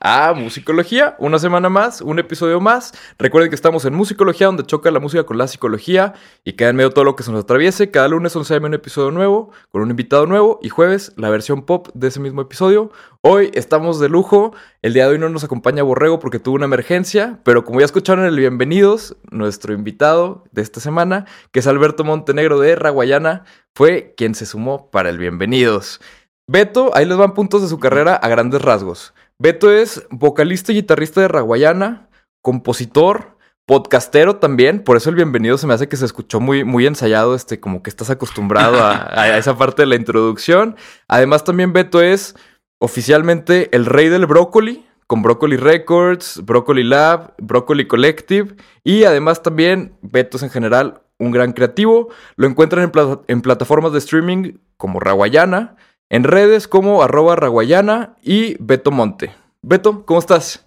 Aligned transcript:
a 0.00 0.32
Musicología, 0.34 1.16
una 1.18 1.38
semana 1.38 1.68
más, 1.68 2.00
un 2.00 2.18
episodio 2.18 2.60
más. 2.60 2.92
Recuerden 3.18 3.50
que 3.50 3.54
estamos 3.54 3.84
en 3.84 3.94
Musicología, 3.94 4.46
donde 4.46 4.64
choca 4.64 4.90
la 4.90 5.00
música 5.00 5.24
con 5.24 5.38
la 5.38 5.48
psicología 5.48 6.14
y 6.44 6.54
queda 6.54 6.70
en 6.70 6.76
medio 6.76 6.90
todo 6.90 7.04
lo 7.04 7.16
que 7.16 7.22
se 7.22 7.32
nos 7.32 7.44
atraviese. 7.44 7.90
Cada 7.90 8.08
lunes 8.08 8.34
11 8.34 8.54
am 8.54 8.64
un 8.64 8.74
episodio 8.74 9.10
nuevo, 9.10 9.50
con 9.70 9.82
un 9.82 9.90
invitado 9.90 10.26
nuevo, 10.26 10.58
y 10.62 10.68
jueves 10.68 11.12
la 11.16 11.30
versión 11.30 11.62
pop 11.62 11.88
de 11.94 12.08
ese 12.08 12.20
mismo 12.20 12.42
episodio. 12.42 12.90
Hoy 13.20 13.50
estamos 13.54 13.98
de 13.98 14.08
lujo. 14.08 14.54
El 14.82 14.92
día 14.92 15.06
de 15.06 15.12
hoy 15.12 15.18
no 15.18 15.28
nos 15.28 15.44
acompaña 15.44 15.82
Borrego 15.82 16.18
porque 16.18 16.38
tuvo 16.38 16.56
una 16.56 16.66
emergencia, 16.66 17.40
pero 17.44 17.64
como 17.64 17.80
ya 17.80 17.86
escucharon 17.86 18.24
en 18.24 18.30
el 18.30 18.38
Bienvenidos, 18.38 19.16
nuestro 19.30 19.72
invitado 19.72 20.44
de 20.52 20.62
esta 20.62 20.80
semana, 20.80 21.26
que 21.50 21.60
es 21.60 21.66
Alberto 21.66 22.04
Montenegro 22.04 22.60
de 22.60 22.76
Raguayana, 22.76 23.44
fue 23.74 24.14
quien 24.16 24.34
se 24.34 24.46
sumó 24.46 24.90
para 24.90 25.10
el 25.10 25.18
Bienvenidos. 25.18 26.00
Beto, 26.48 26.92
ahí 26.94 27.04
les 27.04 27.16
van 27.16 27.34
puntos 27.34 27.62
de 27.62 27.68
su 27.68 27.80
carrera 27.80 28.14
a 28.14 28.28
grandes 28.28 28.62
rasgos. 28.62 29.12
Beto 29.38 29.70
es 29.70 30.06
vocalista 30.10 30.72
y 30.72 30.76
guitarrista 30.76 31.20
de 31.20 31.28
Raguayana, 31.28 32.08
compositor, 32.42 33.36
podcastero 33.66 34.36
también, 34.36 34.82
por 34.82 34.96
eso 34.96 35.10
el 35.10 35.16
bienvenido 35.16 35.58
se 35.58 35.66
me 35.66 35.74
hace 35.74 35.88
que 35.88 35.98
se 35.98 36.06
escuchó 36.06 36.40
muy, 36.40 36.64
muy 36.64 36.86
ensayado, 36.86 37.34
este, 37.34 37.60
como 37.60 37.82
que 37.82 37.90
estás 37.90 38.08
acostumbrado 38.08 38.78
a, 38.82 39.36
esa 39.36 39.58
parte 39.58 39.82
de 39.82 39.86
la 39.86 39.96
introducción. 39.96 40.76
Además 41.06 41.44
también 41.44 41.74
Beto 41.74 42.00
es 42.00 42.34
oficialmente 42.78 43.68
el 43.76 43.84
rey 43.84 44.08
del 44.08 44.24
brócoli, 44.24 44.86
con 45.06 45.20
Broccoli 45.20 45.58
Records, 45.58 46.42
Broccoli 46.44 46.82
Lab, 46.82 47.34
Broccoli 47.38 47.86
Collective 47.86 48.56
y 48.84 49.04
además 49.04 49.42
también 49.42 49.98
Beto 50.00 50.38
es 50.38 50.44
en 50.44 50.50
general 50.50 51.02
un 51.18 51.30
gran 51.30 51.52
creativo. 51.52 52.08
Lo 52.36 52.46
encuentran 52.46 52.84
en, 52.84 53.18
en 53.28 53.42
plataformas 53.42 53.92
de 53.92 53.98
streaming 53.98 54.54
como 54.78 54.98
Raguayana, 54.98 55.76
en 56.08 56.24
redes 56.24 56.68
como 56.68 57.02
arroba 57.02 57.36
raguayana 57.36 58.16
y 58.22 58.56
Beto 58.62 58.90
Monte. 58.90 59.34
Beto, 59.62 60.04
¿cómo 60.04 60.20
estás? 60.20 60.64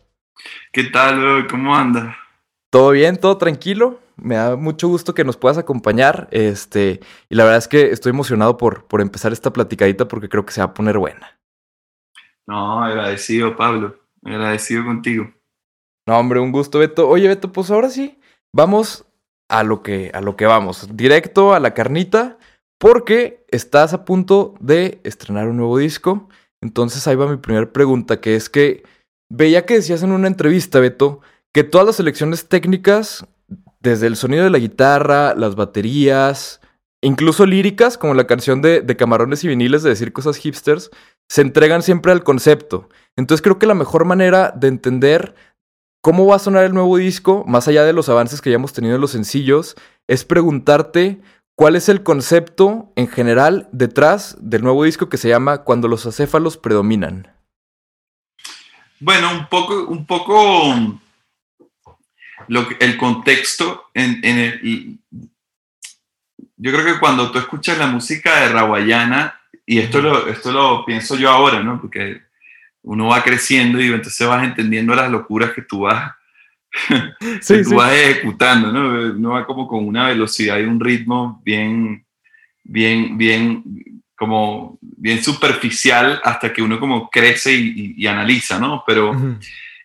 ¿Qué 0.72 0.86
tal, 0.86 1.48
¿Cómo 1.48 1.76
andas? 1.76 2.16
¿Todo 2.70 2.92
bien? 2.92 3.18
¿Todo 3.18 3.38
tranquilo? 3.38 4.00
Me 4.16 4.36
da 4.36 4.56
mucho 4.56 4.88
gusto 4.88 5.14
que 5.14 5.24
nos 5.24 5.38
puedas 5.38 5.58
acompañar. 5.58 6.28
Este, 6.32 7.00
y 7.30 7.36
la 7.36 7.44
verdad 7.44 7.60
es 7.60 7.68
que 7.68 7.92
estoy 7.92 8.12
emocionado 8.12 8.58
por, 8.58 8.86
por 8.86 9.02
empezar 9.02 9.32
esta 9.32 9.52
platicadita 9.52 10.08
porque 10.08 10.30
creo 10.30 10.46
que 10.46 10.54
se 10.54 10.62
va 10.62 10.66
a 10.66 10.74
poner 10.74 10.98
buena. 10.98 11.40
No, 12.46 12.84
agradecido, 12.84 13.56
Pablo. 13.56 13.98
Agradecido 14.24 14.84
contigo. 14.84 15.32
No, 16.06 16.18
hombre, 16.18 16.40
un 16.40 16.52
gusto, 16.52 16.80
Beto. 16.80 17.08
Oye, 17.08 17.28
Beto, 17.28 17.52
pues 17.52 17.72
ahora 17.72 17.90
sí, 17.90 18.20
vamos 18.52 19.06
a 19.48 19.64
lo 19.64 19.82
que, 19.82 20.12
a 20.14 20.22
lo 20.22 20.36
que 20.36 20.46
vamos. 20.46 20.90
Directo 20.96 21.54
a 21.54 21.60
la 21.60 21.74
carnita 21.74 22.39
porque 22.80 23.46
estás 23.50 23.94
a 23.94 24.06
punto 24.06 24.56
de 24.60 25.00
estrenar 25.04 25.48
un 25.48 25.58
nuevo 25.58 25.78
disco. 25.78 26.30
Entonces 26.62 27.08
ahí 27.08 27.16
va 27.16 27.28
mi 27.28 27.38
primera 27.38 27.72
pregunta, 27.72 28.20
que 28.20 28.36
es 28.36 28.50
que 28.50 28.84
veía 29.30 29.66
que 29.66 29.76
decías 29.76 30.02
en 30.02 30.12
una 30.12 30.28
entrevista, 30.28 30.80
Beto, 30.80 31.22
que 31.54 31.64
todas 31.64 31.86
las 31.86 31.98
selecciones 31.98 32.48
técnicas, 32.48 33.26
desde 33.80 34.08
el 34.08 34.16
sonido 34.16 34.44
de 34.44 34.50
la 34.50 34.60
guitarra, 34.60 35.36
las 35.36 35.56
baterías, 35.56 36.62
incluso 37.02 37.46
líricas, 37.46 37.98
como 37.98 38.14
la 38.14 38.28
canción 38.28 38.62
de, 38.62 38.82
de 38.82 38.96
Camarones 38.98 39.44
y 39.44 39.48
Viniles 39.48 39.84
de 39.84 39.90
decir 39.90 40.14
cosas 40.14 40.38
hipsters, 40.38 40.90
se 41.30 41.42
entregan 41.42 41.84
siempre 41.84 42.12
al 42.12 42.24
concepto. 42.24 42.90
Entonces 43.16 43.42
creo 43.42 43.60
que 43.60 43.68
la 43.68 43.76
mejor 43.76 44.06
manera 44.06 44.54
de 44.56 44.68
entender 44.68 45.36
cómo 46.02 46.26
va 46.26 46.38
a 46.38 46.40
sonar 46.40 46.64
el 46.64 46.74
nuevo 46.74 46.98
disco, 46.98 47.44
más 47.46 47.68
allá 47.68 47.84
de 47.84 47.94
los 47.94 48.10
avances 48.10 48.42
que 48.42 48.50
ya 48.50 48.56
hemos 48.56 48.74
tenido 48.74 48.96
en 48.96 49.02
los 49.02 49.12
sencillos, 49.12 49.76
es 50.08 50.26
preguntarte 50.26 51.22
¿Cuál 51.60 51.76
es 51.76 51.90
el 51.90 52.04
concepto 52.04 52.94
en 52.96 53.10
general 53.10 53.68
detrás 53.74 54.38
del 54.40 54.62
nuevo 54.62 54.86
disco 54.86 55.10
que 55.10 55.18
se 55.18 55.28
llama 55.28 55.66
Cuando 55.66 55.90
los 55.90 56.06
acéfalos 56.06 56.56
predominan? 56.56 57.28
Bueno, 59.02 59.30
un 59.34 59.46
poco, 59.48 59.88
un 59.88 60.06
poco 60.06 60.74
lo 62.48 62.66
el 62.80 62.96
contexto 62.96 63.90
en, 63.94 64.24
el, 64.24 65.00
yo 66.56 66.72
creo 66.72 66.86
que 66.86 66.98
cuando 67.02 67.30
tú 67.30 67.40
escuchas 67.40 67.78
la 67.78 67.88
música 67.88 68.40
de 68.40 68.54
Rawayana, 68.54 69.42
y 69.66 69.80
esto 69.80 70.02
lo, 70.02 70.30
esto 70.30 70.54
lo 70.54 70.86
pienso 70.86 71.18
yo 71.18 71.30
ahora, 71.30 71.62
¿no? 71.62 71.82
Porque 71.82 72.22
uno 72.84 73.08
va 73.08 73.22
creciendo 73.22 73.82
y 73.82 73.88
entonces 73.88 74.26
vas 74.26 74.46
entendiendo 74.46 74.96
las 74.96 75.12
locuras 75.12 75.52
que 75.52 75.64
tú 75.64 75.82
vas 75.82 76.14
sí, 77.42 77.64
tú 77.64 77.76
vas 77.76 77.94
ejecutando, 77.94 78.72
¿no? 78.72 79.32
Va 79.32 79.46
como 79.46 79.68
con 79.68 79.88
una 79.88 80.08
velocidad 80.08 80.60
y 80.60 80.64
un 80.64 80.80
ritmo 80.80 81.42
bien, 81.44 82.06
bien, 82.64 83.18
bien, 83.18 83.64
como 84.16 84.78
bien 84.82 85.24
superficial 85.24 86.22
hasta 86.24 86.54
que 86.54 86.62
uno 86.62 86.80
como 86.80 87.10
crece 87.10 87.54
y, 87.54 88.06
analiza, 88.06 88.60
¿no? 88.60 88.84
Pero 88.86 89.14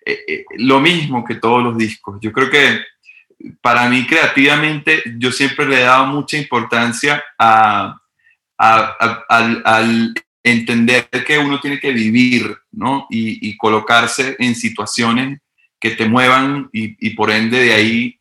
eh, 0.04 0.24
eh, 0.26 0.44
lo 0.58 0.80
mismo 0.80 1.24
que 1.24 1.36
todos 1.36 1.62
los 1.62 1.76
discos. 1.76 2.18
Yo 2.20 2.32
creo 2.32 2.50
que 2.50 2.82
para 3.60 3.88
mí 3.88 4.06
creativamente 4.06 5.02
yo 5.18 5.32
siempre 5.32 5.66
le 5.66 5.80
he 5.80 5.84
dado 5.84 6.06
mucha 6.06 6.36
importancia 6.36 7.22
a, 7.38 7.96
al, 8.58 10.14
entender 10.46 11.08
que 11.26 11.38
uno 11.38 11.58
tiene 11.58 11.80
que 11.80 11.90
vivir, 11.90 12.54
¿no? 12.70 13.06
Y, 13.08 13.48
y 13.48 13.56
colocarse 13.56 14.36
en 14.38 14.54
situaciones 14.54 15.40
que 15.84 15.90
te 15.90 16.06
muevan 16.06 16.70
y, 16.72 17.10
por 17.10 17.30
ende 17.30 17.58
de 17.58 17.74
ahí 17.74 18.18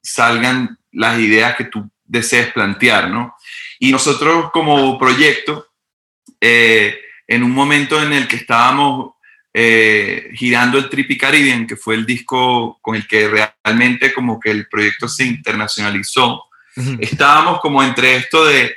salgan 0.00 0.78
las 0.90 1.18
ideas 1.20 1.54
que 1.54 1.64
tú 1.64 1.86
desees 2.02 2.50
plantear, 2.50 3.10
¿no? 3.10 3.36
Y 3.78 3.92
nosotros 3.92 4.50
como 4.54 4.98
proyecto, 4.98 5.66
eh, 6.40 6.98
en 7.26 7.42
un 7.42 7.50
momento 7.50 8.02
en 8.02 8.14
el 8.14 8.26
que 8.26 8.36
estábamos 8.36 9.16
eh, 9.52 10.30
girando 10.32 10.78
el 10.78 10.88
Trippy 10.88 11.18
Caribbean, 11.18 11.66
que 11.66 11.76
fue 11.76 11.94
el 11.94 12.06
disco 12.06 12.78
con 12.80 12.96
el 12.96 13.06
que 13.06 13.28
realmente 13.28 14.14
como 14.14 14.40
que 14.40 14.50
el 14.50 14.66
proyecto 14.66 15.08
se 15.08 15.26
internacionalizó, 15.26 16.44
estábamos 17.00 17.60
como 17.60 17.82
entre 17.82 18.16
esto 18.16 18.46
de 18.46 18.74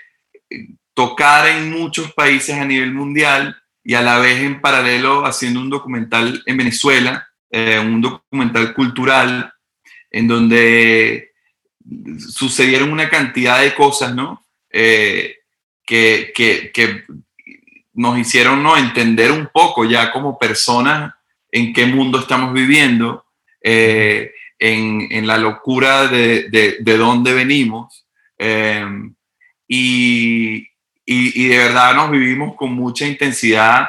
tocar 0.93 1.47
en 1.47 1.71
muchos 1.71 2.11
países 2.11 2.55
a 2.55 2.65
nivel 2.65 2.93
mundial 2.93 3.55
y 3.85 3.93
a 3.93 4.01
la 4.01 4.19
vez 4.19 4.41
en 4.41 4.59
paralelo 4.59 5.25
haciendo 5.25 5.61
un 5.61 5.69
documental 5.69 6.43
en 6.45 6.57
Venezuela 6.57 7.29
eh, 7.49 7.79
un 7.79 8.01
documental 8.01 8.73
cultural 8.73 9.53
en 10.09 10.27
donde 10.27 11.31
sucedieron 12.17 12.91
una 12.91 13.09
cantidad 13.09 13.61
de 13.61 13.73
cosas, 13.75 14.15
¿no? 14.15 14.43
Eh, 14.69 15.37
que, 15.85 16.31
que, 16.35 17.03
nos 17.93 18.17
hicieron 18.17 18.61
¿no? 18.61 18.75
entender 18.75 19.31
un 19.31 19.47
poco 19.53 19.85
ya 19.85 20.11
como 20.11 20.37
personas 20.37 21.13
en 21.49 21.71
qué 21.71 21.85
mundo 21.85 22.19
estamos 22.19 22.51
viviendo, 22.51 23.25
eh, 23.61 24.33
en, 24.59 25.07
en, 25.11 25.25
la 25.25 25.37
locura 25.37 26.07
de, 26.07 26.49
de, 26.49 26.77
de 26.81 26.97
dónde 26.97 27.33
venimos. 27.33 28.05
y, 29.67 30.57
y, 30.57 30.67
y, 31.05 31.47
de 31.47 31.57
verdad 31.57 31.95
nos 31.95 32.11
vivimos 32.11 32.55
con 32.55 32.73
mucha 32.73 33.05
intensidad 33.07 33.87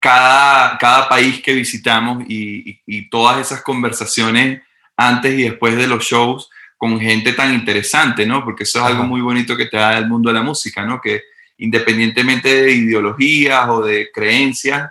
cada, 0.00 0.78
cada 0.78 1.08
país 1.08 1.42
que 1.42 1.52
visitamos 1.52 2.24
y, 2.28 2.80
y, 2.86 3.08
todas 3.08 3.38
esas 3.40 3.62
conversaciones 3.62 4.62
antes 4.96 5.38
y 5.38 5.42
después 5.42 5.76
de 5.76 5.86
los 5.86 6.04
shows 6.04 6.50
con 6.76 7.00
gente 7.00 7.32
tan 7.32 7.54
interesante, 7.54 8.26
¿no? 8.26 8.44
Porque 8.44 8.64
eso 8.64 8.78
es 8.78 8.84
algo 8.84 9.04
muy 9.04 9.20
bonito 9.20 9.56
que 9.56 9.66
te 9.66 9.76
da 9.76 9.96
el 9.98 10.06
mundo 10.06 10.28
de 10.28 10.34
la 10.34 10.42
música, 10.42 10.84
¿no? 10.84 11.00
Que 11.00 11.22
independientemente 11.58 12.62
de 12.62 12.72
ideologías 12.72 13.68
o 13.68 13.82
de 13.82 14.10
creencias, 14.12 14.90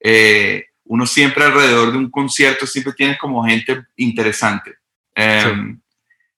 eh, 0.00 0.66
uno 0.84 1.06
siempre 1.06 1.44
alrededor 1.44 1.92
de 1.92 1.98
un 1.98 2.10
concierto 2.10 2.66
siempre 2.66 2.92
tienes 2.92 3.18
como 3.18 3.44
gente 3.44 3.84
interesante. 3.96 4.74
Em, 5.14 5.80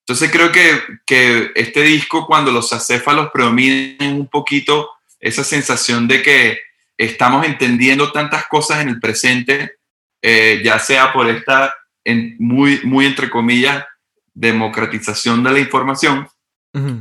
entonces 0.01 0.31
creo 0.31 0.53
que, 0.53 0.81
que, 1.05 1.51
este 1.55 1.83
disco, 1.83 2.27
cuando 2.27 2.51
los 2.53 2.73
acéfalos 2.73 3.31
predominan 3.33 4.15
un 4.15 4.29
poquito 4.29 4.91
esa 5.19 5.43
sensación 5.43 6.07
de 6.07 6.23
que 6.23 6.59
estamos 6.97 7.47
entendiendo 7.47 8.13
tantas 8.13 8.47
cosas 8.47 8.81
en 8.81 8.89
el 8.89 9.01
presente, 9.01 9.77
eh, 10.23 10.61
ya 10.65 10.79
sea 10.79 11.13
por 11.13 11.29
esta 11.29 11.75
en, 12.05 12.37
muy, 12.39 12.81
muy 12.85 13.07
entre 13.07 13.29
comillas, 13.29 13.85
democratización 14.33 15.43
de 15.43 15.53
la 15.53 15.59
información, 15.59 16.29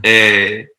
eh, 0.03 0.69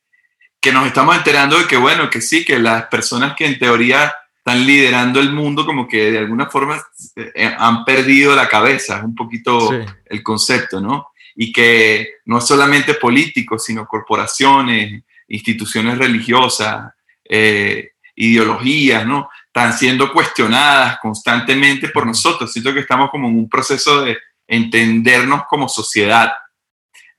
que 0.59 0.73
nos 0.73 0.87
estamos 0.87 1.17
enterando 1.17 1.59
de 1.59 1.67
que, 1.67 1.77
bueno, 1.77 2.09
que 2.09 2.21
sí, 2.21 2.45
que 2.45 2.59
las 2.59 2.87
personas 2.87 3.37
que 3.37 3.47
en 3.47 3.59
teoría 3.59 4.15
están 4.39 4.65
liderando 4.65 5.21
el 5.21 5.33
mundo 5.33 5.67
como 5.67 5.87
que 5.87 6.13
de 6.13 6.19
alguna 6.19 6.47
forma 6.47 6.81
eh, 7.17 7.55
han 7.59 7.85
perdido 7.85 8.35
la 8.35 8.49
cabeza, 8.49 8.99
es 8.99 9.05
un 9.05 9.15
poquito 9.15 9.71
el 10.05 10.23
concepto, 10.23 10.81
¿no? 10.81 11.09
Y 11.35 11.53
que 11.53 12.15
no 12.25 12.41
solamente 12.41 12.95
políticos, 12.95 13.65
sino 13.65 13.87
corporaciones, 13.87 15.03
instituciones 15.29 15.99
religiosas, 15.99 16.93
eh, 17.29 17.91
ideologías, 18.17 19.07
¿no? 19.07 19.29
Están 19.47 19.73
siendo 19.73 20.13
cuestionadas 20.13 20.99
constantemente 21.01 21.89
por 21.89 22.07
nosotros. 22.07 22.53
Siento 22.53 22.75
que 22.75 22.81
estamos 22.81 23.11
como 23.11 23.29
en 23.29 23.39
un 23.39 23.49
proceso 23.49 24.03
de 24.03 24.19
entendernos 24.49 25.43
como 25.49 25.69
sociedad 25.69 26.33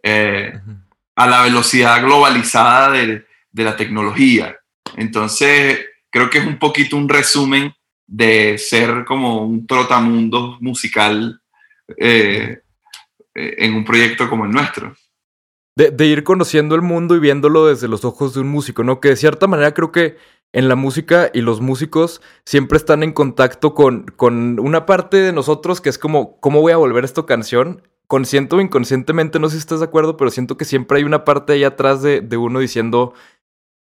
eh, 0.03 0.53
a 1.15 1.27
la 1.27 1.43
velocidad 1.43 2.01
globalizada 2.01 2.91
de, 2.91 3.25
de 3.51 3.63
la 3.63 3.75
tecnología. 3.75 4.57
Entonces, 4.95 5.79
creo 6.09 6.29
que 6.29 6.39
es 6.39 6.45
un 6.45 6.57
poquito 6.57 6.97
un 6.97 7.09
resumen 7.09 7.73
de 8.07 8.57
ser 8.57 9.03
como 9.05 9.45
un 9.45 9.67
trotamundo 9.67 10.57
musical 10.61 11.41
eh, 11.97 12.59
eh, 13.35 13.55
en 13.57 13.73
un 13.75 13.83
proyecto 13.83 14.29
como 14.29 14.45
el 14.45 14.51
nuestro. 14.51 14.95
De, 15.75 15.91
de, 15.91 16.05
ir 16.07 16.23
conociendo 16.23 16.73
el 16.73 16.81
mundo 16.81 17.15
y 17.15 17.19
viéndolo 17.19 17.67
desde 17.67 17.87
los 17.87 18.03
ojos 18.03 18.33
de 18.33 18.39
un 18.39 18.47
músico, 18.47 18.83
¿no? 18.83 18.99
Que 18.99 19.09
de 19.09 19.15
cierta 19.15 19.45
manera 19.45 19.73
creo 19.73 19.91
que 19.91 20.17
en 20.53 20.67
la 20.67 20.75
música 20.75 21.29
y 21.33 21.41
los 21.41 21.61
músicos 21.61 22.21
siempre 22.45 22.77
están 22.77 23.03
en 23.03 23.13
contacto 23.13 23.73
con, 23.73 24.05
con 24.15 24.59
una 24.59 24.85
parte 24.85 25.17
de 25.17 25.33
nosotros 25.33 25.81
que 25.81 25.89
es 25.89 25.97
como, 25.97 26.39
¿cómo 26.39 26.61
voy 26.61 26.71
a 26.71 26.77
volver 26.77 27.03
esta 27.03 27.25
canción? 27.25 27.83
Consciente 28.07 28.55
o 28.55 28.61
inconscientemente, 28.61 29.39
no 29.39 29.49
sé 29.49 29.55
si 29.55 29.59
estás 29.59 29.79
de 29.79 29.85
acuerdo, 29.85 30.15
pero 30.17 30.31
siento 30.31 30.57
que 30.57 30.65
siempre 30.65 30.97
hay 30.97 31.03
una 31.03 31.25
parte 31.25 31.53
ahí 31.53 31.63
atrás 31.63 32.01
de, 32.01 32.21
de 32.21 32.37
uno 32.37 32.59
diciendo, 32.59 33.13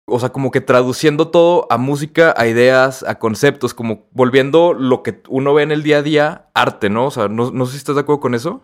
o 0.05 0.21
sea, 0.21 0.31
como 0.31 0.51
que 0.51 0.61
traduciendo 0.61 1.29
todo 1.29 1.67
a 1.71 1.79
música, 1.79 2.35
a 2.37 2.47
ideas, 2.47 3.03
a 3.03 3.19
conceptos, 3.19 3.73
como 3.73 4.09
volviendo 4.11 4.75
lo 4.75 5.03
que 5.03 5.23
uno 5.29 5.55
ve 5.55 5.63
en 5.63 5.71
el 5.71 5.83
día 5.83 5.99
a 5.99 6.03
día 6.03 6.47
arte, 6.55 6.91
¿no? 6.91 7.07
O 7.07 7.11
sea, 7.11 7.29
no, 7.29 7.51
no 7.51 7.65
sé 7.65 7.73
si 7.73 7.79
estás 7.79 7.95
de 7.95 8.03
acuerdo 8.03 8.21
con 8.21 8.35
eso. 8.35 8.63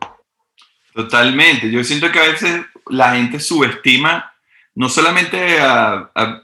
Totalmente. 0.94 1.70
Yo 1.70 1.84
siento 1.84 2.10
que 2.10 2.19
a 2.19 2.28
veces 2.28 2.62
la 2.88 3.14
gente 3.14 3.40
subestima 3.40 4.32
no 4.76 4.88
solamente 4.88 5.58
a, 5.61 6.11
a, 6.14 6.40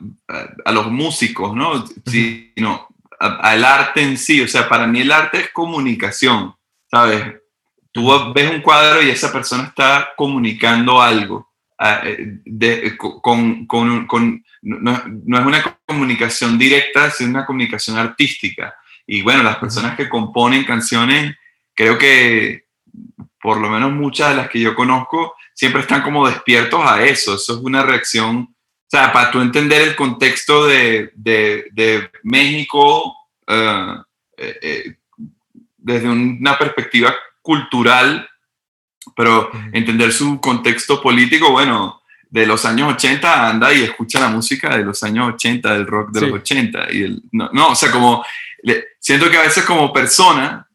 a 0.64 0.72
los 0.72 0.90
músicos, 0.90 1.54
¿no? 1.54 1.84
Sino 2.06 2.88
al 3.20 3.64
arte 3.64 4.02
en 4.02 4.16
sí. 4.18 4.40
O 4.40 4.48
sea, 4.48 4.68
para 4.68 4.86
mí 4.86 5.02
el 5.02 5.12
arte 5.12 5.38
es 5.38 5.50
comunicación, 5.50 6.54
¿sabes? 6.90 7.24
Tú 7.92 8.32
ves 8.34 8.50
un 8.50 8.62
cuadro 8.62 9.02
y 9.02 9.10
esa 9.10 9.30
persona 9.30 9.64
está 9.64 10.10
comunicando 10.16 11.00
algo. 11.00 11.50
De, 12.44 12.96
con, 12.96 13.66
con, 13.66 14.06
con 14.06 14.44
no, 14.62 15.02
no, 15.26 15.38
es 15.38 15.46
una 15.46 15.78
comunicación 15.84 16.56
directa, 16.56 17.08
es 17.08 17.20
una 17.20 17.44
comunicación 17.44 17.98
artística. 17.98 18.74
Y 19.06 19.22
bueno, 19.22 19.42
las 19.42 19.56
personas 19.56 19.96
que 19.96 20.08
componen 20.08 20.64
canciones, 20.64 21.36
creo 21.74 21.98
que 21.98 22.61
por 23.42 23.58
lo 23.58 23.68
menos 23.68 23.92
muchas 23.92 24.30
de 24.30 24.36
las 24.36 24.48
que 24.48 24.60
yo 24.60 24.74
conozco, 24.74 25.34
siempre 25.52 25.82
están 25.82 26.02
como 26.02 26.26
despiertos 26.26 26.80
a 26.84 27.04
eso. 27.04 27.34
Eso 27.34 27.54
es 27.54 27.58
una 27.58 27.82
reacción, 27.82 28.36
o 28.36 28.88
sea, 28.88 29.12
para 29.12 29.30
tú 29.30 29.40
entender 29.40 29.82
el 29.82 29.96
contexto 29.96 30.66
de, 30.66 31.10
de, 31.16 31.66
de 31.72 32.08
México 32.22 33.16
uh, 33.48 34.02
eh, 34.36 34.58
eh, 34.62 34.96
desde 35.76 36.08
una 36.08 36.56
perspectiva 36.56 37.14
cultural, 37.42 38.28
pero 39.16 39.50
entender 39.72 40.12
su 40.12 40.40
contexto 40.40 41.02
político, 41.02 41.50
bueno, 41.50 42.00
de 42.30 42.46
los 42.46 42.64
años 42.64 42.94
80 42.94 43.50
anda 43.50 43.74
y 43.74 43.82
escucha 43.82 44.20
la 44.20 44.28
música 44.28 44.76
de 44.76 44.84
los 44.84 45.02
años 45.02 45.34
80, 45.34 45.74
del 45.74 45.86
rock 45.86 46.12
de 46.12 46.20
sí. 46.20 46.26
los 46.26 46.34
80. 46.36 46.92
Y 46.92 47.02
el, 47.02 47.22
no, 47.32 47.50
no, 47.52 47.70
o 47.70 47.74
sea, 47.74 47.90
como 47.90 48.24
le, 48.62 48.84
siento 49.00 49.28
que 49.28 49.36
a 49.36 49.42
veces 49.42 49.64
como 49.64 49.92
persona 49.92 50.66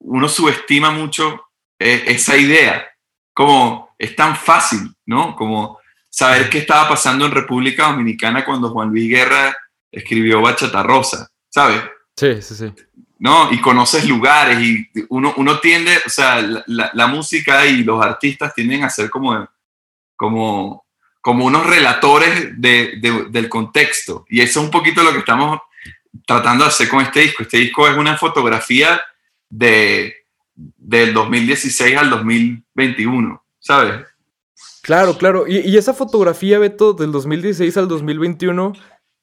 uno 0.00 0.28
subestima 0.28 0.90
mucho 0.90 1.49
eh, 1.80 2.04
esa 2.06 2.36
idea, 2.36 2.86
como 3.34 3.94
es 3.98 4.14
tan 4.14 4.36
fácil, 4.36 4.94
¿no? 5.06 5.34
Como 5.34 5.80
saber 6.08 6.48
qué 6.48 6.58
estaba 6.58 6.88
pasando 6.88 7.26
en 7.26 7.32
República 7.32 7.88
Dominicana 7.88 8.44
cuando 8.44 8.70
Juan 8.70 8.90
Luis 8.90 9.10
Guerra 9.10 9.56
escribió 9.90 10.40
Bachata 10.40 10.84
Rosa, 10.84 11.28
¿sabes? 11.48 11.82
Sí, 12.16 12.40
sí, 12.40 12.54
sí. 12.54 12.72
¿no? 13.18 13.52
Y 13.52 13.60
conoces 13.60 14.06
lugares 14.06 14.60
y 14.60 14.88
uno, 15.08 15.34
uno 15.36 15.58
tiende, 15.58 15.98
o 16.06 16.08
sea, 16.08 16.40
la, 16.40 16.62
la, 16.66 16.90
la, 16.94 17.06
música 17.08 17.66
y 17.66 17.82
los 17.82 18.02
artistas 18.02 18.54
tienden 18.54 18.84
a 18.84 18.90
ser 18.90 19.10
como, 19.10 19.48
como 20.16 20.84
como 21.20 21.44
unos 21.44 21.66
relatores 21.66 22.60
de, 22.60 22.98
de, 23.00 23.26
del 23.30 23.48
contexto. 23.48 24.24
Y 24.28 24.40
eso 24.40 24.60
es 24.60 24.64
un 24.64 24.70
poquito 24.70 25.02
lo 25.02 25.12
que 25.12 25.18
estamos 25.18 25.60
tratando 26.26 26.64
de 26.64 26.70
hacer 26.70 26.88
con 26.88 27.02
este 27.02 27.20
disco. 27.20 27.42
Este 27.42 27.58
disco 27.58 27.86
es 27.88 27.96
una 27.96 28.16
fotografía 28.16 29.00
de, 29.48 30.19
del 30.76 31.14
2016 31.14 31.96
al 31.96 32.10
2021, 32.10 33.42
¿sabes? 33.58 34.06
Claro, 34.82 35.16
claro. 35.16 35.46
Y, 35.46 35.58
y, 35.58 35.76
esa 35.76 35.94
fotografía, 35.94 36.58
Beto, 36.58 36.94
del 36.94 37.12
2016 37.12 37.76
al 37.76 37.88
2021, 37.88 38.72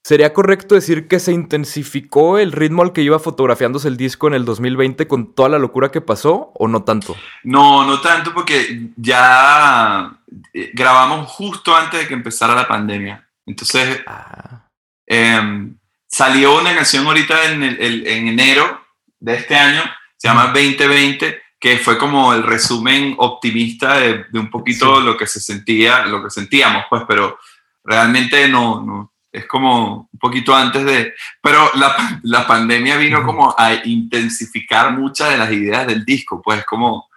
¿sería 0.04 0.34
correcto 0.34 0.76
decir 0.76 1.08
que 1.08 1.20
se 1.20 1.34
intensificó 1.34 2.38
el 2.38 2.52
ritmo 2.52 2.84
al 2.84 2.94
que 2.94 3.02
iba 3.02 3.20
fotografiándose 3.20 3.88
el 3.88 3.98
disco 3.98 4.28
en 4.28 4.36
el 4.36 4.46
2020 4.46 5.08
con 5.08 5.34
toda 5.34 5.50
la 5.50 5.60
locura 5.60 5.90
que 5.92 6.02
pasó 6.02 6.52
o 6.56 6.68
no 6.68 6.84
tanto? 6.84 7.16
No, 7.44 7.86
no 7.86 8.00
tanto 8.02 8.34
porque 8.34 8.90
ya 8.96 10.20
eh, 10.54 10.72
grabamos 10.74 11.30
justo 11.32 11.76
antes 11.76 12.02
de 12.02 12.08
que 12.08 12.14
empezara 12.14 12.56
la 12.56 12.68
pandemia. 12.68 13.28
Entonces, 13.46 14.02
ah. 14.06 14.68
eh, 15.08 15.70
salió 16.08 16.60
una 16.60 16.74
canción 16.74 17.06
ahorita 17.06 17.52
en, 17.52 17.64
el, 17.64 18.08
en, 18.08 18.28
enero 18.28 18.82
de 19.20 19.36
este 19.36 19.56
año, 19.56 19.82
se 20.28 20.34
llama 20.34 20.48
2020, 20.48 21.42
que 21.58 21.78
fue 21.78 21.98
como 21.98 22.34
el 22.34 22.44
resumen 22.44 23.16
optimista 23.18 23.98
de, 23.98 24.26
de 24.30 24.40
un 24.40 24.50
poquito 24.50 25.00
sí. 25.00 25.06
lo 25.06 25.16
que 25.16 25.26
se 25.26 25.40
sentía, 25.40 26.06
lo 26.06 26.22
que 26.22 26.30
sentíamos, 26.30 26.84
pues, 26.90 27.04
pero 27.08 27.40
realmente 27.84 28.48
no, 28.50 28.82
no, 28.82 29.14
es 29.32 29.46
como 29.46 30.10
un 30.12 30.20
poquito 30.20 30.54
antes 30.54 30.84
de... 30.84 31.14
Pero 31.42 31.72
la, 31.76 32.20
la 32.24 32.46
pandemia 32.46 32.98
vino 32.98 33.24
como 33.24 33.56
a 33.58 33.74
intensificar 33.86 34.92
muchas 34.92 35.30
de 35.30 35.38
las 35.38 35.52
ideas 35.52 35.88
del 35.88 36.04
disco, 36.04 36.42
pues 36.42 36.66
como, 36.66 37.08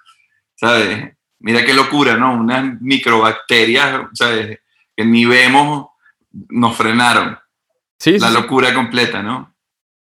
¿sabes? 0.54 1.12
Mira 1.40 1.64
qué 1.64 1.74
locura, 1.74 2.16
¿no? 2.16 2.34
Unas 2.34 2.80
microbacterias, 2.80 4.02
¿sabes? 4.12 4.60
Que 4.96 5.04
ni 5.04 5.24
vemos, 5.24 5.88
nos 6.30 6.76
frenaron. 6.76 7.36
Sí, 7.98 8.18
la 8.18 8.28
sí, 8.28 8.34
locura 8.34 8.72
completa, 8.72 9.20
¿no? 9.20 9.49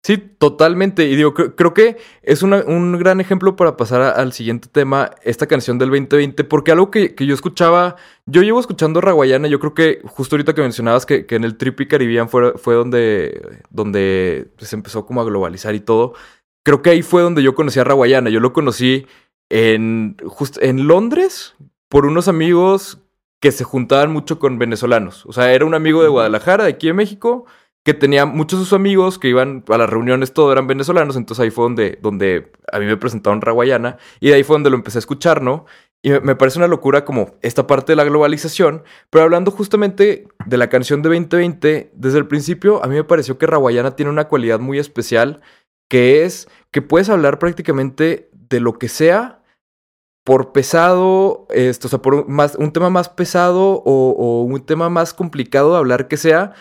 Sí, 0.07 0.19
totalmente. 0.19 1.09
Y 1.09 1.17
digo, 1.17 1.35
creo, 1.35 1.57
creo 1.57 1.75
que 1.75 1.97
es 2.23 2.45
una, 2.45 2.59
un 2.65 2.97
gran 2.97 3.21
ejemplo 3.21 3.57
para 3.57 3.77
pasar 3.77 4.03
a, 4.03 4.11
al 4.11 4.33
siguiente 4.33 4.69
tema, 4.71 5.11
esta 5.25 5.49
canción 5.49 5.79
del 5.79 5.91
2020, 5.91 6.45
porque 6.45 6.71
algo 6.71 6.93
que, 6.93 7.17
que, 7.17 7.27
yo 7.27 7.35
escuchaba, 7.35 7.97
yo 8.25 8.43
llevo 8.43 8.61
escuchando 8.61 9.01
Raguayana, 9.01 9.49
yo 9.49 9.59
creo 9.59 9.75
que 9.75 10.03
justo 10.05 10.37
ahorita 10.37 10.55
que 10.55 10.63
mencionabas 10.63 11.07
que, 11.07 11.27
que 11.27 11.35
en 11.35 11.43
el 11.43 11.57
Trippy 11.57 11.89
Caribbean 11.89 12.29
fue, 12.29 12.53
fue 12.57 12.77
donde, 12.77 13.65
donde 13.71 14.47
se 14.59 14.77
empezó 14.77 15.07
como 15.07 15.23
a 15.23 15.25
globalizar 15.25 15.75
y 15.75 15.81
todo, 15.81 16.15
creo 16.63 16.83
que 16.83 16.91
ahí 16.91 17.03
fue 17.03 17.23
donde 17.23 17.43
yo 17.43 17.57
conocí 17.57 17.81
a 17.81 17.85
Raguayana. 17.85 18.31
Yo 18.31 18.39
lo 18.39 18.53
conocí 18.53 19.09
en, 19.49 20.17
just, 20.25 20.63
en 20.63 20.87
Londres 20.87 21.57
por 21.89 22.07
unos 22.07 22.29
amigos 22.29 23.01
que 23.41 23.51
se 23.51 23.65
juntaban 23.65 24.13
mucho 24.13 24.39
con 24.39 24.57
venezolanos. 24.61 25.27
O 25.27 25.33
sea, 25.33 25.53
era 25.53 25.65
un 25.65 25.75
amigo 25.75 26.05
de 26.05 26.09
Guadalajara, 26.11 26.63
de 26.63 26.71
aquí 26.71 26.87
de 26.87 26.93
México, 26.93 27.47
que 27.87 27.95
tenía 27.95 28.27
muchos 28.27 28.59
de 28.59 28.65
sus 28.65 28.73
amigos 28.73 29.17
que 29.17 29.29
iban 29.29 29.63
a 29.69 29.79
las 29.79 29.89
reuniones, 29.89 30.33
todo 30.33 30.51
eran 30.51 30.67
venezolanos, 30.67 31.15
entonces 31.15 31.45
ahí 31.45 31.53
fue 31.53 31.63
donde, 31.63 32.01
donde 32.03 32.51
a 32.73 32.81
mí 32.81 32.85
me 32.85 32.97
presentaron 32.97 33.41
Raguayana, 33.41 33.97
y 34.19 34.31
de 34.31 34.35
ahí 34.35 34.43
fue 34.43 34.55
donde 34.55 34.71
lo 34.71 34.77
empecé 34.77 34.99
a 34.99 35.07
escuchar, 35.07 35.41
¿no? 35.41 35.67
Y 36.03 36.11
me, 36.11 36.35
parece 36.35 36.59
una 36.59 36.67
locura 36.67 37.05
como 37.05 37.37
esta 37.43 37.69
parte 37.69 37.93
de 37.93 37.97
la 37.97 38.03
globalización, 38.03 38.83
pero 39.09 39.23
hablando 39.23 39.53
justamente 39.53 40.27
de 40.47 40.57
la 40.57 40.69
canción 40.69 41.01
de 41.01 41.11
2020, 41.11 41.93
desde 41.95 42.19
el 42.19 42.27
principio 42.27 42.85
a 42.85 42.89
mí 42.89 42.97
me 42.97 43.05
pareció 43.05 43.39
que 43.39 43.47
Raguayana 43.47 43.95
tiene 43.95 44.11
una 44.11 44.27
cualidad 44.27 44.59
muy 44.59 44.81
especial, 44.81 45.41
que 45.89 46.25
es 46.25 46.49
que 46.73 46.83
puedes 46.83 47.09
hablar 47.09 47.39
prácticamente 47.39 48.31
de 48.33 48.59
lo 48.59 48.81
que 48.81 48.89
sea 48.89 49.45
por 50.25 50.51
pesado, 50.51 51.47
esto, 51.51 51.87
o 51.87 51.91
sea, 51.91 52.03
por 52.03 52.15
un, 52.15 52.25
más, 52.27 52.57
un 52.57 52.73
tema 52.73 52.91
más 52.91 53.09
pesado 53.09 53.81
o, 53.85 54.11
o, 54.11 54.43
un 54.43 54.61
tema 54.67 54.89
más 54.89 55.15
complicado 55.15 55.71
de 55.71 55.79
hablar 55.79 56.09
que 56.09 56.17
sea, 56.17 56.53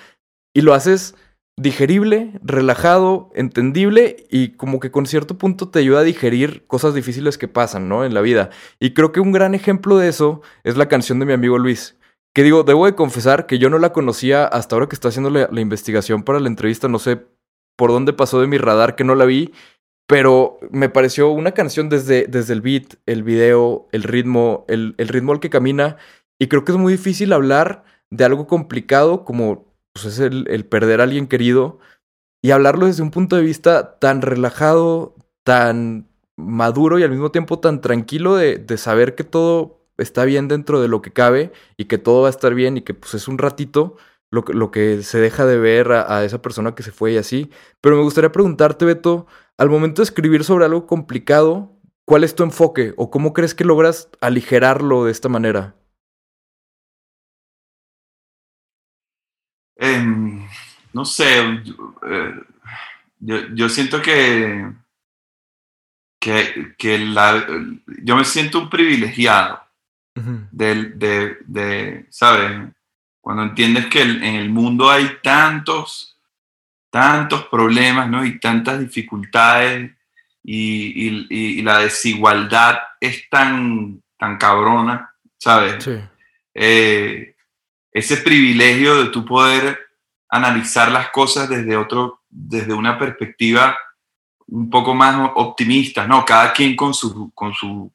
y 0.55 0.61
lo 0.61 0.73
haces 0.73 1.13
digerible, 1.57 2.31
relajado, 2.41 3.29
entendible 3.35 4.25
y 4.29 4.49
como 4.53 4.79
que 4.79 4.91
con 4.91 5.05
cierto 5.05 5.37
punto 5.37 5.69
te 5.69 5.79
ayuda 5.79 5.99
a 5.99 6.03
digerir 6.03 6.65
cosas 6.65 6.93
difíciles 6.93 7.37
que 7.37 7.47
pasan, 7.47 7.87
¿no? 7.87 8.03
En 8.03 8.13
la 8.13 8.21
vida. 8.21 8.49
Y 8.79 8.93
creo 8.93 9.11
que 9.11 9.19
un 9.19 9.31
gran 9.31 9.53
ejemplo 9.53 9.97
de 9.97 10.09
eso 10.09 10.41
es 10.63 10.75
la 10.75 10.87
canción 10.87 11.19
de 11.19 11.25
mi 11.25 11.33
amigo 11.33 11.57
Luis. 11.57 11.97
Que 12.33 12.43
digo, 12.43 12.63
debo 12.63 12.85
de 12.85 12.95
confesar 12.95 13.45
que 13.45 13.59
yo 13.59 13.69
no 13.69 13.79
la 13.79 13.93
conocía 13.93 14.45
hasta 14.45 14.75
ahora 14.75 14.89
que 14.89 14.95
está 14.95 15.09
haciendo 15.09 15.29
la, 15.29 15.61
investigación 15.61 16.23
para 16.23 16.41
la 16.41 16.47
entrevista, 16.47 16.89
no 16.89 16.99
sé 16.99 17.21
por 17.77 17.91
dónde 17.91 18.11
pasó 18.11 18.41
de 18.41 18.47
mi 18.47 18.57
radar 18.57 18.95
que 18.95 19.05
no 19.05 19.15
la 19.15 19.25
vi, 19.25 19.53
pero 20.07 20.57
me 20.71 20.89
pareció 20.89 21.29
una 21.29 21.51
canción 21.51 21.87
desde, 21.87 22.27
desde 22.27 22.53
el 22.53 22.61
beat, 22.61 22.95
el 23.05 23.23
video, 23.23 23.87
el 23.91 24.03
ritmo, 24.03 24.65
el, 24.67 24.95
el, 24.97 25.07
ritmo 25.07 25.31
al 25.31 25.39
que 25.39 25.49
camina. 25.49 25.97
Y 26.39 26.47
creo 26.47 26.65
que 26.65 26.73
es 26.73 26.77
muy 26.77 26.93
difícil 26.93 27.31
hablar 27.31 27.85
de 28.11 28.25
algo 28.25 28.47
complicado 28.47 29.23
como 29.23 29.74
pues, 29.95 30.05
es 30.07 30.19
el, 30.19 30.65
perder 30.67 30.99
a 31.01 31.05
alguien 31.05 31.27
querido 31.27 31.79
y 32.43 32.51
hablarlo 32.51 32.87
desde 32.87 33.03
un 33.03 33.11
punto 33.11 33.37
de 33.37 33.43
vista 33.43 33.97
tan 33.99 34.21
relajado, 34.21 35.15
tan 35.43 36.09
maduro 36.37 36.99
y 36.99 37.03
al 37.03 37.11
mismo 37.11 37.31
tiempo 37.31 37.59
tan 37.59 37.81
tranquilo 37.81 38.35
de, 38.35 38.57
de 38.57 38.77
saber 38.77 39.15
que 39.15 39.23
todo 39.23 39.85
está 39.97 40.25
bien 40.25 40.49
dentro 40.49 40.81
de 40.81 40.89
lo 40.89 41.01
que 41.01 41.13
cabe 41.13 41.53
y 41.77 41.85
que 41.85 41.97
todo 41.97 42.23
va 42.23 42.27
a 42.27 42.31
estar 42.31 42.53
bien 42.53 42.77
y 42.77 42.81
que 42.81 42.93
pues 42.93 43.13
es 43.15 43.27
un 43.29 43.37
ratito 43.37 43.95
lo, 44.31 44.43
que- 44.45 44.53
lo 44.53 44.71
que 44.71 45.03
se 45.03 45.19
deja 45.19 45.45
de 45.45 45.57
ver 45.59 45.93
a, 45.93 46.17
a 46.17 46.25
esa 46.25 46.41
persona 46.41 46.75
que 46.75 46.83
se 46.83 46.91
fue 46.91 47.13
y 47.13 47.17
así. 47.17 47.49
Pero 47.81 47.95
me 47.97 48.03
gustaría 48.03 48.31
preguntarte, 48.33 48.85
Beto, 48.85 49.27
al 49.57 49.69
momento 49.69 50.01
de 50.01 50.05
escribir 50.05 50.43
sobre 50.43 50.65
algo 50.65 50.87
complicado, 50.87 51.71
¿cuál 52.05 52.23
es 52.25 52.35
tu 52.35 52.43
enfoque 52.43 52.93
o 52.97 53.09
cómo 53.11 53.33
crees 53.33 53.55
que 53.55 53.63
logras 53.65 54.09
aligerarlo 54.21 55.05
de 55.05 55.11
esta 55.13 55.29
manera? 55.29 55.75
Em, 59.77 60.47
no 60.93 61.03
sé, 61.05 61.61
yo, 61.63 61.95
eh, 62.09 62.33
yo- 63.19 63.47
yo 63.53 63.69
siento 63.69 64.01
que, 64.01 64.71
que, 66.19 66.73
que 66.77 66.97
la- 66.99 67.45
yo 68.03 68.15
me 68.15 68.25
siento 68.25 68.59
un 68.59 68.69
privilegiado 68.69 69.61
del- 70.51 70.97
de, 70.97 71.37
de, 71.45 72.05
¿sabes? 72.09 72.69
Cuando 73.21 73.43
entiendes 73.43 73.87
que 73.87 74.01
el- 74.01 74.23
en 74.23 74.35
el 74.35 74.49
mundo 74.49 74.89
hay 74.89 75.17
tantos, 75.21 76.17
tantos 76.89 77.45
problemas, 77.47 78.09
¿no? 78.09 78.25
Y 78.25 78.39
tantas 78.39 78.79
dificultades 78.79 79.91
y, 80.43 81.07
y- 81.09 81.27
y- 81.29 81.59
y 81.59 81.61
la 81.63 81.79
desigualdad 81.79 82.77
es 83.01 83.27
tan, 83.29 84.01
tan 84.17 84.37
cabrona, 84.37 85.11
¿sabes? 85.37 85.83
Sí. 85.83 85.99
eh, 86.57 87.34
ese 87.95 88.17
privilegio 88.17 89.01
de 89.03 89.09
tú 89.09 89.23
poder 89.23 89.79
analizar 90.29 90.91
las 90.91 91.09
cosas 91.11 91.47
desde 91.47 91.77
otro, 91.77 92.23
desde 92.29 92.73
una 92.73 92.99
perspectiva 92.99 93.77
un 94.47 94.69
poco 94.69 94.93
más 94.93 95.31
optimista, 95.35 96.05
¿no? 96.05 96.25
Cada 96.25 96.51
quien 96.51 96.75
con 96.75 96.93
su, 96.93 97.31
con 97.33 97.53
su, 97.53 97.91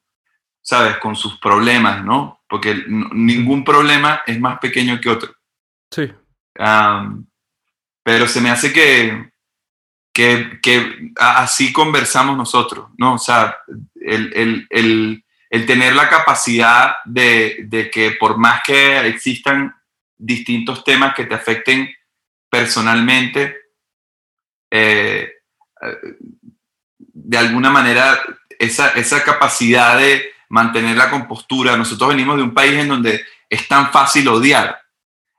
sabes, 0.62 0.96
con 0.96 1.14
sus 1.14 1.38
problemas, 1.38 2.02
¿no? 2.02 2.40
Porque 2.48 2.82
ningún 2.88 3.62
problema 3.62 4.22
es 4.26 4.40
más 4.40 4.58
pequeño 4.58 4.98
que 5.00 5.10
otro. 5.10 5.34
Sí. 5.90 6.10
Pero 8.02 8.26
se 8.26 8.40
me 8.40 8.50
hace 8.50 8.72
que, 8.72 9.30
que, 10.14 10.58
que 10.62 11.12
así 11.16 11.72
conversamos 11.72 12.36
nosotros, 12.36 12.88
¿no? 12.96 13.14
O 13.14 13.18
sea, 13.18 13.56
el, 13.96 14.32
el- 14.34 14.66
el- 14.70 15.24
el 15.50 15.66
tener 15.66 15.94
la 15.96 16.08
capacidad 16.08 16.94
de, 17.04 17.64
de 17.66 17.90
que 17.90 18.12
por 18.12 18.38
más 18.38 18.62
que 18.64 19.00
existan 19.08 19.74
distintos 20.20 20.84
temas 20.84 21.14
que 21.14 21.24
te 21.24 21.34
afecten 21.34 21.88
personalmente, 22.50 23.56
eh, 24.70 25.30
de 26.98 27.38
alguna 27.38 27.70
manera 27.70 28.20
esa, 28.58 28.88
esa 28.90 29.22
capacidad 29.24 29.98
de 29.98 30.32
mantener 30.48 30.96
la 30.96 31.10
compostura. 31.10 31.76
Nosotros 31.76 32.10
venimos 32.10 32.36
de 32.36 32.42
un 32.42 32.54
país 32.54 32.74
en 32.74 32.88
donde 32.88 33.24
es 33.48 33.66
tan 33.68 33.90
fácil 33.90 34.28
odiar, 34.28 34.78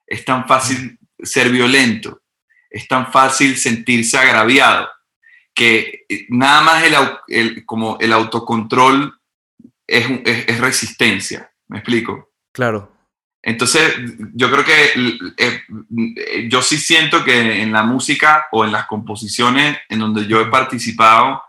es 0.07 0.25
tan 0.25 0.47
fácil 0.47 0.97
ser 1.19 1.49
violento, 1.49 2.21
es 2.69 2.87
tan 2.87 3.11
fácil 3.11 3.57
sentirse 3.57 4.17
agraviado, 4.17 4.89
que 5.53 6.05
eh, 6.09 6.25
nada 6.29 6.61
más 6.61 6.83
el, 7.27 7.65
como 7.65 7.97
el 7.99 8.13
autocontrol 8.13 9.19
es, 9.85 10.07
es- 10.25 10.47
es 10.47 10.59
resistencia. 10.59 11.51
¿Me 11.67 11.77
explico? 11.79 12.31
Claro. 12.51 12.91
Entonces, 13.43 13.95
yo 14.35 14.51
creo 14.51 14.63
que 14.63 14.93
eh, 15.37 15.61
eh, 16.17 16.47
yo 16.49 16.61
sí 16.61 16.77
siento 16.77 17.23
que 17.23 17.61
en 17.63 17.71
la 17.71 17.83
música 17.83 18.45
o 18.51 18.65
en 18.65 18.71
las 18.71 18.85
composiciones 18.85 19.79
en 19.89 19.99
donde 19.99 20.27
yo 20.27 20.39
he 20.41 20.45
participado, 20.45 21.41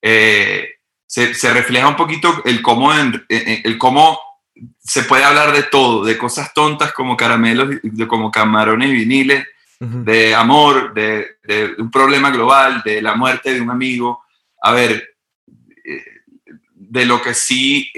eh, 0.00 0.76
se, 1.06 1.34
se 1.34 1.52
refleja 1.52 1.88
un 1.88 1.96
poquito 1.96 2.42
el 2.46 2.62
cómo, 2.62 2.92
en- 2.94 3.24
el 3.28 3.76
cómo 3.78 4.18
se 4.78 5.02
puede 5.02 5.24
hablar 5.24 5.52
de 5.52 5.64
todo, 5.64 6.04
de 6.04 6.16
cosas 6.16 6.54
tontas 6.54 6.92
como 6.92 7.16
caramelos, 7.16 7.68
de, 7.82 8.08
como 8.08 8.30
camarones 8.30 8.88
y 8.88 8.94
viniles, 8.94 9.46
de 9.78 10.34
amor, 10.34 10.94
de, 10.94 11.36
de 11.44 11.74
un 11.76 11.90
problema 11.90 12.30
global, 12.30 12.80
de 12.82 13.02
la 13.02 13.14
muerte 13.14 13.52
de 13.52 13.60
un 13.60 13.70
amigo. 13.70 14.22
A 14.62 14.72
ver, 14.72 15.06
de 16.72 17.04
lo 17.04 17.20
que 17.20 17.34
sí 17.34 17.90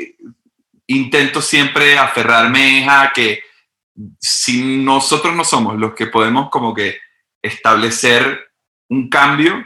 intento 0.88 1.40
siempre 1.40 1.98
aferrarme 1.98 2.88
a 2.88 3.12
que 3.14 3.42
si 4.20 4.76
nosotros 4.82 5.34
no 5.34 5.44
somos 5.44 5.78
los 5.78 5.94
que 5.94 6.06
podemos 6.06 6.50
como 6.50 6.74
que 6.74 6.98
establecer 7.42 8.50
un 8.88 9.08
cambio, 9.08 9.64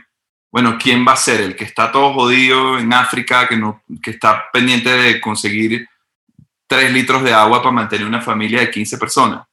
bueno, 0.50 0.76
¿quién 0.79 1.07
va 1.07 1.12
a 1.12 1.17
ser? 1.17 1.41
El 1.41 1.57
que 1.57 1.64
está 1.64 1.91
todo 1.91 2.12
jodido 2.12 2.79
en 2.79 2.93
África, 2.93 3.49
que, 3.49 3.57
no, 3.57 3.83
que 4.02 4.11
está 4.11 4.45
pendiente 4.52 4.91
de 4.91 5.21
conseguir 5.21 5.88
tres 6.67 6.93
litros 6.93 7.23
de 7.23 7.33
agua 7.33 7.62
para 7.62 7.73
mantener 7.73 8.07
una 8.07 8.21
familia 8.21 8.61
de 8.61 8.71
15 8.71 8.99
personas. 8.99 9.47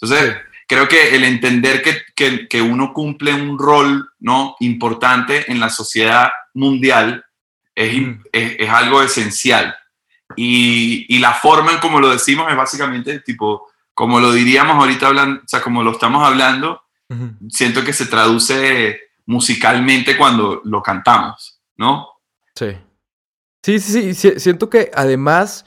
Entonces, 0.00 0.36
Sí. 0.36 0.40
creo 0.68 0.86
que 0.86 1.16
el 1.16 1.24
entender 1.24 1.82
que, 1.82 2.02
que, 2.14 2.46
que 2.46 2.62
uno 2.62 2.92
cumple 2.92 3.32
un 3.32 3.58
rol 3.58 4.10
¿no? 4.20 4.56
importante 4.60 5.50
en 5.50 5.60
la 5.60 5.70
sociedad 5.70 6.30
mundial 6.54 7.24
es, 7.74 7.94
es, 8.32 8.56
es 8.58 8.68
algo 8.68 9.02
esencial. 9.02 9.74
Y, 10.40 11.04
y 11.08 11.18
la 11.18 11.32
forma 11.34 11.72
en 11.72 11.78
como 11.80 11.98
lo 12.00 12.08
decimos 12.10 12.48
es 12.50 12.56
básicamente 12.56 13.18
tipo, 13.20 13.66
como 13.92 14.20
lo 14.20 14.30
diríamos 14.32 14.76
ahorita 14.76 15.08
hablando, 15.08 15.40
o 15.40 15.48
sea, 15.48 15.60
como 15.62 15.82
lo 15.82 15.90
estamos 15.92 16.24
hablando, 16.24 16.80
siento 17.48 17.82
que 17.84 17.92
se 17.92 18.06
traduce 18.06 19.00
musicalmente 19.26 20.16
cuando 20.16 20.60
lo 20.64 20.80
cantamos, 20.82 21.60
¿no? 21.76 22.06
Sí. 22.54 22.76
Sí, 23.64 23.78
sí, 23.80 23.92
sí. 23.92 24.14
si- 24.14 24.38
Siento 24.40 24.70
que 24.70 24.90
además, 24.94 25.64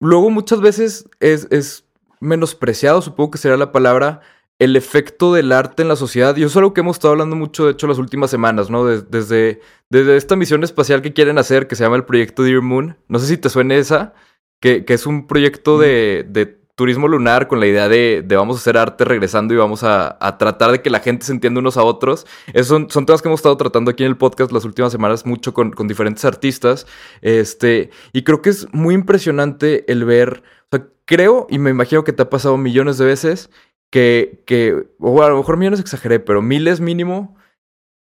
luego 0.00 0.28
muchas 0.30 0.60
veces 0.60 1.08
es, 1.20 1.48
es 1.50 1.84
menospreciado, 2.20 3.00
supongo 3.00 3.30
que 3.30 3.38
sería 3.38 3.56
la 3.56 3.72
palabra, 3.72 4.20
el 4.60 4.76
efecto 4.76 5.32
del 5.34 5.50
arte 5.50 5.82
en 5.82 5.88
la 5.88 5.96
sociedad. 5.96 6.36
Y 6.36 6.42
eso 6.42 6.50
es 6.50 6.56
algo 6.58 6.72
que 6.72 6.82
hemos 6.82 6.96
estado 6.96 7.12
hablando 7.12 7.34
mucho, 7.34 7.66
de 7.66 7.72
hecho, 7.72 7.88
las 7.88 7.98
últimas 7.98 8.30
semanas, 8.30 8.70
¿no? 8.70 8.86
Des- 8.86 9.10
desde, 9.10 9.60
desde 9.88 10.16
esta 10.16 10.36
misión 10.36 10.62
espacial 10.62 11.02
que 11.02 11.12
quieren 11.12 11.38
hacer, 11.38 11.66
que 11.66 11.74
se 11.74 11.82
llama 11.82 11.96
el 11.96 12.04
proyecto 12.04 12.44
Dear 12.44 12.62
Moon. 12.62 12.96
No 13.08 13.18
sé 13.18 13.26
si 13.26 13.36
te 13.36 13.48
suene 13.48 13.78
esa, 13.78 14.14
que, 14.60 14.84
que 14.84 14.94
es 14.94 15.06
un 15.06 15.26
proyecto 15.26 15.78
de, 15.78 16.24
de 16.28 16.60
turismo 16.74 17.08
lunar 17.08 17.46
con 17.46 17.60
la 17.60 17.66
idea 17.66 17.88
de, 17.88 18.22
de 18.24 18.36
vamos 18.36 18.56
a 18.56 18.60
hacer 18.60 18.78
arte 18.78 19.04
regresando 19.04 19.52
y 19.52 19.56
vamos 19.58 19.82
a, 19.82 20.16
a 20.18 20.38
tratar 20.38 20.72
de 20.72 20.80
que 20.80 20.88
la 20.88 21.00
gente 21.00 21.26
se 21.26 21.32
entienda 21.32 21.60
unos 21.60 21.76
a 21.76 21.82
otros. 21.82 22.26
Esos 22.54 22.68
son, 22.68 22.88
son 22.90 23.04
temas 23.04 23.20
que 23.20 23.28
hemos 23.28 23.40
estado 23.40 23.56
tratando 23.56 23.90
aquí 23.90 24.02
en 24.02 24.10
el 24.10 24.16
podcast 24.16 24.50
las 24.50 24.64
últimas 24.64 24.90
semanas 24.92 25.26
mucho 25.26 25.52
con, 25.52 25.72
con 25.72 25.88
diferentes 25.88 26.24
artistas. 26.24 26.86
Este, 27.20 27.90
y 28.12 28.22
creo 28.24 28.40
que 28.40 28.50
es 28.50 28.66
muy 28.72 28.94
impresionante 28.94 29.90
el 29.92 30.04
ver, 30.04 30.42
o 30.70 30.76
sea, 30.76 30.86
creo 31.04 31.46
y 31.50 31.58
me 31.58 31.70
imagino 31.70 32.04
que 32.04 32.12
te 32.12 32.22
ha 32.22 32.30
pasado 32.30 32.56
millones 32.56 32.96
de 32.96 33.04
veces 33.04 33.50
que, 33.90 34.42
que 34.46 34.86
o 34.98 35.22
a 35.22 35.28
lo 35.28 35.38
mejor 35.38 35.56
millones 35.56 35.80
exageré, 35.80 36.20
pero 36.20 36.42
miles 36.42 36.80
mínimo, 36.80 37.36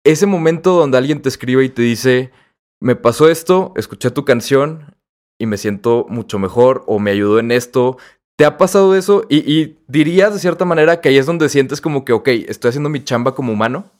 ese 0.04 0.26
momento 0.26 0.72
donde 0.72 0.98
alguien 0.98 1.22
te 1.22 1.28
escribe 1.28 1.64
y 1.64 1.68
te 1.68 1.82
dice, 1.82 2.32
me 2.80 2.96
pasó 2.96 3.28
esto, 3.28 3.72
escuché 3.76 4.10
tu 4.10 4.24
canción 4.24 4.94
y 5.38 5.46
me 5.46 5.58
siento 5.58 6.06
mucho 6.08 6.38
mejor 6.38 6.84
o 6.86 6.98
me 6.98 7.10
ayudó 7.10 7.38
en 7.38 7.50
esto. 7.52 7.98
¿Te 8.36 8.44
ha 8.44 8.58
pasado 8.58 8.94
eso? 8.94 9.24
Y, 9.28 9.38
y 9.50 9.78
dirías 9.88 10.32
de 10.32 10.40
cierta 10.40 10.64
manera 10.64 11.00
que 11.00 11.08
ahí 11.08 11.16
es 11.16 11.26
donde 11.26 11.48
sientes 11.48 11.80
como 11.80 12.04
que, 12.04 12.12
ok, 12.12 12.28
estoy 12.28 12.70
haciendo 12.70 12.88
mi 12.88 13.02
chamba 13.02 13.34
como 13.34 13.52
humano. 13.52 13.90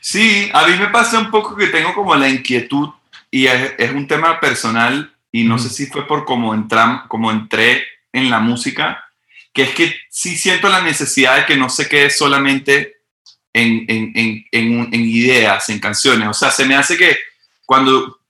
Sí, 0.00 0.50
a 0.52 0.66
mí 0.66 0.76
me 0.78 0.88
pasa 0.88 1.18
un 1.18 1.30
poco 1.30 1.56
que 1.56 1.66
tengo 1.66 1.94
como 1.94 2.14
la 2.14 2.28
inquietud 2.28 2.88
y 3.30 3.46
es, 3.46 3.74
es 3.78 3.92
un 3.92 4.06
tema 4.06 4.40
personal 4.40 5.12
y 5.32 5.44
no 5.44 5.58
sé 5.58 5.68
si 5.68 5.86
fue 5.86 6.06
por 6.06 6.24
cómo, 6.24 6.54
como 7.08 7.30
entré 7.30 7.84
en 8.12 8.30
la 8.30 8.40
música, 8.40 9.04
que 9.58 9.64
es 9.64 9.74
que 9.74 9.92
sí 10.08 10.36
siento 10.36 10.68
la 10.68 10.82
necesidad 10.82 11.34
de 11.34 11.44
que 11.44 11.56
no 11.56 11.68
se 11.68 11.88
quede 11.88 12.10
solamente 12.10 12.98
en, 13.52 13.84
en, 13.88 14.12
en, 14.14 14.44
en, 14.52 14.94
en 14.94 15.00
ideas, 15.00 15.68
en 15.68 15.80
canciones. 15.80 16.28
O 16.28 16.32
sea, 16.32 16.52
se 16.52 16.64
me 16.64 16.76
hace 16.76 16.96
que 16.96 17.16
cuando, 17.66 18.20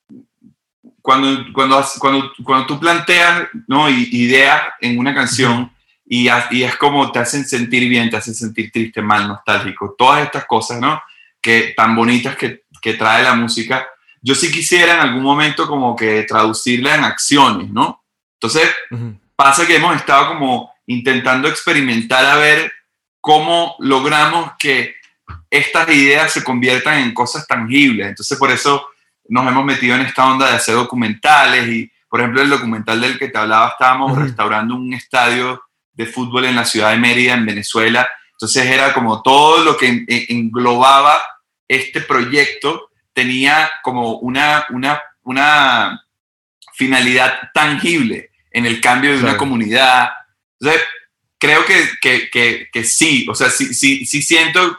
cuando, 1.02 1.44
cuando, 1.52 1.85
cuando, 1.99 2.32
cuando 2.42 2.66
tú 2.66 2.80
planteas 2.80 3.47
¿no? 3.66 3.90
Ideas 3.90 4.68
en 4.80 4.99
una 4.99 5.14
canción 5.14 5.70
y, 6.06 6.30
y 6.50 6.62
es 6.62 6.76
como 6.76 7.12
te 7.12 7.18
hacen 7.18 7.44
sentir 7.44 7.90
bien, 7.90 8.08
te 8.08 8.16
hacen 8.16 8.35
sentir 8.35 8.73
triste, 8.73 9.02
mal, 9.02 9.28
nostálgico, 9.28 9.94
todas 9.99 10.23
estas 10.23 10.47
cosas, 10.47 10.80
¿no? 10.80 10.99
Que 11.42 11.75
tan 11.76 11.94
bonitas 11.94 12.37
que, 12.37 12.62
que 12.80 12.94
trae 12.94 13.23
la 13.23 13.35
música. 13.35 13.87
Yo 14.23 14.35
sí 14.35 14.50
quisiera 14.50 14.94
en 14.94 15.00
algún 15.00 15.25
momento 15.25 15.66
como 15.66 15.94
que 15.94 16.23
traducirla 16.23 16.94
en 16.94 17.04
acciones, 17.04 17.68
¿no? 17.68 18.02
Entonces, 18.32 18.70
Ujú. 18.90 19.20
pasa 19.37 19.66
que 19.66 19.76
hemos 19.76 19.94
estado 19.94 20.28
como 20.28 20.77
intentando 20.88 21.47
experimentar 21.49 22.25
a 22.26 22.37
ver 22.37 22.73
cómo 23.21 23.76
logramos 23.78 24.52
que 24.59 24.95
estas 25.50 25.88
ideas 25.90 26.33
se 26.33 26.42
conviertan 26.42 26.99
en 26.99 27.14
cosas 27.14 27.47
tangibles. 27.47 28.09
Entonces, 28.09 28.37
por 28.38 28.50
eso 28.50 28.88
nos 29.28 29.47
hemos 29.47 29.64
metido 29.64 29.95
en 29.95 30.02
esta 30.02 30.26
onda 30.26 30.49
de 30.49 30.57
hacer 30.57 30.75
documentales 30.75 31.68
y, 31.68 31.90
por 32.09 32.21
ejemplo, 32.21 32.40
el 32.42 32.50
documental 32.50 33.00
del 33.00 33.18
que 33.18 33.28
te 33.28 33.38
hablaba, 33.38 33.68
estábamos 33.68 34.12
Ujú. 34.12 34.21
restaurando 34.23 34.75
un 34.75 34.92
estadio 34.95 35.62
de 35.92 36.07
fútbol 36.07 36.47
en 36.47 36.57
la 36.57 36.64
ciudad 36.64 36.90
de 36.90 36.97
Mérida, 36.99 37.35
en 37.35 37.45
Venezuela. 37.47 38.09
Entonces 38.33 38.66
era 38.66 38.92
como 38.95 39.21
todo 39.23 39.62
lo 39.64 39.76
que 39.76 39.88
en- 39.88 40.04
en- 40.09 40.25
englobaba 40.28 41.18
este 41.66 42.00
proyecto 42.00 42.88
tenía 43.12 43.71
como 43.83 44.12
una, 44.21 44.64
una, 44.71 45.02
una 45.25 46.00
finalidad 46.75 47.35
tangible 47.52 48.30
en 48.50 48.64
el 48.64 48.80
cambio 48.80 49.11
de 49.11 49.16
una 49.16 49.25
Claro. 49.30 49.38
comunidad. 49.38 50.11
Entonces, 50.60 50.82
creo 51.38 51.64
que, 51.64 51.88
que, 52.00 52.30
que, 52.30 52.68
que 52.72 52.84
sí, 52.84 53.26
o 53.28 53.34
sea, 53.34 53.50
sí, 53.50 53.72
sí, 53.74 54.04
sí 54.04 54.22
siento 54.22 54.78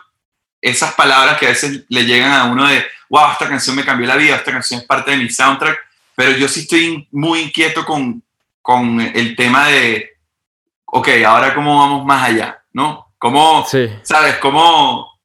esas 0.62 0.94
palabras 0.94 1.38
que 1.38 1.46
a 1.46 1.50
veces 1.50 1.86
le 1.88 2.06
llegan 2.06 2.32
a 2.34 2.46
uno 2.46 2.68
de, 2.68 2.86
wow, 3.10 3.32
esta 3.32 3.48
canción 3.48 3.76
me 3.76 3.86
cambió 3.86 4.08
la 4.08 4.18
vida, 4.18 4.36
esta 4.36 4.52
canción 4.52 4.82
es 4.82 4.86
parte 4.86 5.12
de 5.12 5.18
mi 5.18 5.30
soundtrack, 5.30 5.80
pero 6.16 6.32
yo 6.32 6.48
sí 6.48 6.62
estoy 6.62 7.08
muy 7.12 7.40
inquieto 7.40 7.86
con, 7.86 8.22
con 8.62 9.00
el 9.00 9.36
tema 9.36 9.68
de, 9.68 10.18
ok, 10.86 11.08
ahora 11.26 11.56
cómo 11.56 11.80
vamos 11.80 12.06
más 12.06 12.30
allá, 12.30 12.62
¿no? 12.74 13.14
¿Cómo, 13.18 13.66
sabes, 14.04 14.36
cómo, 14.38 15.20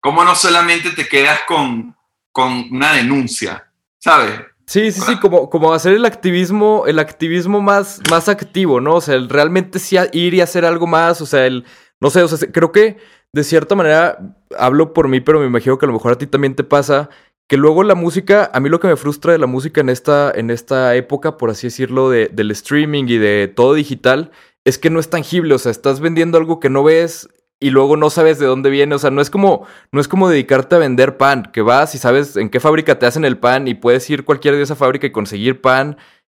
cómo 0.00 0.24
no 0.24 0.34
solamente 0.34 0.90
te 0.90 1.08
quedas 1.08 1.40
con, 1.46 1.96
con 2.32 2.68
una 2.70 2.92
denuncia, 2.92 3.68
¿sabes? 3.98 4.40
Sí, 4.68 4.90
sí, 4.90 5.00
sí, 5.00 5.18
como, 5.20 5.48
como 5.48 5.72
hacer 5.72 5.92
el 5.94 6.04
activismo, 6.04 6.84
el 6.86 6.98
activismo 6.98 7.60
más, 7.60 8.00
más 8.10 8.28
activo, 8.28 8.80
¿no? 8.80 8.96
O 8.96 9.00
sea, 9.00 9.14
el 9.14 9.28
realmente 9.28 9.78
sí 9.78 9.96
ir 10.12 10.34
y 10.34 10.40
hacer 10.40 10.64
algo 10.64 10.88
más, 10.88 11.20
o 11.20 11.26
sea, 11.26 11.46
el, 11.46 11.64
no 12.00 12.10
sé, 12.10 12.22
o 12.22 12.28
sea, 12.28 12.50
creo 12.50 12.72
que 12.72 12.96
de 13.32 13.44
cierta 13.44 13.76
manera 13.76 14.18
hablo 14.58 14.92
por 14.92 15.08
mí, 15.08 15.20
pero 15.20 15.38
me 15.38 15.46
imagino 15.46 15.78
que 15.78 15.86
a 15.86 15.88
lo 15.88 15.92
mejor 15.92 16.12
a 16.12 16.18
ti 16.18 16.26
también 16.26 16.56
te 16.56 16.64
pasa 16.64 17.10
que 17.48 17.56
luego 17.56 17.84
la 17.84 17.94
música, 17.94 18.50
a 18.52 18.60
mí 18.60 18.68
lo 18.68 18.80
que 18.80 18.88
me 18.88 18.96
frustra 18.96 19.32
de 19.32 19.38
la 19.38 19.46
música 19.46 19.80
en 19.80 19.88
esta, 19.88 20.32
en 20.34 20.50
esta 20.50 20.96
época, 20.96 21.36
por 21.36 21.50
así 21.50 21.68
decirlo, 21.68 22.10
de, 22.10 22.28
del 22.32 22.50
streaming 22.50 23.04
y 23.06 23.18
de 23.18 23.52
todo 23.54 23.74
digital, 23.74 24.32
es 24.64 24.78
que 24.78 24.90
no 24.90 24.98
es 24.98 25.10
tangible, 25.10 25.54
o 25.54 25.58
sea, 25.58 25.70
estás 25.70 26.00
vendiendo 26.00 26.38
algo 26.38 26.58
que 26.58 26.70
no 26.70 26.82
ves 26.82 27.28
y 27.60 27.70
luego 27.70 27.96
no 27.96 28.10
sabes 28.10 28.38
de 28.38 28.46
dónde 28.46 28.70
viene, 28.70 28.94
o 28.94 28.98
sea, 28.98 29.10
no 29.10 29.20
es 29.20 29.30
como 29.30 29.66
no 29.92 30.00
es 30.00 30.08
como 30.08 30.28
dedicarte 30.28 30.76
a 30.76 30.78
vender 30.78 31.16
pan, 31.16 31.50
que 31.52 31.62
vas 31.62 31.94
y 31.94 31.98
sabes 31.98 32.36
en 32.36 32.50
qué 32.50 32.60
fábrica 32.60 32.98
te 32.98 33.06
hacen 33.06 33.24
el 33.24 33.38
pan 33.38 33.68
y 33.68 33.74
puedes 33.74 34.08
ir 34.10 34.24
cualquier 34.24 34.56
de 34.56 34.62
esa 34.62 34.76
fábrica 34.76 35.06
y 35.06 35.12
conseguir 35.12 35.60
pan 35.60 35.96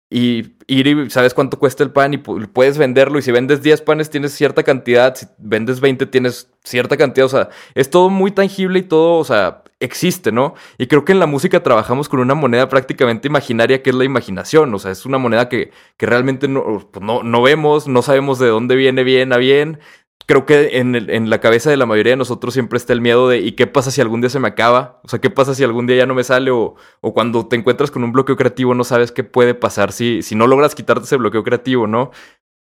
y 0.10 0.56
ir 0.68 0.88
y 0.88 1.10
sabes 1.10 1.34
cuánto 1.34 1.60
cuesta 1.60 1.84
el 1.84 1.92
pan 1.92 2.14
y 2.14 2.18
puedes 2.18 2.78
venderlo 2.78 3.20
y 3.20 3.22
si 3.22 3.32
vendes 3.32 3.62
10 3.62 3.82
panes 3.82 4.10
tienes 4.10 4.34
cierta 4.34 4.64
cantidad, 4.64 5.16
si 5.16 5.28
vendes 5.38 5.80
20 5.82 6.06
tienes 6.08 6.50
cierta 6.64 6.98
cantidad, 6.98 7.26
o 7.26 7.30
sea, 7.30 7.50
es 7.76 7.90
todo 7.90 8.10
muy 8.10 8.32
tangible 8.32 8.80
y 8.80 8.84
todo, 8.84 9.18
o 9.18 9.24
sea, 9.24 9.64
existe, 9.80 10.32
¿no? 10.32 10.56
Y 10.78 10.88
creo 10.88 11.06
que 11.06 11.12
en 11.12 11.20
la 11.20 11.26
música 11.26 11.64
trabajamos 11.64 12.10
con 12.10 12.20
una 12.20 12.34
moneda 12.36 12.68
prácticamente 12.70 13.28
imaginaria 13.28 13.82
que 13.84 13.92
es 13.92 13.96
la 13.96 14.04
imaginación, 14.04 14.74
o 14.74 14.80
sea, 14.80 14.92
es 14.92 15.06
una 15.06 15.18
moneda 15.18 15.48
que, 15.50 15.72
que 15.98 16.06
realmente 16.06 16.48
no, 16.48 16.90
pues 16.92 17.04
no, 17.04 17.24
no, 17.24 17.42
vemos, 17.42 17.88
no 17.88 18.02
sabemos 18.02 18.40
de 18.40 18.48
dónde 18.48 18.76
viene 18.76 19.04
bien 19.04 19.32
a 19.34 19.38
bien. 19.38 19.80
Creo 20.26 20.46
que 20.46 20.78
en, 20.78 20.96
en, 20.96 21.30
la 21.30 21.40
cabeza 21.40 21.72
de 21.72 21.78
la 21.78 21.88
mayoría 21.88 22.12
de 22.12 22.18
nosotros 22.18 22.54
siempre 22.54 22.78
está 22.78 22.94
el 22.94 23.02
miedo 23.02 23.28
de 23.28 23.40
¿y 23.40 23.54
qué 23.54 23.66
pasa 23.66 23.90
si 23.90 24.00
algún 24.00 24.22
día 24.22 24.30
se 24.30 24.40
me 24.40 24.48
acaba? 24.48 25.00
O 25.04 25.08
sea, 25.08 25.20
¿qué 25.20 25.32
pasa 25.32 25.56
si 25.56 25.64
algún 25.64 25.88
día 25.88 25.98
ya 25.98 26.06
no 26.06 26.14
me 26.14 26.24
sale? 26.24 26.52
O, 26.52 26.76
o 27.02 27.14
cuando 27.14 27.48
te 27.48 27.56
encuentras 27.56 27.90
con 27.90 28.04
un 28.04 28.12
bloqueo 28.12 28.36
creativo 28.36 28.76
no 28.76 28.84
sabes 28.84 29.12
qué 29.12 29.24
puede 29.24 29.56
pasar 29.56 29.92
si, 29.92 30.22
si 30.22 30.36
no 30.36 30.46
logras 30.46 30.76
quitarte 30.76 31.06
ese 31.06 31.18
bloqueo 31.18 31.44
creativo, 31.44 31.88
¿no? 31.88 32.12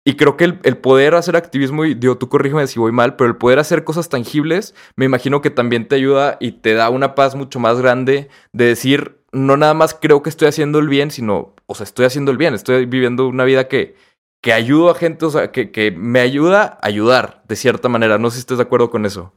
Y 0.09 0.15
creo 0.15 0.39
que 0.39 0.45
el, 0.45 0.79
poder 0.79 1.15
hacer 1.15 1.37
activismo, 1.37 1.85
y 1.85 1.93
digo, 1.93 2.17
tú 2.17 2.31
corrígeme 2.31 2.67
si 2.67 2.79
voy 2.79 2.93
mal, 2.93 3.17
pero 3.17 3.29
el 3.29 3.37
poder 3.37 3.59
hacer 3.59 3.85
cosas 3.85 4.09
tangibles, 4.09 4.75
me 4.97 5.05
imagino 5.05 5.43
que 5.43 5.51
también 5.51 5.87
te 5.87 5.97
ayuda 5.97 6.39
y 6.41 6.53
te 6.53 6.73
da 6.73 6.89
una 6.89 7.15
paz 7.15 7.35
mucho 7.35 7.61
más 7.61 7.79
grande 7.79 8.31
de 8.55 8.65
decir, 8.65 9.21
no 9.33 9.59
nada 9.59 9.75
más 9.75 9.93
creo 9.93 10.23
que 10.23 10.31
estoy 10.31 10.49
haciendo 10.49 10.79
el 10.79 10.89
bien, 10.89 11.11
sino, 11.11 11.55
o 11.67 11.75
sea, 11.75 11.85
estoy 11.85 12.07
haciendo 12.07 12.31
el 12.31 12.39
bien, 12.39 12.55
estoy 12.55 12.87
viviendo 12.87 13.29
una 13.29 13.45
vida 13.45 13.69
que, 13.69 13.97
que 14.41 14.53
ayudo 14.53 14.91
a 14.91 14.95
gente, 14.95 15.25
o 15.27 15.31
sea, 15.31 15.51
que, 15.51 15.71
que 15.71 15.91
me 15.91 16.21
ayuda 16.21 16.79
a 16.81 16.87
ayudar 16.87 17.43
de 17.49 17.57
cierta 17.57 17.89
manera. 17.89 18.19
No 18.19 18.31
sé 18.31 18.37
si 18.37 18.41
estás 18.41 18.59
de 18.59 18.65
acuerdo 18.65 18.91
con 18.91 19.07
eso. 19.07 19.35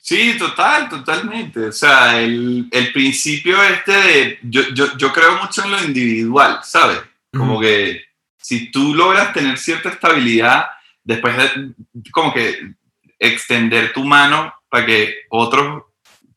Sí, 0.00 0.36
total, 0.38 0.88
totalmente. 0.88 1.66
O 1.66 1.72
sea, 1.72 2.20
el, 2.20 2.68
el 2.70 2.92
principio 2.92 3.62
este 3.62 3.92
de, 3.92 4.38
yo, 4.42 4.62
yo, 4.72 4.96
yo, 4.96 5.12
creo 5.12 5.38
mucho 5.42 5.64
en 5.64 5.70
lo 5.70 5.82
individual, 5.82 6.60
¿sabes? 6.62 7.00
Como 7.30 7.60
que 7.60 8.04
si 8.38 8.70
tú 8.70 8.94
logras 8.94 9.32
tener 9.32 9.58
cierta 9.58 9.90
estabilidad, 9.90 10.66
después 11.04 11.36
de 11.36 11.72
como 12.10 12.32
que 12.32 12.74
extender 13.18 13.92
tu 13.92 14.04
mano 14.04 14.52
para 14.68 14.86
que 14.86 15.14
otros, 15.30 15.84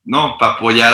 no, 0.03 0.38
para 0.38 0.53
apoyar 0.53 0.93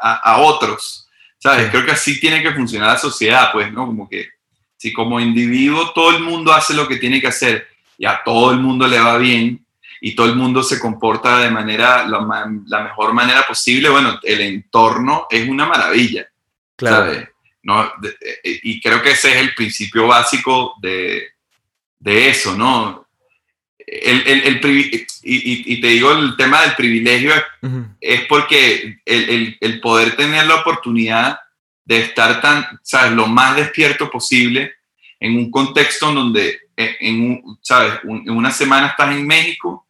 a, 0.00 0.14
a, 0.14 0.38
otros, 0.38 1.08
¿sabes? 1.38 1.70
Creo 1.70 1.84
que 1.84 1.92
así 1.92 2.20
tiene 2.20 2.42
que 2.42 2.52
funcionar 2.52 2.92
la 2.92 2.98
sociedad, 2.98 3.50
pues, 3.52 3.72
¿no? 3.72 3.86
Como 3.86 4.08
que 4.08 4.28
si 4.78 4.92
como 4.94 5.20
individuo 5.20 5.92
todo 5.92 6.16
el 6.16 6.22
mundo 6.22 6.54
hace 6.54 6.72
lo 6.72 6.88
que 6.88 6.96
tiene 6.96 7.20
que 7.20 7.26
hacer 7.26 7.68
y 7.98 8.06
a 8.06 8.22
todo 8.24 8.52
el 8.52 8.60
mundo 8.60 8.86
le 8.86 8.98
va 8.98 9.18
bien 9.18 9.66
y 10.00 10.14
todo 10.14 10.26
el 10.26 10.36
mundo 10.36 10.62
se 10.62 10.80
comporta 10.80 11.40
de 11.40 11.50
manera, 11.50 12.06
la, 12.06 12.50
la 12.66 12.82
mejor 12.84 13.12
manera 13.12 13.46
posible, 13.46 13.90
bueno, 13.90 14.18
el 14.22 14.40
entorno 14.40 15.26
es 15.28 15.46
una 15.46 15.66
maravilla, 15.66 16.26
claro. 16.76 17.12
¿sabes? 17.12 17.28
¿no? 17.62 17.84
Eh, 17.84 18.40
eh, 18.44 18.60
y 18.62 18.80
creo 18.80 19.02
que 19.02 19.10
ese 19.10 19.30
es 19.32 19.36
el 19.36 19.54
principio 19.54 20.06
básico 20.06 20.74
de, 20.80 21.28
de 21.98 22.28
eso, 22.30 22.56
¿no? 22.56 23.06
El, 23.78 24.22
el, 24.26 24.42
el 24.46 25.06
y, 25.22 25.72
y, 25.72 25.80
te 25.80 25.86
digo, 25.88 26.12
el 26.12 26.36
tema 26.36 26.62
del 26.62 26.74
privilegio 26.74 27.32
es, 28.00 28.20
porque 28.26 28.98
el, 29.04 29.80
poder 29.80 30.14
tener 30.14 30.46
la 30.46 30.56
oportunidad 30.56 31.38
de 31.88 32.00
estar 32.02 32.42
tan, 32.42 32.66
¿sabes?, 32.82 33.12
lo 33.12 33.26
más 33.26 33.56
despierto 33.56 34.10
posible 34.10 34.74
en 35.18 35.38
un 35.38 35.50
contexto 35.50 36.10
en 36.10 36.14
donde, 36.14 36.60
eh, 36.76 36.96
en, 37.00 37.42
¿sabes?, 37.62 37.94
en 38.04 38.30
una 38.30 38.50
semana 38.50 38.88
estás 38.88 39.16
en 39.16 39.26
México 39.26 39.86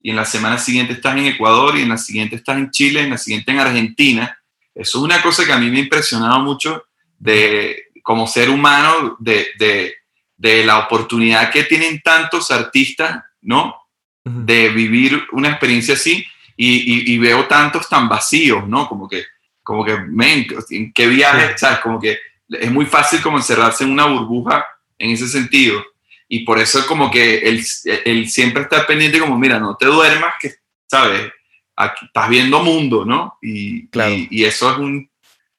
y 0.00 0.08
en 0.08 0.16
la 0.16 0.24
semana 0.24 0.56
siguiente 0.56 0.94
estás 0.94 1.14
en 1.18 1.26
Ecuador 1.26 1.76
y 1.76 1.82
en 1.82 1.90
la 1.90 1.98
siguiente 1.98 2.36
estás 2.36 2.56
en 2.56 2.70
Chile, 2.70 3.02
en 3.02 3.10
la 3.10 3.18
siguiente 3.18 3.52
en 3.52 3.60
Argentina. 3.60 4.38
Eso 4.74 4.98
es 4.98 5.04
una 5.04 5.20
cosa 5.20 5.44
que 5.44 5.52
a 5.52 5.58
mí 5.58 5.70
me 5.70 5.76
ha 5.76 5.82
impresionado 5.82 6.40
mucho 6.40 6.86
de, 7.18 7.88
como 8.02 8.26
ser 8.26 8.48
humano, 8.48 9.16
de, 9.18 9.48
de, 9.58 9.94
de 10.38 10.64
la 10.64 10.78
oportunidad 10.78 11.50
que 11.50 11.64
tienen 11.64 12.00
tantos 12.00 12.50
artistas, 12.50 13.22
¿no? 13.42 13.76
De 14.24 14.70
vivir 14.70 15.26
una 15.32 15.50
experiencia 15.50 15.92
así 15.92 16.26
y, 16.56 17.12
y, 17.12 17.18
veo 17.18 17.46
tantos 17.46 17.86
tan 17.86 18.08
vacíos, 18.08 18.66
¿no? 18.66 18.88
Como 18.88 19.06
que, 19.06 19.24
como 19.64 19.84
que, 19.84 19.98
men, 19.98 20.46
¿en 20.70 20.92
qué 20.92 21.08
viaje? 21.08 21.58
¿Sabes? 21.58 21.80
Como 21.80 22.00
que 22.00 22.18
es 22.48 22.70
muy 22.70 22.86
fácil 22.86 23.20
como 23.20 23.38
encerrarse 23.38 23.82
en 23.82 23.90
una 23.90 24.06
burbuja 24.06 24.64
en 24.98 25.10
ese 25.10 25.26
sentido. 25.26 25.82
Y 26.28 26.44
por 26.44 26.58
eso 26.58 26.86
como 26.86 27.10
que 27.10 27.38
él, 27.38 27.64
él 28.04 28.28
siempre 28.28 28.62
está 28.62 28.86
pendiente 28.86 29.18
como, 29.18 29.36
mira, 29.36 29.58
no 29.58 29.76
te 29.76 29.86
duermas, 29.86 30.34
que, 30.40 30.54
¿sabes? 30.88 31.32
Aquí 31.76 32.06
estás 32.06 32.28
viendo 32.28 32.62
mundo, 32.62 33.04
¿no? 33.04 33.38
Y, 33.42 33.88
y, 33.92 34.28
y, 34.30 34.44
eso 34.44 34.70
es 34.70 34.78
un 34.78 35.10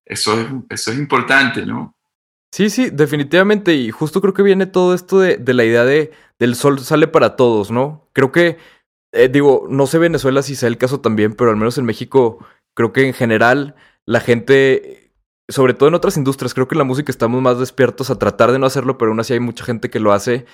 eso 0.05 0.39
es, 0.39 0.47
eso 0.69 0.91
es 0.91 0.97
importante, 0.97 1.65
¿no? 1.65 1.95
Sí, 2.51 2.69
sí, 2.69 2.89
definitivamente. 2.91 3.73
Y 3.73 3.91
justo 3.91 4.21
creo 4.21 4.33
que 4.33 4.43
viene 4.43 4.65
todo 4.65 4.93
esto 4.93 5.19
de, 5.19 5.37
de 5.37 5.53
la 5.53 5.65
idea 5.65 5.83
de 5.83 6.13
del 6.39 6.55
sol 6.55 6.79
sale 6.79 7.07
para 7.07 7.35
todos, 7.35 7.71
¿no? 7.71 8.07
Creo 8.13 8.31
que, 8.31 8.57
eh, 9.13 9.29
digo, 9.29 9.67
no 9.69 9.87
sé 9.87 9.97
Venezuela 9.99 10.41
si 10.41 10.55
sea 10.55 10.67
el 10.67 10.77
caso 10.77 10.99
también, 10.99 11.33
pero 11.33 11.49
al 11.49 11.57
menos 11.57 11.77
en 11.77 11.85
México, 11.85 12.45
creo 12.73 12.93
que 12.93 13.07
en 13.07 13.13
general 13.13 13.75
la 14.05 14.19
gente, 14.19 15.13
sobre 15.47 15.73
todo 15.73 15.89
en 15.89 15.95
otras 15.95 16.17
industrias, 16.17 16.53
creo 16.53 16.67
que 16.67 16.75
en 16.75 16.79
la 16.79 16.85
música 16.85 17.11
estamos 17.11 17.41
más 17.41 17.59
despiertos 17.59 18.09
a 18.09 18.19
tratar 18.19 18.51
de 18.51 18.59
no 18.59 18.65
hacerlo, 18.65 18.97
pero 18.97 19.11
aún 19.11 19.19
así 19.19 19.33
hay 19.33 19.39
mucha 19.39 19.65
gente 19.65 19.89
que 19.89 19.99
lo 19.99 20.13
hace. 20.13 20.45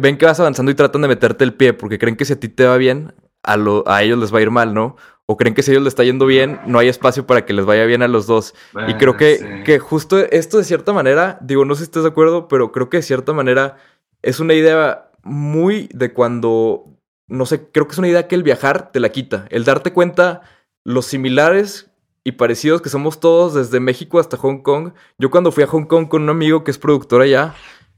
ven 0.00 0.18
que 0.18 0.26
vas 0.26 0.40
avanzando 0.40 0.70
y 0.70 0.74
tratan 0.74 1.02
de 1.02 1.08
meterte 1.08 1.44
el 1.44 1.54
pie 1.54 1.72
porque 1.72 1.98
creen 1.98 2.16
que 2.16 2.24
si 2.24 2.32
a 2.32 2.40
ti 2.40 2.48
te 2.48 2.64
va 2.64 2.76
bien, 2.76 3.14
a, 3.42 3.56
lo, 3.56 3.86
a 3.86 4.02
ellos 4.02 4.18
les 4.18 4.32
va 4.32 4.38
a 4.38 4.42
ir 4.42 4.50
mal, 4.50 4.74
¿no? 4.74 4.96
o 5.26 5.36
creen 5.36 5.54
que 5.54 5.62
si 5.62 5.70
a 5.70 5.74
ellos 5.74 5.84
les 5.84 5.92
está 5.92 6.04
yendo 6.04 6.26
bien, 6.26 6.60
no 6.66 6.78
hay 6.78 6.88
espacio 6.88 7.26
para 7.26 7.46
que 7.46 7.54
les 7.54 7.64
vaya 7.64 7.84
bien 7.84 8.02
a 8.02 8.08
los 8.08 8.26
dos. 8.26 8.54
y 8.86 8.94
creo 8.94 9.16
que, 9.16 9.62
que 9.64 9.78
justo 9.78 10.18
esto 10.18 10.58
de 10.58 10.64
cierta 10.64 10.92
manera, 10.92 11.38
digo, 11.40 11.64
no 11.64 11.74
sé 11.74 11.80
si 11.80 11.84
estás 11.84 12.02
de 12.02 12.10
acuerdo, 12.10 12.48
pero 12.48 12.72
creo 12.72 12.90
que 12.90 12.98
de 12.98 13.02
cierta 13.02 13.32
manera 13.32 13.76
es 14.22 14.40
una 14.40 14.54
idea 14.54 15.10
muy 15.22 15.88
de 15.94 16.12
cuando, 16.12 16.84
no 17.26 17.46
sé, 17.46 17.70
creo 17.70 17.86
que 17.86 17.92
es 17.92 17.98
una 17.98 18.08
idea 18.08 18.28
que 18.28 18.34
el 18.34 18.42
viajar 18.42 18.92
te 18.92 19.00
la 19.00 19.10
quita, 19.10 19.46
el 19.50 19.64
darte 19.64 19.92
cuenta 19.92 20.42
los 20.84 21.06
similares 21.06 21.90
y 22.24 22.32
parecidos 22.32 22.80
que 22.80 22.88
somos 22.88 23.20
todos 23.20 23.54
desde 23.54 23.80
México 23.80 24.18
hasta 24.18 24.38
Hong 24.38 24.62
Kong. 24.62 24.92
Yo 25.18 25.30
cuando 25.30 25.52
fui 25.52 25.62
a 25.62 25.66
Hong 25.66 25.84
Kong 25.84 26.08
con 26.08 26.22
un 26.22 26.30
amigo 26.30 26.64
que 26.64 26.70
es 26.70 26.78
productor 26.78 27.20
allá, 27.20 27.54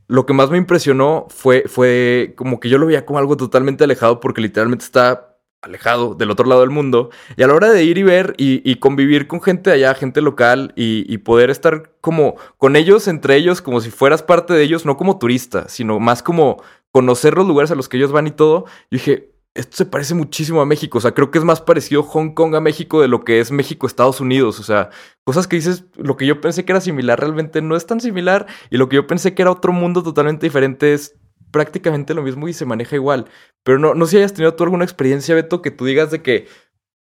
lo 0.08 0.26
que 0.26 0.32
más 0.32 0.50
me 0.50 0.58
impresionó 0.58 1.26
fue, 1.30 1.64
fue 1.66 2.34
como 2.36 2.60
que 2.60 2.68
yo 2.68 2.78
lo 2.78 2.86
veía 2.86 3.06
como 3.06 3.20
algo 3.20 3.36
totalmente 3.36 3.84
alejado 3.84 4.20
porque 4.20 4.40
literalmente 4.40 4.84
está 4.84 5.36
alejado 5.62 6.14
del 6.14 6.30
otro 6.30 6.46
lado 6.46 6.60
del 6.60 6.70
mundo. 6.70 7.10
Y 7.36 7.42
a 7.42 7.46
la 7.46 7.54
hora 7.54 7.70
de 7.70 7.84
ir 7.84 7.98
y 7.98 8.02
ver 8.02 8.34
y, 8.36 8.76
convivir 8.76 9.26
con 9.26 9.40
gente 9.40 9.70
allá, 9.70 9.94
gente 9.94 10.20
local, 10.20 10.72
y, 10.76 11.18
poder 11.18 11.50
estar 11.50 11.92
como 12.00 12.36
con 12.58 12.76
ellos, 12.76 13.08
entre 13.08 13.36
ellos, 13.36 13.62
como 13.62 13.80
si 13.80 13.90
fueras 13.90 14.22
parte 14.22 14.54
de 14.54 14.62
ellos, 14.62 14.84
no 14.84 14.96
como 14.96 15.18
turista, 15.18 15.68
sino 15.68 15.98
más 16.00 16.22
como 16.22 16.62
conocer 16.92 17.34
los 17.34 17.46
lugares 17.46 17.70
a 17.70 17.74
los 17.74 17.88
que 17.88 17.96
ellos 17.96 18.12
van 18.12 18.26
y 18.26 18.30
todo, 18.30 18.64
yo 18.90 18.98
dije, 18.98 19.35
esto 19.56 19.76
se 19.76 19.86
parece 19.86 20.14
muchísimo 20.14 20.60
a 20.60 20.66
México. 20.66 20.98
O 20.98 21.00
sea, 21.00 21.12
creo 21.12 21.30
que 21.30 21.38
es 21.38 21.44
más 21.44 21.60
parecido 21.60 22.02
Hong 22.02 22.34
Kong 22.34 22.54
a 22.54 22.60
México 22.60 23.00
de 23.00 23.08
lo 23.08 23.24
que 23.24 23.40
es 23.40 23.50
México, 23.50 23.86
Estados 23.86 24.20
Unidos. 24.20 24.60
O 24.60 24.62
sea, 24.62 24.90
cosas 25.24 25.46
que 25.46 25.56
dices, 25.56 25.84
lo 25.96 26.16
que 26.16 26.26
yo 26.26 26.40
pensé 26.40 26.64
que 26.64 26.72
era 26.72 26.80
similar 26.80 27.18
realmente 27.18 27.62
no 27.62 27.76
es 27.76 27.86
tan 27.86 28.00
similar. 28.00 28.46
Y 28.70 28.76
lo 28.76 28.88
que 28.88 28.96
yo 28.96 29.06
pensé 29.06 29.34
que 29.34 29.42
era 29.42 29.50
otro 29.50 29.72
mundo 29.72 30.02
totalmente 30.02 30.46
diferente 30.46 30.94
es 30.94 31.16
prácticamente 31.50 32.14
lo 32.14 32.22
mismo 32.22 32.48
y 32.48 32.52
se 32.52 32.66
maneja 32.66 32.96
igual. 32.96 33.26
Pero 33.64 33.78
no, 33.78 33.94
no 33.94 34.04
sé 34.06 34.12
si 34.12 34.16
hayas 34.18 34.34
tenido 34.34 34.54
tú 34.54 34.64
alguna 34.64 34.84
experiencia, 34.84 35.34
Beto, 35.34 35.62
que 35.62 35.70
tú 35.70 35.84
digas 35.84 36.10
de 36.10 36.22
que 36.22 36.46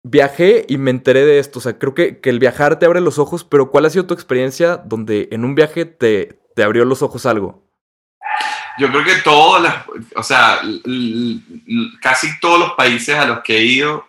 viajé 0.03 0.65
y 0.67 0.77
me 0.77 0.91
enteré 0.91 1.25
de 1.25 1.39
esto. 1.39 1.59
O 1.59 1.61
sea, 1.61 1.79
creo 1.79 1.93
que, 1.93 2.19
que 2.19 2.29
el 2.29 2.39
viajar 2.39 2.79
te 2.79 2.85
abre 2.85 3.01
los 3.01 3.19
ojos, 3.19 3.43
pero 3.43 3.71
¿cuál 3.71 3.85
ha 3.85 3.89
sido 3.89 4.05
tu 4.05 4.13
experiencia 4.13 4.77
donde 4.77 5.29
en 5.31 5.45
un 5.45 5.55
viaje 5.55 5.85
te, 5.85 6.39
te 6.55 6.63
abrió 6.63 6.85
los 6.85 7.01
ojos 7.01 7.25
algo? 7.25 7.62
Yo 8.79 8.89
creo 8.89 9.03
que 9.03 9.15
todos 9.23 9.61
las, 9.61 9.85
o 10.15 10.23
sea, 10.23 10.59
casi 12.01 12.39
todos 12.39 12.59
los 12.59 12.71
países 12.73 13.15
a 13.15 13.25
los 13.25 13.39
que 13.41 13.57
he 13.57 13.65
ido, 13.65 14.07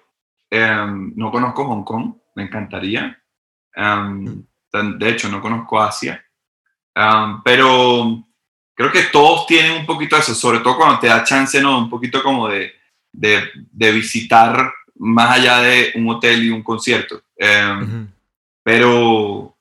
em, 0.50 1.12
no 1.16 1.30
conozco 1.30 1.64
Hong 1.66 1.84
Kong, 1.84 2.14
me 2.36 2.44
encantaría. 2.44 3.20
Tan- 3.74 4.98
de 4.98 5.08
hecho, 5.08 5.28
no 5.28 5.40
conozco 5.40 5.80
Asia. 5.80 6.24
Em, 6.94 7.42
pero 7.44 8.24
creo 8.74 8.90
que 8.92 9.02
todos 9.04 9.46
tienen 9.46 9.72
un 9.80 9.86
poquito 9.86 10.16
de 10.16 10.22
eso, 10.22 10.34
sobre 10.34 10.60
todo 10.60 10.76
cuando 10.76 10.98
te 11.00 11.06
da 11.08 11.24
chance, 11.24 11.60
¿no? 11.60 11.78
Un 11.78 11.90
poquito 11.90 12.22
como 12.22 12.48
de, 12.48 12.72
de, 13.12 13.42
de 13.70 13.92
visitar 13.92 14.72
más 14.96 15.30
allá 15.38 15.58
de 15.60 15.92
un 15.96 16.08
hotel 16.08 16.44
y 16.44 16.50
un 16.50 16.62
concierto. 16.62 17.22
Em, 17.36 17.82
Ujú. 17.82 18.08
pero, 18.62 19.56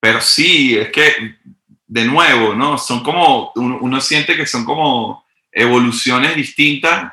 pero 0.00 0.20
sí, 0.20 0.76
es 0.76 0.90
que, 0.90 1.36
de 1.94 2.06
nuevo, 2.06 2.56
¿no? 2.56 2.76
Son 2.76 3.04
como, 3.04 3.52
uno, 3.54 3.78
uno 3.80 4.00
siente 4.00 4.34
que 4.34 4.46
son 4.46 4.64
como 4.64 5.24
evoluciones 5.52 6.34
distintas, 6.34 7.12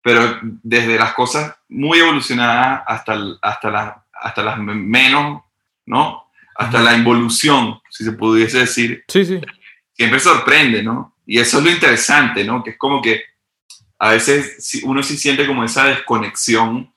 pero 0.00 0.40
desde 0.42 0.98
las 0.98 1.12
cosas 1.12 1.54
muy 1.68 1.98
evolucionadas 1.98 2.84
hasta, 2.86 3.18
hasta, 3.42 3.70
las, 3.70 3.94
hasta 4.14 4.42
las 4.42 4.58
menos, 4.60 5.42
¿no? 5.84 6.24
Hasta 6.56 6.80
la 6.80 6.96
involución, 6.96 7.80
si 7.90 8.02
se 8.02 8.12
pudiese 8.12 8.60
decir, 8.60 9.04
Sí, 9.08 9.26
sí. 9.26 9.42
siempre 9.92 10.20
sorprende, 10.20 10.82
¿no? 10.82 11.14
Y 11.26 11.38
eso 11.38 11.58
es 11.58 11.64
lo 11.64 11.70
interesante, 11.70 12.44
¿no? 12.44 12.64
Que 12.64 12.70
es 12.70 12.78
como 12.78 13.02
que 13.02 13.20
a 13.98 14.12
veces 14.12 14.80
uno 14.84 15.02
sí 15.02 15.18
siente 15.18 15.46
como 15.46 15.64
esa 15.64 15.84
desconexión. 15.84 16.90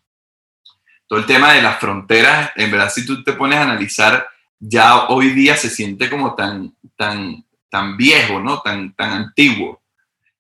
Todo 1.07 1.19
el 1.19 1.25
tema 1.25 1.51
de 1.51 1.61
las 1.61 1.77
fronteras, 1.77 2.51
en 2.55 2.71
verdad, 2.71 2.89
si 2.89 3.05
tú 3.05 3.21
te 3.21 3.33
pones 3.33 3.59
a 3.59 3.63
analizar, 3.63 4.25
ya 4.63 5.07
hoy 5.07 5.31
día 5.31 5.57
se 5.57 5.69
siente 5.69 6.09
como 6.09 6.35
tan, 6.35 6.73
tan, 6.95 7.43
tan 7.69 7.97
viejo, 7.97 8.39
¿no? 8.39 8.61
Tan, 8.61 8.93
tan 8.93 9.11
antiguo. 9.11 9.81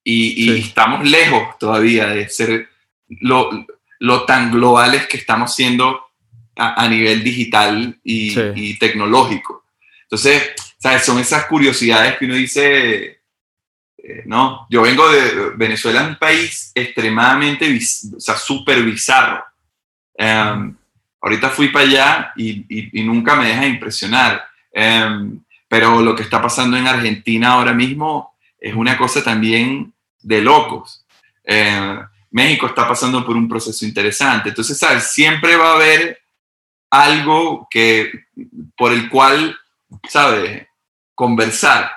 Y, 0.03 0.43
y 0.45 0.55
Sí. 0.55 0.67
estamos 0.67 1.03
lejos 1.07 1.57
todavía 1.59 2.07
de 2.07 2.29
ser 2.29 2.69
lo, 3.09 3.49
lo 3.99 4.25
tan 4.25 4.51
globales 4.51 5.07
que 5.07 5.17
estamos 5.17 5.53
siendo 5.55 5.99
a, 6.55 6.83
a 6.83 6.87
nivel 6.87 7.23
digital 7.23 7.99
y, 8.03 8.31
Sí. 8.31 8.41
y 8.55 8.77
tecnológico. 8.79 9.65
Entonces, 10.03 10.51
¿sabes? 10.77 11.03
Son 11.03 11.19
esas 11.19 11.45
curiosidades 11.45 12.17
que 12.17 12.25
uno 12.25 12.35
dice, 12.35 13.21
eh, 13.97 14.23
no, 14.25 14.67
yo 14.69 14.81
vengo 14.83 15.09
de 15.09 15.51
Venezuela, 15.55 16.03
un 16.05 16.17
país 16.17 16.71
extremadamente, 16.75 17.75
o 18.15 18.19
sea, 18.19 18.35
súper 18.37 18.83
bizarro. 18.83 19.43
Em, 20.15 20.75
ahorita 21.21 21.49
fui 21.49 21.69
para 21.69 21.85
allá 21.85 22.33
y, 22.35 22.89
nunca 23.03 23.35
me 23.35 23.47
deja 23.47 23.65
impresionar. 23.65 24.43
Em, 24.73 25.39
pero 25.67 26.01
lo 26.01 26.15
que 26.15 26.23
está 26.23 26.41
pasando 26.41 26.77
en 26.77 26.87
Argentina 26.87 27.53
ahora 27.53 27.73
mismo 27.73 28.33
es 28.59 28.73
una 28.75 28.97
cosa 28.97 29.23
también 29.23 29.93
de 30.21 30.41
locos. 30.41 31.05
Eh, 31.43 31.99
México 32.31 32.67
está 32.67 32.87
pasando 32.87 33.25
por 33.25 33.35
un 33.35 33.47
proceso 33.47 33.85
interesante. 33.85 34.49
Entonces, 34.49 34.77
¿sabes? 34.77 35.11
Siempre 35.11 35.55
va 35.55 35.71
a 35.71 35.75
haber 35.75 36.21
algo 36.89 37.67
que, 37.69 38.11
por 38.75 38.91
el 38.91 39.09
cual, 39.09 39.57
¿sabes? 40.09 40.67
Conversar. 41.15 41.91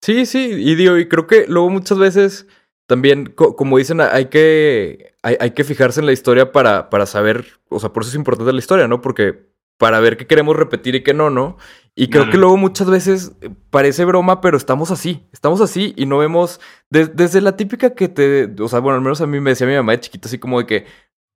Sí, 0.00 0.24
sí, 0.26 0.50
y 0.58 0.72
y 0.72 1.08
creo 1.08 1.26
que 1.26 1.44
luego 1.46 1.70
muchas 1.70 1.98
veces 1.98 2.46
también, 2.90 3.26
co- 3.36 3.54
como 3.54 3.78
dicen, 3.78 4.00
hay 4.00 4.26
que, 4.26 5.14
hay, 5.22 5.36
hay 5.38 5.52
que 5.52 5.62
fijarse 5.62 6.00
en 6.00 6.06
la 6.06 6.12
historia 6.12 6.50
para, 6.50 6.90
para 6.90 7.06
saber, 7.06 7.46
o 7.68 7.78
sea, 7.78 7.92
por 7.92 8.02
eso 8.02 8.10
es 8.10 8.16
importante 8.16 8.52
la 8.52 8.58
historia, 8.58 8.88
¿no? 8.88 9.00
Porque 9.00 9.48
para 9.78 10.00
ver 10.00 10.16
qué 10.16 10.26
queremos 10.26 10.56
repetir 10.56 10.96
y 10.96 11.04
qué 11.04 11.14
no, 11.14 11.30
¿no? 11.30 11.56
Y 11.94 12.08
creo 12.10 12.24
que 12.32 12.36
luego 12.36 12.56
muchas 12.56 12.90
veces 12.90 13.30
eh, 13.42 13.50
parece 13.70 14.04
broma, 14.04 14.40
pero 14.40 14.56
estamos 14.56 14.90
así, 14.90 15.28
estamos 15.32 15.60
así 15.60 15.94
y 15.96 16.06
no 16.06 16.18
vemos, 16.18 16.58
de- 16.90 17.06
desde 17.06 17.40
la 17.40 17.56
típica 17.56 17.94
que 17.94 18.08
te, 18.08 18.52
o 18.60 18.66
sea, 18.66 18.80
bueno, 18.80 18.96
al 18.96 19.02
menos 19.02 19.20
a 19.20 19.26
mí 19.28 19.38
me 19.38 19.50
decía 19.50 19.68
mi 19.68 19.76
mamá 19.76 19.92
de 19.92 20.00
chiquito, 20.00 20.26
así 20.26 20.38
como 20.38 20.58
de 20.58 20.66
que 20.66 20.86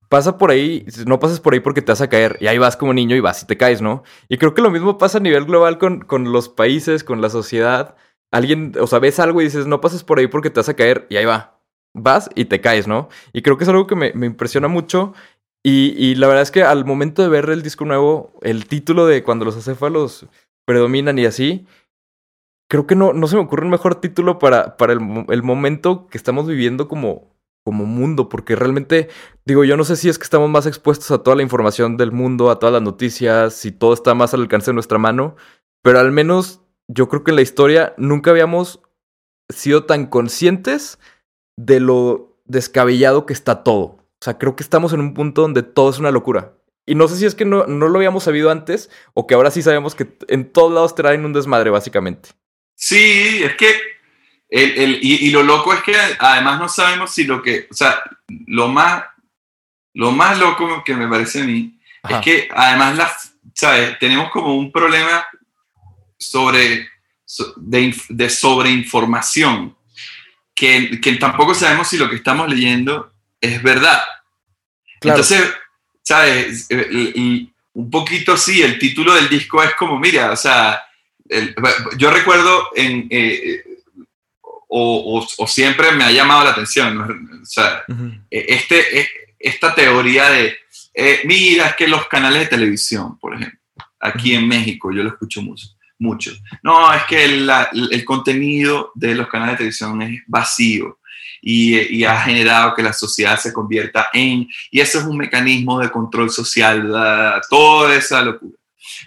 pasa 0.09 0.37
por 0.39 0.51
ahí, 0.51 0.85
no 1.07 1.21
pases 1.21 1.39
por 1.39 1.53
ahí 1.55 1.61
porque 1.61 1.83
te 1.83 1.93
vas 1.93 2.01
a 2.01 2.09
caer, 2.09 2.37
y 2.41 2.49
ahí 2.49 2.59
vas 2.59 2.77
como 2.77 2.93
niño 2.93 3.15
y 3.15 3.21
vas 3.21 3.45
y 3.45 3.47
te 3.47 3.57
caes, 3.57 3.81
¿no? 3.81 4.03
Y 4.29 4.39
creo 4.39 4.55
que 4.55 4.63
lo 4.63 4.73
mismo 4.73 4.99
pasa 4.99 5.19
a 5.19 5.21
nivel 5.21 5.45
global 5.45 5.79
con, 5.79 6.01
con 6.01 6.33
los 6.33 6.49
países, 6.49 7.05
con 7.05 7.21
la 7.21 7.31
sociedad 7.31 7.95
alguien, 8.35 8.73
o 8.81 8.87
sea, 8.87 8.99
ves 8.99 9.21
algo 9.21 9.41
y 9.41 9.45
dices, 9.45 9.67
no 9.67 9.81
pases 9.81 10.03
por 10.03 10.19
ahí 10.19 10.27
porque 10.27 10.51
te 10.51 10.61
vas 10.61 10.69
a 10.69 10.75
caer, 10.75 11.07
y 11.09 11.17
ahí 11.17 11.25
va. 11.25 11.61
Vas 11.95 12.29
y 12.35 12.47
te 12.47 12.61
caes, 12.61 12.89
¿no? 12.89 13.09
Y 13.33 13.43
creo 13.43 13.57
que 13.57 13.65
es 13.65 13.71
algo 13.71 13.87
que 13.87 13.95
me, 13.95 14.09
impresiona 14.27 14.67
mucho. 14.69 15.15
Y, 15.63 16.15
la 16.17 16.27
verdad 16.27 16.43
es 16.43 16.51
que 16.51 16.63
al 16.63 16.85
momento 16.85 17.23
de 17.23 17.29
ver 17.29 17.49
el 17.49 17.63
disco 17.63 17.85
nuevo, 17.87 18.33
el 18.43 18.67
título 18.67 19.07
de 19.07 19.23
cuando 19.23 19.45
los 19.47 19.57
acéfalos 19.57 20.27
predominan 20.67 21.19
y 21.19 21.25
así, 21.25 21.67
creo 22.69 22.87
que 22.87 22.97
no, 22.97 23.13
no 23.15 23.29
se 23.29 23.37
me 23.37 23.43
ocurre 23.43 23.65
un 23.65 23.71
mejor 23.71 23.95
título 23.95 24.39
para, 24.39 24.77
para 24.77 24.93
el 24.93 25.43
momento 25.43 26.07
que 26.09 26.19
estamos 26.19 26.47
viviendo 26.47 26.89
como, 26.89 27.35
como 27.65 27.87
mundo, 27.87 28.29
porque 28.29 28.57
realmente, 28.57 29.09
digo, 29.47 29.65
yo 29.65 29.77
no 29.77 29.85
sé 29.85 29.97
si 29.97 30.09
es 30.09 30.19
que 30.19 30.25
estamos 30.25 30.51
más 30.51 30.67
expuestos 30.67 31.11
a 31.11 31.23
toda 31.23 31.37
la 31.37 31.43
información 31.43 31.97
del 31.97 32.13
mundo, 32.13 32.51
a 32.51 32.59
todas 32.59 32.75
las 32.75 32.83
noticias, 32.83 33.55
si 33.55 33.73
todo 33.73 33.95
está 33.95 34.15
más 34.15 34.35
al 34.35 34.43
alcance 34.43 34.71
de 34.71 34.75
nuestra 34.75 34.99
mano, 34.99 35.37
pero 35.83 35.99
al 35.99 36.13
menos 36.13 36.64
yo 36.89 37.09
creo 37.09 37.25
que 37.25 37.31
en 37.31 37.37
la 37.37 37.43
historia 37.43 37.95
nunca 37.97 38.31
habíamos 38.31 38.81
sido 39.49 39.85
tan 39.85 40.07
conscientes 40.07 40.99
de 41.57 41.81
lo 41.81 42.37
descabellado 42.45 43.27
que 43.27 43.33
está 43.33 43.63
todo. 43.63 43.83
O 43.85 44.25
sea, 44.25 44.39
creo 44.39 44.57
que 44.57 44.63
estamos 44.63 44.93
en 44.93 45.01
un 45.01 45.15
punto 45.15 45.43
donde 45.43 45.63
todo 45.63 45.91
es 45.91 45.99
una 45.99 46.11
locura. 46.11 46.53
Y 46.87 46.95
no 46.95 47.09
sé 47.09 47.17
si 47.17 47.25
es 47.27 47.35
que 47.35 47.45
no, 47.45 47.67
no 47.67 47.89
lo 47.89 47.97
habíamos 47.99 48.25
sabido 48.25 48.51
antes 48.51 48.91
o 49.15 49.27
que 49.27 49.35
ahora 49.35 49.51
sí 49.51 49.63
sabemos 49.63 49.95
que 49.95 50.07
en 50.29 50.51
todos 50.53 50.73
lados 50.73 50.95
traen 50.95 51.25
un 51.25 51.33
desmadre, 51.33 51.71
básicamente. 51.71 52.31
Sí, 52.77 53.43
es 53.43 53.55
que, 53.57 53.75
el, 54.51 54.79
el- 54.79 54.99
y, 55.03 55.27
y 55.27 55.31
lo 55.31 55.43
loco 55.43 55.73
es 55.73 55.83
que 55.83 55.95
además 56.19 56.59
no 56.61 56.69
sabemos 56.69 57.13
si 57.13 57.25
lo 57.25 57.41
que, 57.43 57.67
o 57.71 57.75
sea, 57.75 58.03
lo 58.47 58.69
más, 58.69 59.05
lo 59.95 60.11
más 60.11 60.39
loco 60.39 60.83
que 60.85 60.95
me 60.95 61.09
parece 61.09 61.43
a 61.43 61.45
mí 61.45 61.79
Ajá. 62.03 62.19
es 62.19 62.25
que 62.25 62.49
además, 62.55 62.97
la, 62.99 63.11
¿sabes? 63.55 63.99
Tenemos 63.99 64.31
como 64.31 64.55
un 64.57 64.71
problema 64.71 65.25
sobre, 66.31 66.89
so- 67.25 67.55
de, 67.57 67.81
inf- 67.93 68.07
de 68.09 68.29
sobreinformación, 68.31 69.77
que, 70.55 71.01
que 71.01 71.13
tampoco 71.17 71.55
sabemos 71.55 71.89
si 71.89 71.97
lo 71.97 72.09
que 72.09 72.17
estamos 72.17 72.49
leyendo 72.49 73.13
es 73.41 73.63
verdad. 73.63 74.03
Claro. 75.01 75.21
Entonces, 75.21 75.53
¿sabes? 76.03 76.67
El- 76.71 77.51
un 77.73 77.91
poquito 77.91 78.37
sí, 78.37 78.63
el 78.63 78.79
título 78.79 79.15
del 79.15 79.29
disco 79.29 79.63
es 79.63 79.75
como, 79.75 79.99
mira, 79.99 80.31
o 80.31 80.37
sea, 80.37 80.81
el- 81.29 81.55
yo 81.99 82.11
recuerdo 82.11 82.69
en... 82.77 83.07
eh, 83.11 83.63
o, 84.77 85.19
o- 85.21 85.27
o 85.39 85.47
siempre 85.47 85.93
me 85.93 86.05
ha 86.05 86.11
llamado 86.11 86.45
la 86.45 86.51
atención, 86.51 86.97
¿no? 86.99 87.05
o 87.43 87.45
sea, 87.47 87.85
eh, 88.31 88.47
este, 88.49 89.01
eh, 89.01 89.09
esta 89.39 89.75
teoría 89.75 90.31
de, 90.31 90.57
eh, 90.95 91.21
mira, 91.27 91.69
es 91.69 91.77
que 91.77 91.87
los 91.87 92.09
canales 92.09 92.41
de 92.41 92.47
televisión, 92.47 93.17
por 93.19 93.35
ejemplo, 93.35 93.59
aquí 94.01 94.35
en 94.35 94.49
México, 94.49 94.91
yo 94.93 95.03
lo 95.05 95.11
escucho 95.11 95.43
mucho, 95.43 95.69
mucho. 96.05 96.31
No, 96.63 96.93
es 96.93 97.03
que 97.05 97.27
la- 97.29 97.69
el 97.73 98.05
contenido 98.05 98.93
de 98.95 99.15
los 99.15 99.27
canales 99.29 99.55
de 99.55 99.59
televisión 99.59 100.01
es 100.03 100.23
vacío 100.27 100.99
y, 101.43 101.97
y 101.97 102.05
ha 102.05 102.21
generado 102.21 102.75
que 102.75 102.83
la 102.83 102.93
sociedad 102.93 103.39
se 103.39 103.53
convierta 103.53 104.09
en, 104.13 104.49
y 104.71 104.81
eso 104.81 104.99
es 104.99 105.05
un 105.05 105.17
mecanismo 105.19 105.81
de 105.81 105.91
control 105.91 106.31
social, 106.31 106.89
toda 107.51 107.95
esa 107.97 108.23
locura. 108.23 108.57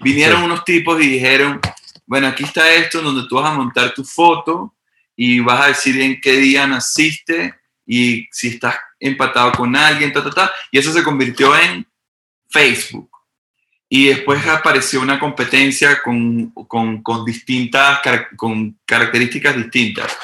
Vinieron 0.01 0.39
Sí. 0.39 0.45
unos 0.45 0.63
tipos 0.65 1.01
y 1.01 1.07
dijeron, 1.07 1.59
bueno, 2.05 2.27
aquí 2.27 2.43
está 2.43 2.63
esto 2.73 3.01
donde 3.01 3.27
tú 3.27 3.35
vas 3.35 3.49
a 3.51 3.55
montar 3.55 3.93
tu 3.93 4.03
foto 4.03 4.73
y 5.15 5.39
vas 5.39 5.61
a 5.61 5.67
decir 5.67 5.99
en 6.01 6.19
qué 6.21 6.33
día 6.37 6.65
naciste 6.67 7.53
y 7.85 8.27
si 8.31 8.49
estás 8.49 8.75
empatado 8.99 9.51
con 9.53 9.75
alguien, 9.75 10.11
ta, 10.13 10.23
ta, 10.23 10.29
ta. 10.31 10.51
Y 10.71 10.77
eso 10.79 10.91
se 10.91 11.03
convirtió 11.03 11.55
en 11.57 11.85
Facebook. 12.49 13.09
Y 13.89 14.07
después 14.07 14.45
apareció 14.47 15.01
una 15.01 15.19
competencia 15.19 16.01
con, 16.01 16.49
con, 16.67 17.01
con 17.01 17.23
distintas, 17.23 18.01
con 18.35 18.77
características 18.85 19.55
distintas. 19.55 20.17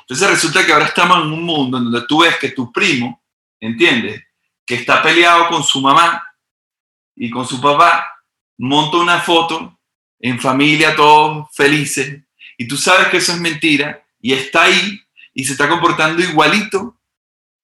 Entonces 0.00 0.30
resulta 0.30 0.64
que 0.64 0.72
ahora 0.72 0.86
estamos 0.86 1.18
en 1.18 1.32
un 1.32 1.42
mundo 1.42 1.78
en 1.78 1.84
donde 1.84 2.06
tú 2.06 2.22
ves 2.22 2.36
que 2.38 2.50
tu 2.50 2.72
primo, 2.72 3.22
¿entiendes? 3.60 4.22
Que 4.64 4.76
está 4.76 5.02
peleado 5.02 5.48
con 5.48 5.62
su 5.62 5.80
mamá 5.80 6.22
y 7.16 7.28
con 7.30 7.46
su 7.46 7.60
papá, 7.60 8.06
monta 8.58 8.98
una 8.98 9.20
foto 9.20 9.78
en 10.20 10.40
familia, 10.40 10.94
todos 10.96 11.48
felices, 11.52 12.22
y 12.56 12.66
tú 12.66 12.76
sabes 12.76 13.08
que 13.08 13.18
eso 13.18 13.32
es 13.32 13.40
mentira, 13.40 14.02
y 14.20 14.32
está 14.32 14.64
ahí 14.64 15.00
y 15.34 15.44
se 15.44 15.52
está 15.52 15.68
comportando 15.68 16.22
igualito 16.22 16.96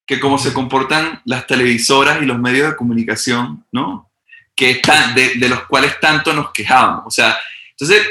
que 0.06 0.20
como 0.20 0.38
se 0.38 0.52
comportan 0.52 1.20
las 1.24 1.46
televisoras 1.46 2.20
y 2.22 2.26
los 2.26 2.38
medios 2.38 2.70
de 2.70 2.76
comunicación, 2.76 3.64
¿no? 3.72 4.10
Que 4.54 4.70
están, 4.72 5.14
de, 5.14 5.36
los 5.48 5.64
cuales 5.64 5.98
tanto 6.00 6.32
nos 6.32 6.52
quejamos. 6.52 7.04
O 7.06 7.10
sea, 7.10 7.36
entonces, 7.70 8.06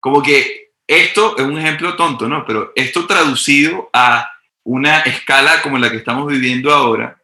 como 0.00 0.22
que 0.22 0.72
esto 0.86 1.36
es 1.36 1.44
un 1.44 1.58
ejemplo 1.58 1.94
tonto, 1.96 2.28
¿no? 2.28 2.44
Pero 2.44 2.72
esto 2.74 3.06
traducido 3.06 3.90
a 3.92 4.30
una 4.64 5.00
escala 5.00 5.62
como 5.62 5.78
la 5.78 5.90
que 5.90 5.98
estamos 5.98 6.26
viviendo 6.26 6.72
ahora, 6.72 7.20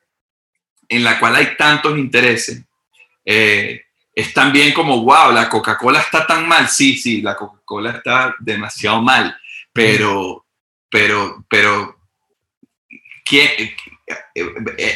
en 0.88 1.03
la 1.03 1.19
cual 1.19 1.37
hay 1.37 1.57
tantos 1.57 1.99
intereses, 1.99 2.62
eh, 3.25 3.85
es 4.14 4.33
también 4.33 4.73
como, 4.73 5.03
wow, 5.03 5.33
la 5.33 5.49
Coca-Cola 5.49 6.01
está 6.01 6.27
tan 6.27 6.47
mal. 6.47 6.69
Sí, 6.69 6.97
sí, 6.97 7.21
la 7.21 7.37
Coca-Cola 7.37 7.90
está 7.90 8.37
demasiado 8.38 9.03
mal, 9.03 9.37
pero, 9.73 10.47
pero, 10.88 11.45
pero, 11.49 11.99
¿qué, 13.25 13.75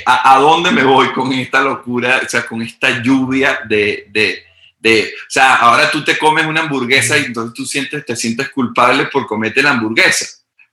a, 0.06 0.34
a, 0.34 0.38
dónde 0.38 0.70
me 0.70 0.84
voy 0.84 1.12
con 1.12 1.32
esta 1.32 1.62
locura, 1.62 2.20
o 2.24 2.28
sea, 2.28 2.46
con 2.46 2.62
esta 2.62 3.02
lluvia 3.02 3.60
de, 3.68 4.06
de, 4.10 4.42
de, 4.78 5.12
o 5.14 5.30
sea, 5.30 5.56
ahora 5.56 5.90
tú 5.90 6.04
te 6.04 6.18
comes 6.18 6.46
una 6.46 6.60
hamburguesa 6.62 7.16
y 7.18 7.24
entonces 7.24 7.54
tú 7.54 7.64
sientes, 7.64 8.04
te 8.04 8.16
sientes 8.16 8.50
culpable 8.50 9.06
por 9.06 9.26
comerte 9.26 9.62
la 9.62 9.70
hamburguesa. 9.70 10.26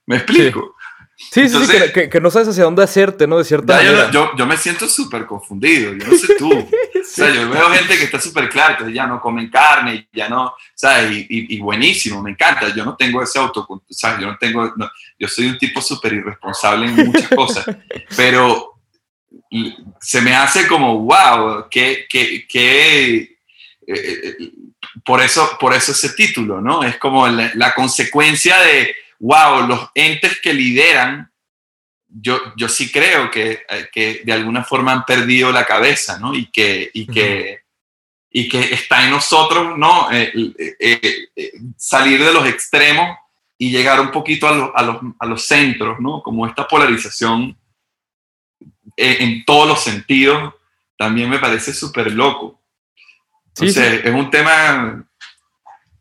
¿Me 0.06 0.16
explico? 0.16 0.75
Sí, 1.18 1.48
sí, 1.48 1.64
sí, 1.64 1.92
que, 1.94 2.10
que, 2.10 2.20
no 2.20 2.30
sabes 2.30 2.48
hacia 2.48 2.64
dónde 2.64 2.84
hacerte, 2.84 3.26
¿no? 3.26 3.38
De 3.38 3.44
cierta 3.44 3.76
manera. 3.76 4.10
Yo, 4.10 4.36
yo, 4.36 4.46
me 4.46 4.58
siento 4.58 4.86
súper 4.86 5.24
confundido, 5.24 5.94
yo 5.94 6.06
no 6.06 6.14
sé 6.16 6.34
tú. 6.36 6.50
sí. 6.50 6.76
O 7.00 7.24
sea, 7.24 7.32
yo 7.32 7.48
veo 7.48 7.70
gente 7.70 7.96
que 7.96 8.04
está 8.04 8.20
súper 8.20 8.50
clara, 8.50 8.72
entonces 8.72 8.94
ya 8.94 9.06
no 9.06 9.20
comen 9.20 9.48
carne, 9.48 10.08
ya 10.12 10.28
no, 10.28 10.54
¿sabes? 10.74 11.12
Y, 11.12 11.20
y, 11.20 11.56
y, 11.56 11.60
buenísimo, 11.60 12.20
me 12.20 12.32
encanta. 12.32 12.74
Yo 12.74 12.84
no 12.84 12.96
tengo 12.96 13.22
ese 13.22 13.38
auto, 13.38 13.66
¿sabes? 13.88 14.20
Yo 14.20 14.26
no 14.26 14.36
tengo, 14.36 14.74
no, 14.76 14.90
yo 15.18 15.26
soy 15.28 15.46
un 15.46 15.56
tipo 15.56 15.80
súper 15.80 16.12
irresponsable 16.12 16.86
en 16.86 16.96
muchas 17.06 17.28
cosas, 17.28 17.64
pero 18.14 18.74
se 20.00 20.20
me 20.20 20.34
hace 20.34 20.66
como, 20.66 20.98
wow, 20.98 21.66
qué, 21.70 22.06
qué, 22.10 22.46
qué 22.46 23.38
eh, 23.86 24.36
por, 25.04 25.22
eso, 25.22 25.56
por 25.58 25.72
eso 25.72 25.92
ese 25.92 26.10
título, 26.10 26.60
¿no? 26.60 26.82
Es 26.82 26.98
como 26.98 27.26
la, 27.28 27.52
la 27.54 27.72
consecuencia 27.72 28.58
de 28.58 28.94
wow, 29.18 29.66
los 29.66 29.90
entes 29.94 30.40
que 30.40 30.52
lideran, 30.52 31.30
yo, 32.08 32.38
yo 32.56 32.68
sí 32.68 32.90
creo 32.90 33.30
que, 33.30 33.64
que 33.92 34.22
de 34.24 34.32
alguna 34.32 34.64
forma 34.64 34.92
han 34.92 35.04
perdido 35.04 35.52
la 35.52 35.64
cabeza, 35.64 36.18
¿no? 36.18 36.34
Y 36.34 36.46
que, 36.50 36.90
y 36.94 37.06
que, 37.06 37.60
y 38.30 38.48
que 38.48 38.60
está 38.74 39.04
en 39.04 39.10
nosotros, 39.10 39.76
¿no? 39.78 40.10
Eh, 40.12 40.32
eh, 40.78 41.28
eh, 41.34 41.52
salir 41.76 42.22
de 42.22 42.32
los 42.32 42.46
extremos 42.46 43.16
y 43.58 43.70
llegar 43.70 44.00
un 44.00 44.10
poquito 44.10 44.48
a, 44.48 44.52
lo, 44.52 44.76
a, 44.76 44.82
los, 44.82 44.96
a 45.18 45.26
los, 45.26 45.46
centros, 45.46 45.98
¿no? 46.00 46.22
Como 46.22 46.46
esta 46.46 46.68
polarización 46.68 47.56
en 48.96 49.44
todos 49.44 49.68
los 49.68 49.82
sentidos, 49.82 50.54
también 50.96 51.28
me 51.28 51.38
parece 51.38 51.72
súper 51.72 52.12
loco. 52.12 52.60
Entonces, 53.48 54.00
sí. 54.02 54.08
es 54.08 54.14
un 54.14 54.30
tema 54.30 55.05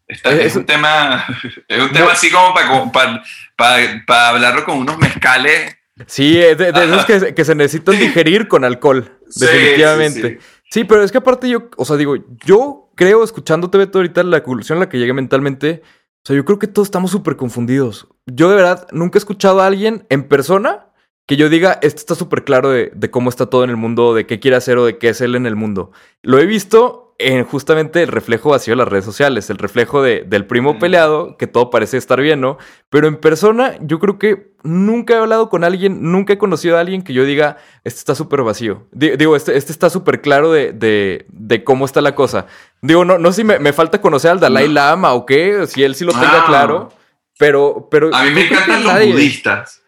Está, 0.08 0.32
es, 0.32 0.46
es, 0.46 0.56
un 0.56 0.66
tema, 0.66 1.26
es 1.68 1.82
un 1.82 1.92
tema 1.92 2.06
no. 2.06 2.12
así 2.12 2.30
como 2.30 2.54
para, 2.54 2.92
para, 2.92 3.24
para, 3.56 4.04
para, 4.06 4.30
hablarlo 4.30 4.64
con 4.64 4.78
unos 4.78 4.98
mezcales. 4.98 5.76
Sí, 6.08 6.34
de, 6.34 6.56
de 6.56 6.70
esos 6.70 7.06
que, 7.06 7.34
que, 7.34 7.46
se 7.46 7.56
necesitan 7.56 7.98
digerir 7.98 8.48
con 8.48 8.66
alcohol, 8.66 9.18
sí, 9.30 9.46
definitivamente. 9.46 10.22
Sí, 10.22 10.38
sí. 10.40 10.70
sí, 10.72 10.84
pero 10.84 11.04
es 11.04 11.12
que 11.12 11.20
aparte 11.20 11.50
yo, 11.50 11.70
o 11.78 11.86
sea, 11.86 11.96
digo, 11.96 12.16
yo 12.46 12.92
creo, 12.96 13.24
escuchándote, 13.24 13.78
Beto, 13.78 14.00
ahorita 14.00 14.24
la 14.24 14.44
conclusión 14.44 14.78
a 14.78 14.82
la 14.82 14.90
que 14.90 15.00
llegué 15.00 15.14
mentalmente, 15.14 15.82
o 15.86 16.28
sea, 16.28 16.36
yo 16.36 16.44
creo 16.44 16.60
que 16.60 16.68
todos 16.68 16.88
estamos 16.88 17.12
súper 17.12 17.36
confundidos. 17.36 18.08
Yo 18.26 18.50
de 18.50 18.56
verdad 18.56 18.88
nunca 18.92 19.18
he 19.18 19.20
escuchado 19.20 19.62
a 19.62 19.68
alguien 19.68 20.06
en 20.10 20.28
persona 20.28 20.88
que 21.28 21.38
yo 21.38 21.50
diga, 21.50 21.80
esto 21.82 22.00
está 22.00 22.16
súper 22.16 22.44
claro 22.44 22.70
de, 22.70 22.92
de, 22.94 23.10
cómo 23.10 23.30
está 23.30 23.48
todo 23.48 23.64
en 23.64 23.70
el 23.70 23.78
mundo, 23.78 24.14
de 24.14 24.28
qué 24.28 24.40
quiere 24.40 24.58
hacer 24.58 24.78
o 24.78 24.86
de 24.86 24.98
qué 24.98 25.10
es 25.10 25.22
él 25.22 25.36
en 25.36 25.46
el 25.46 25.56
mundo. 25.56 25.92
Lo 26.22 26.38
he 26.40 26.46
visto 26.46 27.05
en 27.18 27.46
justamente 27.46 28.04
el 28.04 28.10
reflejo 28.10 28.50
vacío 28.50 28.74
de 28.74 28.78
las 28.78 28.90
redes 28.90 29.06
sociales, 29.06 29.50
el 29.50 29.58
reflejo 29.58 30.02
de, 30.02 30.24
del 30.28 30.46
primo 30.46 30.80
peleado, 30.80 31.38
que 31.38 31.48
todo 31.48 31.70
parece 31.70 31.96
estar 31.96 32.20
bien, 32.20 32.42
¿no? 32.42 32.58
Pero 32.90 33.08
en 33.08 33.16
persona, 33.16 33.76
yo 33.80 34.00
creo 34.00 34.20
que 34.20 34.54
nunca 34.64 35.14
he 35.14 35.18
hablado 35.18 35.50
con 35.50 35.64
alguien, 35.64 36.12
nunca 36.12 36.34
he 36.34 36.38
conocido 36.38 36.76
a 36.76 36.82
alguien 36.82 37.04
que 37.04 37.14
yo 37.14 37.24
diga, 37.24 37.56
este 37.86 38.00
está 38.00 38.16
súper 38.16 38.42
vacío. 38.44 38.88
Digo, 38.92 39.38
este, 39.38 39.56
este 39.56 39.72
está 39.72 39.90
súper 39.90 40.22
claro 40.22 40.52
de, 40.52 40.74
de, 40.74 41.26
de, 41.30 41.64
cómo 41.64 41.86
está 41.86 42.02
la 42.02 42.16
cosa. 42.16 42.48
Digo, 42.82 43.06
no, 43.06 43.18
no 43.18 43.32
sé 43.32 43.38
si 43.38 43.44
me, 43.46 43.60
me 43.60 43.72
falta 43.72 44.02
conocer 44.02 44.32
al 44.32 44.42
Dalai 44.42 44.68
Lama 44.68 45.14
o 45.14 45.26
qué, 45.26 45.68
si 45.68 45.84
él 45.84 45.96
sí 45.96 46.04
lo 46.04 46.12
tenga 46.12 46.42
ah. 46.42 46.46
claro, 46.46 46.92
pero, 47.40 47.88
pero... 47.90 48.14
A 48.14 48.24
mí 48.26 48.32
me 48.32 48.46
encantan 48.48 48.84
los 48.84 48.94
nadie. 48.94 49.14
budistas. 49.14 49.82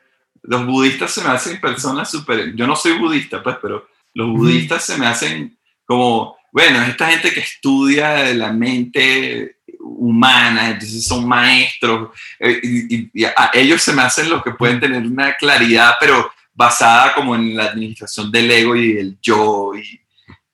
Los 0.43 0.65
budistas 0.65 1.11
se 1.11 1.21
me 1.21 1.29
hacen 1.29 1.59
personas 1.59 2.09
súper... 2.09 2.55
Yo 2.55 2.65
no 2.67 2.77
soy 2.77 2.97
budista, 2.97 3.43
pues, 3.43 3.57
pero 3.61 3.85
los 4.13 4.29
budistas 4.29 4.77
mm. 4.87 4.93
se 4.93 4.97
me 4.97 5.07
hacen 5.07 5.57
como 5.85 6.36
bueno, 6.57 6.81
esta 6.81 7.11
gente 7.11 7.29
que 7.31 7.41
estudia 7.41 8.33
la 8.33 8.51
mente 8.51 9.57
humana, 9.79 10.71
entonces 10.71 11.03
son 11.03 11.27
maestros, 11.27 12.09
eh, 12.39 12.59
y, 12.63 13.11
y, 13.13 13.25
a 13.25 13.51
ellos 13.53 13.79
se 13.79 13.93
me 13.93 14.01
hacen 14.01 14.27
los 14.27 14.41
que 14.41 14.49
pueden 14.53 14.79
tener 14.79 15.03
una 15.03 15.35
claridad, 15.35 15.93
pero 15.99 16.31
basada 16.55 17.13
como 17.13 17.35
en 17.35 17.55
la 17.55 17.65
administración 17.65 18.31
del 18.31 18.49
ego 18.49 18.75
y 18.75 18.93
del 18.93 19.19
yo, 19.21 19.73
y, 19.75 20.01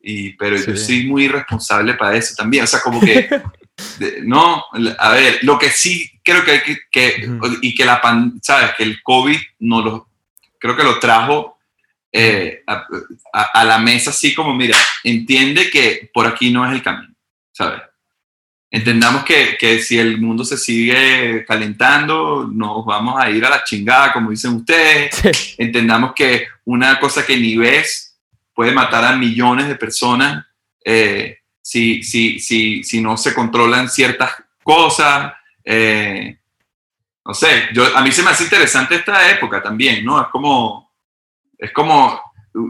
y 0.01 0.33
pero 0.33 0.57
sí. 0.57 0.65
yo 0.67 0.75
soy 0.75 1.07
muy 1.07 1.29
responsable 1.29 1.93
para 1.93 2.17
eso 2.17 2.35
también, 2.35 2.65
o 2.65 2.67
sea, 2.67 2.81
como 2.81 2.99
que, 2.99 3.29
de, 3.99 4.23
no, 4.23 4.61
a 4.99 5.09
ver, 5.13 5.39
lo 5.43 5.57
que 5.57 5.69
sí 5.69 6.11
creo 6.21 6.43
que 6.43 6.51
hay 6.51 6.59
que, 6.63 6.79
que 6.91 7.29
uh 7.29 7.39
-huh. 7.39 7.59
y 7.61 7.73
que 7.73 7.85
la, 7.85 8.01
pan, 8.01 8.41
sabes, 8.41 8.71
que 8.75 8.83
el 8.83 9.01
COVID 9.01 9.39
no 9.59 9.81
lo, 9.81 10.09
creo 10.59 10.75
que 10.75 10.83
lo 10.83 10.99
trajo 10.99 11.52
eh, 12.15 12.63
a, 12.67 12.85
a, 13.33 13.41
a, 13.41 13.63
la 13.65 13.79
mesa 13.79 14.11
así 14.11 14.35
como, 14.35 14.53
mira, 14.53 14.77
entiende 15.03 15.71
que 15.71 16.11
por 16.13 16.27
aquí 16.27 16.51
no 16.51 16.65
es 16.65 16.71
el 16.71 16.83
camino, 16.83 17.13
¿sabes? 17.51 17.81
Entendamos 18.69 19.23
que, 19.23 19.55
que 19.59 19.79
si 19.79 19.99
el 19.99 20.19
mundo 20.19 20.43
se 20.43 20.57
sigue 20.57 21.45
calentando, 21.47 22.49
nos 22.51 22.83
vamos 22.85 23.21
a 23.21 23.29
ir 23.29 23.45
a 23.45 23.49
la 23.51 23.63
chingada, 23.63 24.11
como 24.11 24.31
dicen 24.31 24.53
ustedes. 24.53 25.15
Sí. 25.33 25.55
Entendamos 25.59 26.13
que 26.15 26.47
una 26.65 26.99
cosa 26.99 27.25
que 27.25 27.37
ni 27.37 27.55
ves 27.55 28.17
puede 28.53 28.71
matar 28.71 29.05
a 29.05 29.15
millones 29.15 29.67
de 29.67 29.75
personas 29.75 30.45
eh, 30.83 31.37
si, 31.61 32.03
si, 32.03 32.39
si, 32.39 32.83
si 32.83 33.01
no 33.01 33.15
se 33.15 33.33
controlan 33.33 33.89
ciertas 33.89 34.31
cosas. 34.63 35.33
Eh, 35.63 36.37
no 37.25 37.33
sé, 37.33 37.69
yo, 37.73 37.95
a 37.95 38.01
mí 38.01 38.11
se 38.11 38.23
me 38.23 38.31
hace 38.31 38.43
interesante 38.45 38.95
esta 38.95 39.29
época 39.31 39.61
también, 39.61 40.03
¿no? 40.03 40.19
Es 40.19 40.27
como, 40.29 40.82
es 41.57 41.71
como, 41.71 42.21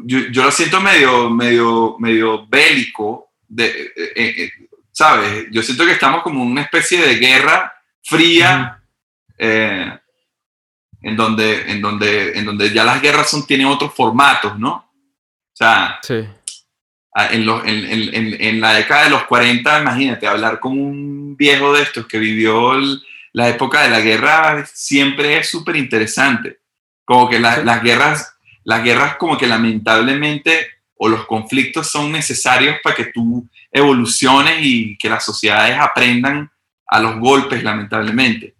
yo, 0.05 0.19
yo, 0.31 0.43
lo 0.43 0.51
siento 0.51 0.79
medio, 0.79 1.29
medio, 1.29 1.95
medio 1.99 2.47
bélico, 2.47 3.31
de, 3.47 3.65
eh, 3.67 4.13
eh, 4.15 4.35
eh, 4.37 4.51
¿sabes? 4.91 5.47
Yo 5.51 5.61
siento 5.61 5.85
que 5.85 5.91
estamos 5.91 6.23
como 6.23 6.43
en 6.43 6.51
una 6.51 6.61
especie 6.61 7.01
de 7.01 7.15
guerra 7.15 7.73
fría, 8.03 8.81
eh, 9.37 9.99
en, 11.01 11.17
donde, 11.17 11.71
en, 11.71 11.81
donde, 11.81 12.37
en 12.37 12.45
donde 12.45 12.71
ya 12.71 12.83
las 12.83 13.01
guerras 13.01 13.29
son, 13.29 13.45
tienen 13.45 13.67
otros 13.67 13.93
formatos, 13.93 14.57
¿no? 14.57 14.71
O 14.71 15.55
sea, 15.55 15.99
sí. 16.01 16.25
en, 17.31 17.45
lo, 17.45 17.63
en, 17.65 18.13
en, 18.13 18.41
en, 18.41 18.61
la 18.61 18.73
década 18.73 19.05
de 19.05 19.09
los 19.09 19.23
40, 19.25 19.81
imagínate, 19.81 20.27
hablar 20.27 20.59
con 20.59 20.79
un 20.79 21.35
viejo 21.35 21.73
de 21.73 21.83
estos 21.83 22.07
que 22.07 22.17
vivió 22.17 22.73
el, 22.73 23.01
la 23.33 23.49
época 23.49 23.81
de 23.81 23.89
la 23.89 23.99
guerra 23.99 24.65
siempre 24.65 25.37
es 25.37 25.49
súper 25.49 25.75
interesante. 25.75 26.59
Como 27.03 27.29
que 27.29 27.39
la, 27.39 27.55
sí. 27.55 27.61
las 27.65 27.83
guerras 27.83 28.32
las 28.63 28.83
guerras 28.83 29.17
como 29.17 29.37
que 29.37 29.47
lamentablemente 29.47 30.67
o 30.97 31.09
los 31.09 31.25
conflictos 31.25 31.87
son 31.87 32.11
necesarios 32.11 32.77
para 32.83 32.95
que 32.95 33.05
tú 33.05 33.47
evoluciones 33.71 34.59
y 34.61 34.97
que 34.97 35.09
las 35.09 35.25
sociedades 35.25 35.77
aprendan 35.79 36.49
a 36.87 36.99
los 36.99 37.19
golpes, 37.19 37.63
lamentablemente. 37.63 38.55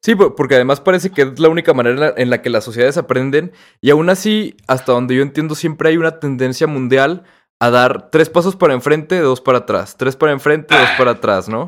Sí, 0.00 0.14
porque 0.14 0.56
además 0.56 0.80
parece 0.80 1.10
que 1.10 1.22
es 1.22 1.40
la 1.40 1.48
única 1.48 1.72
manera 1.72 2.12
en 2.16 2.28
la 2.28 2.42
que 2.42 2.50
las 2.50 2.64
sociedades 2.64 2.98
aprenden 2.98 3.52
y 3.80 3.90
aún 3.90 4.10
así, 4.10 4.54
hasta 4.66 4.92
donde 4.92 5.16
yo 5.16 5.22
entiendo, 5.22 5.54
siempre 5.54 5.88
hay 5.88 5.96
una 5.96 6.20
tendencia 6.20 6.66
mundial 6.66 7.24
a 7.60 7.70
dar 7.70 8.10
tres 8.10 8.28
pasos 8.28 8.56
para 8.56 8.74
enfrente, 8.74 9.18
dos 9.20 9.40
para 9.40 9.58
atrás, 9.58 9.96
tres 9.96 10.16
para 10.16 10.32
enfrente, 10.32 10.76
dos 10.76 10.88
para 10.98 11.12
atrás, 11.12 11.48
¿no? 11.48 11.66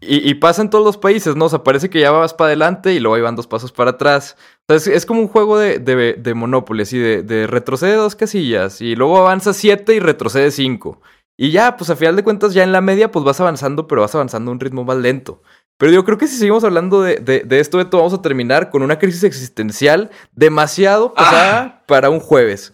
Y, 0.00 0.28
y 0.28 0.34
pasa 0.34 0.62
en 0.62 0.70
todos 0.70 0.84
los 0.84 0.96
países, 0.96 1.36
¿no? 1.36 1.44
O 1.44 1.48
sea, 1.48 1.62
parece 1.62 1.90
que 1.90 2.00
ya 2.00 2.10
vas 2.10 2.34
para 2.34 2.48
adelante 2.48 2.94
y 2.94 3.00
luego 3.00 3.14
ahí 3.14 3.22
van 3.22 3.36
dos 3.36 3.46
pasos 3.46 3.70
para 3.70 3.92
atrás. 3.92 4.36
O 4.62 4.64
sea, 4.68 4.76
es, 4.76 4.86
es, 4.86 5.06
como 5.06 5.20
un 5.20 5.28
juego 5.28 5.58
de, 5.58 5.78
de, 5.78 6.14
de 6.14 6.34
Monopoly, 6.34 6.82
así 6.82 6.98
de, 6.98 7.22
de, 7.22 7.46
retrocede 7.46 7.94
dos 7.94 8.16
casillas 8.16 8.80
y 8.80 8.96
luego 8.96 9.18
avanza 9.18 9.52
siete 9.52 9.94
y 9.94 10.00
retrocede 10.00 10.50
cinco. 10.50 11.00
Y 11.38 11.50
ya, 11.50 11.76
pues 11.76 11.90
a 11.90 11.96
final 11.96 12.16
de 12.16 12.24
cuentas, 12.24 12.54
ya 12.54 12.64
en 12.64 12.72
la 12.72 12.80
media, 12.80 13.12
pues 13.12 13.24
vas 13.24 13.40
avanzando, 13.40 13.86
pero 13.86 14.00
vas 14.00 14.14
avanzando 14.14 14.50
a 14.50 14.54
un 14.54 14.60
ritmo 14.60 14.84
más 14.84 14.96
lento. 14.96 15.42
Pero 15.78 15.92
yo 15.92 16.04
creo 16.04 16.16
que 16.16 16.26
si 16.26 16.36
seguimos 16.36 16.64
hablando 16.64 17.02
de, 17.02 17.16
de, 17.16 17.40
de 17.40 17.60
esto, 17.60 17.76
Beto, 17.76 17.98
vamos 17.98 18.14
a 18.14 18.22
terminar 18.22 18.70
con 18.70 18.82
una 18.82 18.98
crisis 18.98 19.22
existencial 19.24 20.10
demasiado 20.32 21.12
pesada 21.12 21.60
ah. 21.60 21.82
para 21.86 22.08
un 22.08 22.20
jueves. 22.20 22.72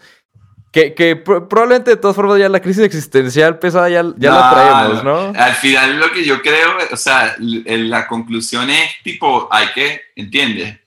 Que, 0.73 0.95
que 0.95 1.17
probablemente 1.17 1.91
de 1.91 1.97
todas 1.99 2.17
formas 2.17 2.39
ya 2.39 2.49
la 2.49 2.61
crisis 2.61 2.83
existencial 2.83 3.59
pesada 3.59 3.91
ya, 3.91 4.03
ya 4.17 4.31
no, 4.31 4.41
la 4.41 4.51
traemos, 4.51 5.05
¿no? 5.05 5.33
Al 5.39 5.55
final 5.55 6.01
lo 6.01 6.11
que 6.11 6.25
yo 6.25 6.41
creo, 6.41 6.79
o 6.91 6.97
sea, 6.97 7.37
la 7.39 8.07
conclusión 8.07 8.71
es 8.71 8.91
tipo, 9.05 9.49
hay 9.51 9.69
que, 9.75 10.01
¿entiendes? 10.17 10.79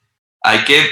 Hay 0.41 0.60
que, 0.65 0.88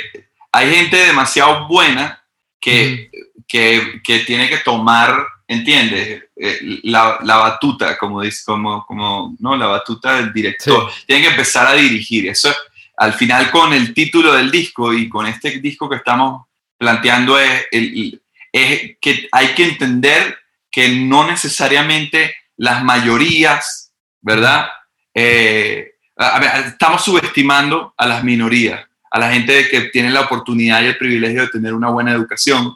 hay 0.52 0.76
gente 0.76 0.98
demasiado 0.98 1.68
buena 1.68 2.24
que, 2.62 3.10
mm. 3.12 3.42
que, 3.48 4.02
que 4.04 4.20
tiene 4.20 4.48
que 4.48 4.58
tomar, 4.58 5.26
¿entiendes? 5.48 6.26
Eh, 6.36 6.80
la, 6.84 7.18
la, 7.24 7.38
batuta, 7.38 7.98
como 7.98 8.22
dice, 8.22 8.44
como, 8.46 8.86
como, 8.86 9.36
¿no? 9.40 9.58
La 9.58 9.66
batuta 9.66 10.18
del 10.18 10.32
director. 10.32 10.92
Sí. 10.92 11.04
Tiene 11.08 11.24
que 11.24 11.30
empezar 11.30 11.66
a 11.66 11.74
dirigir. 11.74 12.28
Eso 12.30 12.54
al 12.98 13.14
final 13.14 13.50
con 13.52 13.74
el 13.74 13.94
título 13.94 14.34
del 14.34 14.52
disco 14.52 14.94
y 14.94 15.10
con 15.10 15.26
este 15.26 15.60
disco 15.60 15.90
que 15.90 15.98
estamos 15.98 16.46
planteando 16.78 17.40
es 17.40 17.66
el, 17.72 18.22
es 18.54 18.98
que 19.02 19.28
hay 19.32 19.48
que 19.56 19.64
entender 19.66 20.38
que 20.72 20.88
no 20.90 21.28
necesariamente 21.28 22.34
las 22.56 22.84
mayorías, 22.84 23.92
¿verdad? 24.22 24.68
Eh, 25.14 25.96
a 26.16 26.40
ver, 26.40 26.68
estamos 26.68 27.04
subestimando 27.04 27.94
a 27.98 28.06
las 28.08 28.24
minorías. 28.24 28.86
a 29.16 29.20
la 29.20 29.32
gente 29.32 29.70
que 29.70 29.82
tiene 29.92 30.10
la 30.10 30.22
oportunidad 30.22 30.82
y 30.82 30.88
el 30.88 30.98
privilegio 30.98 31.42
de 31.42 31.50
tener 31.50 31.76
una 31.76 31.90
buena 31.92 32.12
educación, 32.14 32.76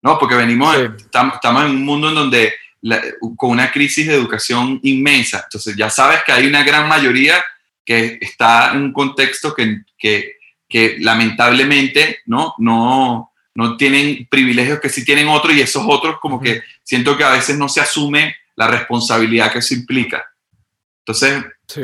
¿no? 0.00 0.18
Porque 0.18 0.34
venimos, 0.34 0.74
Sí. 0.74 0.82
estamos, 0.96 1.34
estamos 1.34 1.64
en 1.66 1.72
un 1.72 1.84
mundo 1.84 2.08
en 2.08 2.14
donde 2.14 2.54
la- 2.80 3.02
con 3.36 3.50
una 3.50 3.70
crisis 3.70 4.06
de 4.06 4.14
educación 4.14 4.80
inmensa, 4.82 5.42
entonces 5.44 5.76
ya 5.76 5.90
sabes 5.90 6.20
que 6.24 6.32
hay 6.32 6.46
una 6.46 6.62
gran 6.64 6.88
mayoría 6.88 7.44
que 7.84 8.16
está 8.22 8.72
en 8.72 8.82
un 8.84 8.92
contexto 8.94 9.54
que, 9.54 9.82
que, 9.98 10.36
que 10.66 10.96
lamentablemente, 11.00 12.20
¿no? 12.24 12.54
No, 12.56 13.31
no 13.54 13.76
tienen 13.76 14.26
privilegios 14.30 14.80
que 14.80 14.88
sí 14.88 15.04
tienen 15.04 15.28
otros 15.28 15.54
y 15.54 15.60
esos 15.60 15.84
otros 15.86 16.16
como 16.20 16.40
que 16.40 16.62
siento 16.82 17.16
que 17.16 17.24
a 17.24 17.32
veces 17.32 17.58
no 17.58 17.68
se 17.68 17.80
asume 17.80 18.34
la 18.56 18.66
responsabilidad 18.68 19.52
que 19.52 19.58
eso 19.58 19.74
implica. 19.74 20.24
Entonces, 21.04 21.44
Sí. 21.66 21.82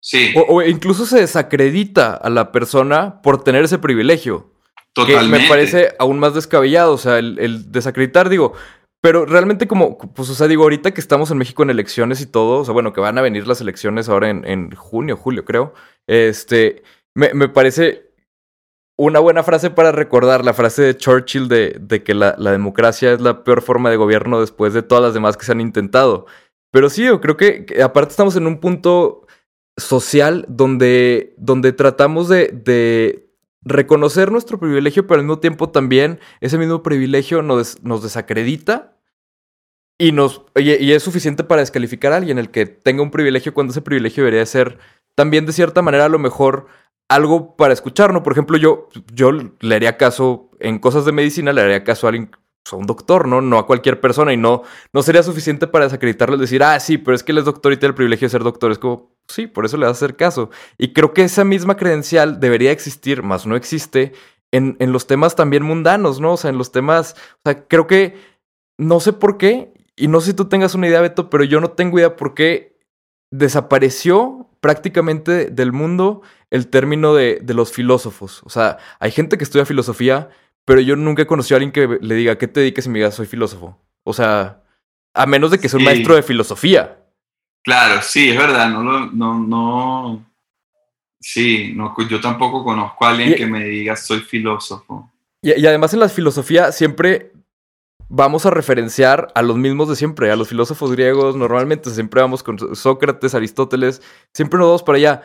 sí, 0.00 0.32
O, 0.36 0.56
o 0.56 0.62
incluso 0.62 1.04
se 1.06 1.18
desacredita 1.20 2.14
a 2.14 2.30
la 2.30 2.52
persona 2.52 3.20
por 3.22 3.42
tener 3.44 3.64
ese 3.64 3.78
privilegio. 3.78 4.52
totalmente. 4.92 5.36
Que 5.38 5.42
me 5.42 5.48
parece 5.48 5.94
aún 5.98 6.18
más 6.18 6.34
descabellado, 6.34 6.92
o 6.94 6.98
sea, 6.98 7.18
el, 7.18 7.38
el 7.38 7.70
desacreditar, 7.70 8.28
digo, 8.28 8.54
pero 9.02 9.26
realmente 9.26 9.68
como, 9.68 9.98
pues, 9.98 10.30
o 10.30 10.34
sea, 10.34 10.48
digo, 10.48 10.62
ahorita 10.62 10.92
que 10.92 11.00
estamos 11.00 11.30
en 11.30 11.38
México 11.38 11.62
en 11.62 11.70
elecciones 11.70 12.20
y 12.22 12.26
todo, 12.26 12.60
o 12.60 12.64
sea, 12.64 12.72
bueno, 12.72 12.92
que 12.92 13.00
van 13.00 13.18
a 13.18 13.22
venir 13.22 13.46
las 13.46 13.60
elecciones 13.60 14.08
ahora 14.08 14.30
en, 14.30 14.44
en 14.46 14.70
junio, 14.74 15.16
julio, 15.16 15.44
creo, 15.44 15.74
este, 16.06 16.82
me, 17.14 17.32
me 17.34 17.48
parece 17.48 18.05
una 18.96 19.20
buena 19.20 19.42
frase 19.42 19.70
para 19.70 19.92
recordar 19.92 20.44
la 20.44 20.54
frase 20.54 20.82
de 20.82 20.96
Churchill 20.96 21.48
de, 21.48 21.76
de 21.78 22.02
que 22.02 22.14
la, 22.14 22.34
la 22.38 22.50
democracia 22.50 23.12
es 23.12 23.20
la 23.20 23.44
peor 23.44 23.62
forma 23.62 23.90
de 23.90 23.96
gobierno 23.96 24.40
después 24.40 24.72
de 24.72 24.82
todas 24.82 25.04
las 25.04 25.14
demás 25.14 25.36
que 25.36 25.44
se 25.44 25.52
han 25.52 25.60
intentado. 25.60 26.26
Pero 26.70 26.90
sí, 26.90 27.04
yo 27.04 27.20
creo 27.20 27.36
que, 27.36 27.66
aparte 27.82 28.10
estamos 28.10 28.36
en 28.36 28.46
un 28.46 28.58
punto 28.58 29.26
social 29.76 30.46
donde, 30.48 31.34
donde 31.36 31.72
tratamos 31.72 32.28
de, 32.28 32.48
de 32.48 33.30
reconocer 33.62 34.32
nuestro 34.32 34.58
privilegio, 34.58 35.06
pero 35.06 35.20
al 35.20 35.26
mismo 35.26 35.40
tiempo 35.40 35.68
también 35.70 36.18
ese 36.40 36.56
mismo 36.56 36.82
privilegio 36.82 37.42
nos, 37.42 37.82
nos 37.82 38.02
desacredita 38.02 38.96
y, 39.98 40.12
nos, 40.12 40.42
y, 40.54 40.72
y 40.72 40.92
es 40.92 41.02
suficiente 41.02 41.44
para 41.44 41.60
descalificar 41.60 42.12
a 42.12 42.16
alguien 42.16 42.38
el 42.38 42.50
que 42.50 42.64
tenga 42.66 43.02
un 43.02 43.10
privilegio 43.10 43.52
cuando 43.52 43.72
ese 43.72 43.82
privilegio 43.82 44.24
debería 44.24 44.46
ser 44.46 44.78
también 45.14 45.46
de 45.46 45.52
cierta 45.52 45.82
manera 45.82 46.06
a 46.06 46.10
lo 46.10 46.18
mejor 46.18 46.66
algo 47.08 47.56
para 47.56 47.72
escuchar, 47.72 48.12
¿no? 48.12 48.22
Por 48.22 48.32
ejemplo, 48.32 48.56
yo, 48.56 48.88
yo 49.12 49.30
le 49.32 49.74
haría 49.74 49.96
caso 49.96 50.50
en 50.58 50.78
cosas 50.78 51.04
de 51.04 51.12
medicina, 51.12 51.52
le 51.52 51.60
haría 51.60 51.84
caso 51.84 52.06
a 52.06 52.10
alguien, 52.10 52.30
pues, 52.30 52.72
a 52.72 52.76
un 52.76 52.86
doctor, 52.86 53.28
¿no? 53.28 53.40
No 53.40 53.58
a 53.58 53.66
cualquier 53.66 54.00
persona 54.00 54.32
y 54.32 54.36
no, 54.36 54.62
no 54.92 55.02
sería 55.02 55.22
suficiente 55.22 55.66
para 55.66 55.84
desacreditarlo 55.84 56.36
decir, 56.36 56.62
ah, 56.62 56.80
sí, 56.80 56.98
pero 56.98 57.14
es 57.14 57.22
que 57.22 57.32
él 57.32 57.38
es 57.38 57.44
doctor 57.44 57.72
y 57.72 57.76
tiene 57.76 57.90
el 57.90 57.94
privilegio 57.94 58.26
de 58.26 58.30
ser 58.30 58.42
doctor. 58.42 58.72
Es 58.72 58.78
como, 58.78 59.12
sí, 59.28 59.46
por 59.46 59.64
eso 59.64 59.76
le 59.76 59.86
vas 59.86 59.96
a 59.96 60.04
hacer 60.04 60.16
caso. 60.16 60.50
Y 60.78 60.92
creo 60.92 61.14
que 61.14 61.22
esa 61.22 61.44
misma 61.44 61.76
credencial 61.76 62.40
debería 62.40 62.72
existir, 62.72 63.22
más 63.22 63.46
no 63.46 63.56
existe, 63.56 64.12
en, 64.50 64.76
en 64.80 64.92
los 64.92 65.06
temas 65.06 65.36
también 65.36 65.62
mundanos, 65.62 66.20
¿no? 66.20 66.32
O 66.32 66.36
sea, 66.36 66.50
en 66.50 66.58
los 66.58 66.72
temas, 66.72 67.14
o 67.44 67.50
sea, 67.50 67.66
creo 67.68 67.86
que, 67.86 68.14
no 68.78 69.00
sé 69.00 69.12
por 69.12 69.38
qué, 69.38 69.72
y 69.96 70.08
no 70.08 70.20
sé 70.20 70.30
si 70.30 70.36
tú 70.36 70.46
tengas 70.46 70.74
una 70.74 70.88
idea, 70.88 71.00
Beto, 71.00 71.30
pero 71.30 71.44
yo 71.44 71.60
no 71.60 71.70
tengo 71.70 71.98
idea 71.98 72.16
por 72.16 72.34
qué 72.34 72.75
desapareció 73.30 74.48
prácticamente 74.60 75.46
del 75.50 75.72
mundo 75.72 76.22
el 76.50 76.68
término 76.68 77.14
de, 77.14 77.40
de 77.42 77.54
los 77.54 77.72
filósofos. 77.72 78.42
O 78.44 78.50
sea, 78.50 78.78
hay 78.98 79.10
gente 79.10 79.38
que 79.38 79.44
estudia 79.44 79.66
filosofía, 79.66 80.28
pero 80.64 80.80
yo 80.80 80.96
nunca 80.96 81.22
he 81.22 81.26
conocido 81.26 81.56
a 81.56 81.58
alguien 81.58 81.72
que 81.72 81.98
le 82.00 82.14
diga, 82.14 82.38
¿qué 82.38 82.48
te 82.48 82.60
dediques? 82.60 82.86
Y 82.86 82.88
me 82.90 82.98
diga, 82.98 83.10
soy 83.10 83.26
filósofo. 83.26 83.78
O 84.04 84.12
sea, 84.12 84.62
a 85.14 85.26
menos 85.26 85.50
de 85.50 85.58
que 85.58 85.68
sea 85.68 85.78
un 85.78 85.84
maestro 85.84 86.14
de 86.14 86.22
filosofía. 86.22 86.98
Claro, 87.62 88.00
sí, 88.02 88.30
es 88.30 88.38
verdad, 88.38 88.70
no, 88.70 88.82
lo- 88.82 89.06
no, 89.12 89.38
no, 89.40 90.30
sí, 91.20 91.72
no, 91.74 91.94
yo 92.08 92.20
tampoco 92.20 92.62
conozco 92.64 93.04
a 93.04 93.10
alguien 93.10 93.30
Y- 93.30 93.34
que 93.34 93.46
me 93.46 93.64
diga 93.64 93.96
soy 93.96 94.20
filósofo. 94.20 95.10
Y, 95.42 95.60
y 95.60 95.66
además 95.66 95.92
en 95.94 96.00
la 96.00 96.08
filosofía 96.08 96.70
siempre 96.72 97.32
vamos 98.08 98.46
a 98.46 98.50
referenciar 98.50 99.28
a 99.34 99.42
los 99.42 99.56
mismos 99.56 99.88
de 99.88 99.96
siempre, 99.96 100.30
a 100.30 100.36
los 100.36 100.48
filósofos 100.48 100.92
griegos. 100.92 101.36
Normalmente 101.36 101.90
siempre 101.90 102.20
vamos 102.20 102.42
con 102.42 102.76
Sócrates, 102.76 103.34
Aristóteles, 103.34 104.02
siempre 104.32 104.58
nos 104.58 104.68
vamos 104.68 104.82
para 104.82 104.96
allá. 104.96 105.22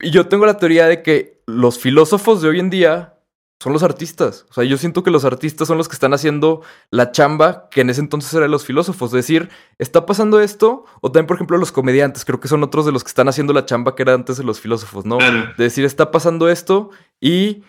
Y 0.00 0.10
yo 0.10 0.28
tengo 0.28 0.46
la 0.46 0.58
teoría 0.58 0.86
de 0.86 1.02
que 1.02 1.42
los 1.46 1.78
filósofos 1.78 2.42
de 2.42 2.48
hoy 2.48 2.60
en 2.60 2.70
día 2.70 3.14
son 3.62 3.72
los 3.72 3.82
artistas. 3.82 4.44
O 4.50 4.52
sea, 4.52 4.64
yo 4.64 4.76
siento 4.76 5.02
que 5.02 5.10
los 5.10 5.24
artistas 5.24 5.68
son 5.68 5.78
los 5.78 5.88
que 5.88 5.94
están 5.94 6.12
haciendo 6.12 6.62
la 6.90 7.12
chamba 7.12 7.68
que 7.70 7.80
en 7.80 7.90
ese 7.90 8.00
entonces 8.00 8.32
era 8.34 8.42
de 8.42 8.48
los 8.48 8.66
filósofos. 8.66 9.10
Es 9.10 9.26
decir, 9.26 9.48
está 9.78 10.04
pasando 10.04 10.40
esto, 10.40 10.84
o 11.00 11.10
también, 11.10 11.26
por 11.26 11.36
ejemplo, 11.36 11.56
los 11.56 11.72
comediantes, 11.72 12.24
creo 12.24 12.40
que 12.40 12.48
son 12.48 12.62
otros 12.62 12.84
de 12.84 12.92
los 12.92 13.04
que 13.04 13.08
están 13.08 13.28
haciendo 13.28 13.52
la 13.52 13.64
chamba 13.64 13.94
que 13.94 14.02
era 14.02 14.12
antes 14.12 14.36
de 14.36 14.44
los 14.44 14.60
filósofos, 14.60 15.06
¿no? 15.06 15.18
Claro. 15.18 15.54
De 15.56 15.64
decir, 15.64 15.84
está 15.84 16.10
pasando 16.10 16.48
esto 16.48 16.90
y 17.20 17.62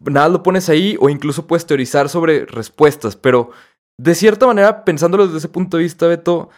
nada 0.00 0.28
lo 0.28 0.42
pones 0.42 0.68
ahí 0.68 0.96
o 1.00 1.08
incluso 1.08 1.46
puedes 1.46 1.66
teorizar 1.66 2.08
sobre 2.08 2.46
respuestas, 2.46 3.16
pero 3.16 3.50
de 3.98 4.14
cierta 4.14 4.46
manera, 4.46 4.84
pensándolo 4.84 5.26
desde 5.26 5.38
ese 5.38 5.48
punto 5.48 5.76
de 5.76 5.84
vista, 5.84 6.06
Beto, 6.06 6.50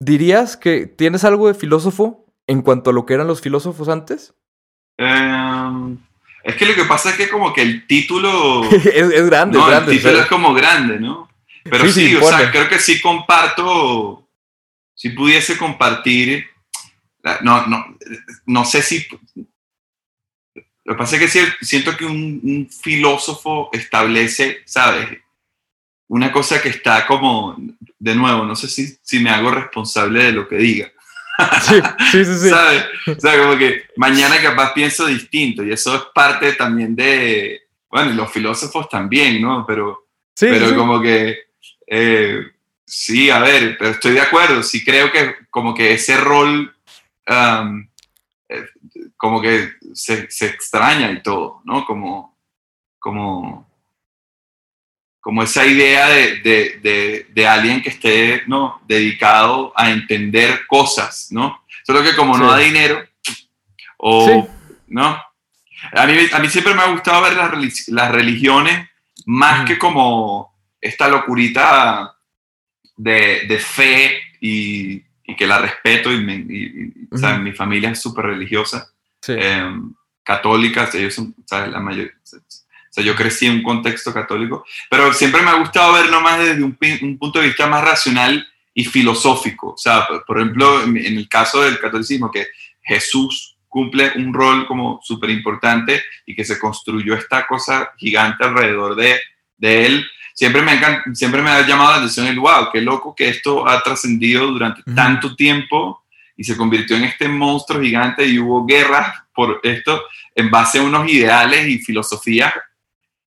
¿dirías 0.00 0.56
que 0.56 0.86
tienes 0.86 1.24
algo 1.24 1.48
de 1.48 1.54
filósofo 1.54 2.26
en 2.46 2.62
cuanto 2.62 2.90
a 2.90 2.92
lo 2.92 3.06
que 3.06 3.14
eran 3.14 3.26
los 3.26 3.40
filósofos 3.40 3.88
antes? 3.88 4.34
Em, 4.98 5.98
es 6.44 6.56
que 6.56 6.66
lo 6.66 6.74
que 6.74 6.84
pasa 6.84 7.10
es 7.10 7.16
que 7.16 7.28
como 7.28 7.52
que 7.52 7.62
el 7.62 7.86
título, 7.86 8.64
es, 8.70 8.86
es 8.86 9.26
grande, 9.26 9.58
no, 9.58 9.64
es 9.64 9.70
grande. 9.70 9.92
el 9.92 9.98
título 9.98 10.12
o 10.12 10.16
sea, 10.16 10.22
es 10.22 10.28
como 10.28 10.54
grande, 10.54 11.00
¿no? 11.00 11.28
Pero 11.64 11.84
Sí, 11.86 11.92
sí, 11.92 12.08
sí, 12.08 12.16
o 12.16 12.22
sea, 12.22 12.50
creo 12.50 12.68
que 12.68 12.78
sí 12.78 13.00
comparto, 13.00 14.28
si 14.94 15.10
pudiese 15.10 15.56
compartir, 15.56 16.46
no, 17.42 17.66
no, 17.66 17.84
no 18.46 18.64
sé 18.64 18.82
si, 18.82 19.06
lo 20.84 20.94
que 20.94 20.98
pasa 20.98 21.16
es 21.16 21.32
que 21.32 21.64
siento 21.64 21.96
que 21.96 22.04
un, 22.04 22.40
un 22.42 22.68
filósofo 22.68 23.70
establece, 23.72 24.62
¿sabes? 24.64 25.18
Una 26.08 26.32
cosa 26.32 26.60
que 26.60 26.68
está 26.68 27.06
como, 27.06 27.56
de 27.98 28.14
nuevo, 28.14 28.44
no 28.44 28.56
sé 28.56 28.68
si, 28.68 28.96
si 29.02 29.20
me 29.20 29.30
hago 29.30 29.50
responsable 29.50 30.24
de 30.24 30.32
lo 30.32 30.48
que 30.48 30.56
diga. 30.56 30.92
sí, 31.62 31.80
sí, 32.10 32.24
sí, 32.24 32.38
sí. 32.38 32.48
¿Sabes? 32.50 32.84
O 33.06 33.20
sea, 33.20 33.38
como 33.40 33.56
que 33.56 33.84
mañana 33.96 34.40
capaz 34.42 34.74
pienso 34.74 35.06
distinto 35.06 35.64
y 35.64 35.72
eso 35.72 35.94
es 35.94 36.02
parte 36.14 36.52
también 36.52 36.94
de, 36.94 37.62
bueno, 37.88 38.10
y 38.10 38.14
los 38.14 38.30
filósofos 38.30 38.88
también, 38.88 39.40
¿no? 39.40 39.64
Pero, 39.66 40.02
Sí, 40.34 40.46
pero 40.50 40.70
sí. 40.70 40.74
como 40.74 41.00
que, 41.00 41.38
eh, 41.86 42.50
sí, 42.84 43.30
a 43.30 43.40
ver, 43.40 43.76
pero 43.78 43.90
estoy 43.90 44.12
de 44.12 44.20
acuerdo, 44.20 44.62
sí 44.62 44.84
creo 44.84 45.12
que 45.12 45.36
como 45.50 45.74
que 45.74 45.92
ese 45.92 46.16
rol, 46.16 46.74
um, 47.28 47.88
eh, 48.48 48.66
como 49.22 49.40
que 49.40 49.74
se, 49.94 50.28
se 50.32 50.46
extraña 50.46 51.08
y 51.12 51.22
todo, 51.22 51.62
¿no? 51.64 51.84
Como, 51.84 52.36
como, 52.98 53.70
como 55.20 55.44
esa 55.44 55.64
idea 55.64 56.08
de, 56.08 56.40
de, 56.40 56.80
de, 56.82 57.26
de 57.30 57.46
alguien 57.46 57.80
que 57.82 57.90
esté, 57.90 58.42
¿no? 58.48 58.82
Dedicado 58.84 59.72
a 59.76 59.92
entender 59.92 60.66
cosas, 60.66 61.28
¿no? 61.30 61.62
Solo 61.86 62.02
que 62.02 62.16
como 62.16 62.36
no 62.36 62.50
da 62.50 62.58
dinero, 62.58 63.00
o, 63.98 64.26
Sí. 64.26 64.50
¿no? 64.88 65.22
A 65.92 66.06
mí, 66.06 66.14
a 66.32 66.38
mí 66.40 66.48
siempre 66.48 66.74
me 66.74 66.82
ha 66.82 66.90
gustado 66.90 67.22
ver 67.22 67.34
las, 67.36 67.88
las 67.88 68.10
religiones 68.10 68.88
más 69.26 69.64
que 69.64 69.78
como 69.78 70.52
esta 70.80 71.06
locurita 71.08 72.16
de, 72.96 73.46
de 73.46 73.58
fe 73.60 74.20
y, 74.40 75.00
y 75.24 75.36
que 75.36 75.46
la 75.46 75.58
respeto 75.58 76.12
y, 76.12 76.18
me- 76.24 76.44
mi 77.38 77.52
familia 77.52 77.90
es 77.90 78.00
súper 78.02 78.24
religiosa, 78.26 78.91
Sí. 79.22 79.32
eh, 79.38 79.72
católicas, 80.22 80.94
ellos 80.94 81.14
son, 81.14 81.34
¿sabes? 81.46 81.70
La 81.72 81.80
mayoría, 81.80 82.12
o 82.22 82.94
sea, 82.94 83.02
yo 83.02 83.16
crecí 83.16 83.46
en 83.46 83.54
un 83.54 83.62
contexto 83.62 84.12
católico, 84.12 84.64
pero 84.90 85.12
siempre 85.14 85.40
me 85.42 85.50
ha 85.50 85.54
gustado 85.54 85.94
verlo 85.94 86.20
más 86.20 86.38
desde 86.40 86.62
un, 86.62 86.76
un 87.02 87.18
punto 87.18 87.38
de 87.40 87.46
vista 87.46 87.66
más 87.66 87.82
racional 87.82 88.46
y 88.74 88.84
filosófico. 88.84 89.70
O 89.70 89.78
sea, 89.78 90.06
por, 90.06 90.24
por 90.26 90.38
ejemplo, 90.38 90.82
en, 90.82 90.96
en 90.98 91.16
el 91.16 91.28
caso 91.28 91.62
del 91.62 91.78
catolicismo, 91.78 92.30
que 92.30 92.48
Jesús 92.82 93.56
cumple 93.68 94.12
un 94.16 94.34
rol 94.34 94.66
como 94.66 95.00
súper 95.02 95.30
importante 95.30 96.02
y 96.26 96.34
que 96.34 96.44
se 96.44 96.58
construyó 96.58 97.14
esta 97.14 97.46
cosa 97.46 97.92
gigante 97.96 98.44
alrededor 98.44 98.94
de, 98.94 99.18
de 99.56 99.86
él, 99.86 100.06
siempre 100.34 100.60
me, 100.60 100.78
siempre 101.14 101.40
me 101.40 101.50
ha 101.50 101.66
llamado 101.66 101.92
la 101.92 101.96
atención 101.96 102.26
el 102.26 102.38
wow, 102.38 102.68
qué 102.70 102.82
loco 102.82 103.14
que 103.14 103.30
esto 103.30 103.66
ha 103.66 103.82
trascendido 103.82 104.48
durante 104.48 104.82
Ujú. 104.82 104.94
tanto 104.94 105.34
tiempo 105.34 106.01
y 106.36 106.44
se 106.44 106.56
convirtió 106.56 106.96
en 106.96 107.04
este 107.04 107.28
monstruo 107.28 107.80
gigante 107.80 108.26
y 108.26 108.38
hubo 108.38 108.64
guerras 108.66 109.22
por 109.34 109.60
esto 109.62 110.02
en 110.34 110.50
base 110.50 110.78
a 110.78 110.82
unos 110.82 111.10
ideales 111.10 111.68
y 111.68 111.78
filosofías 111.78 112.52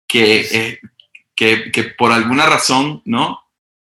que, 0.08 0.42
eh, 0.52 0.80
que, 1.36 1.72
que 1.72 1.84
por 1.84 2.12
alguna 2.12 2.46
razón 2.46 3.02
no 3.06 3.40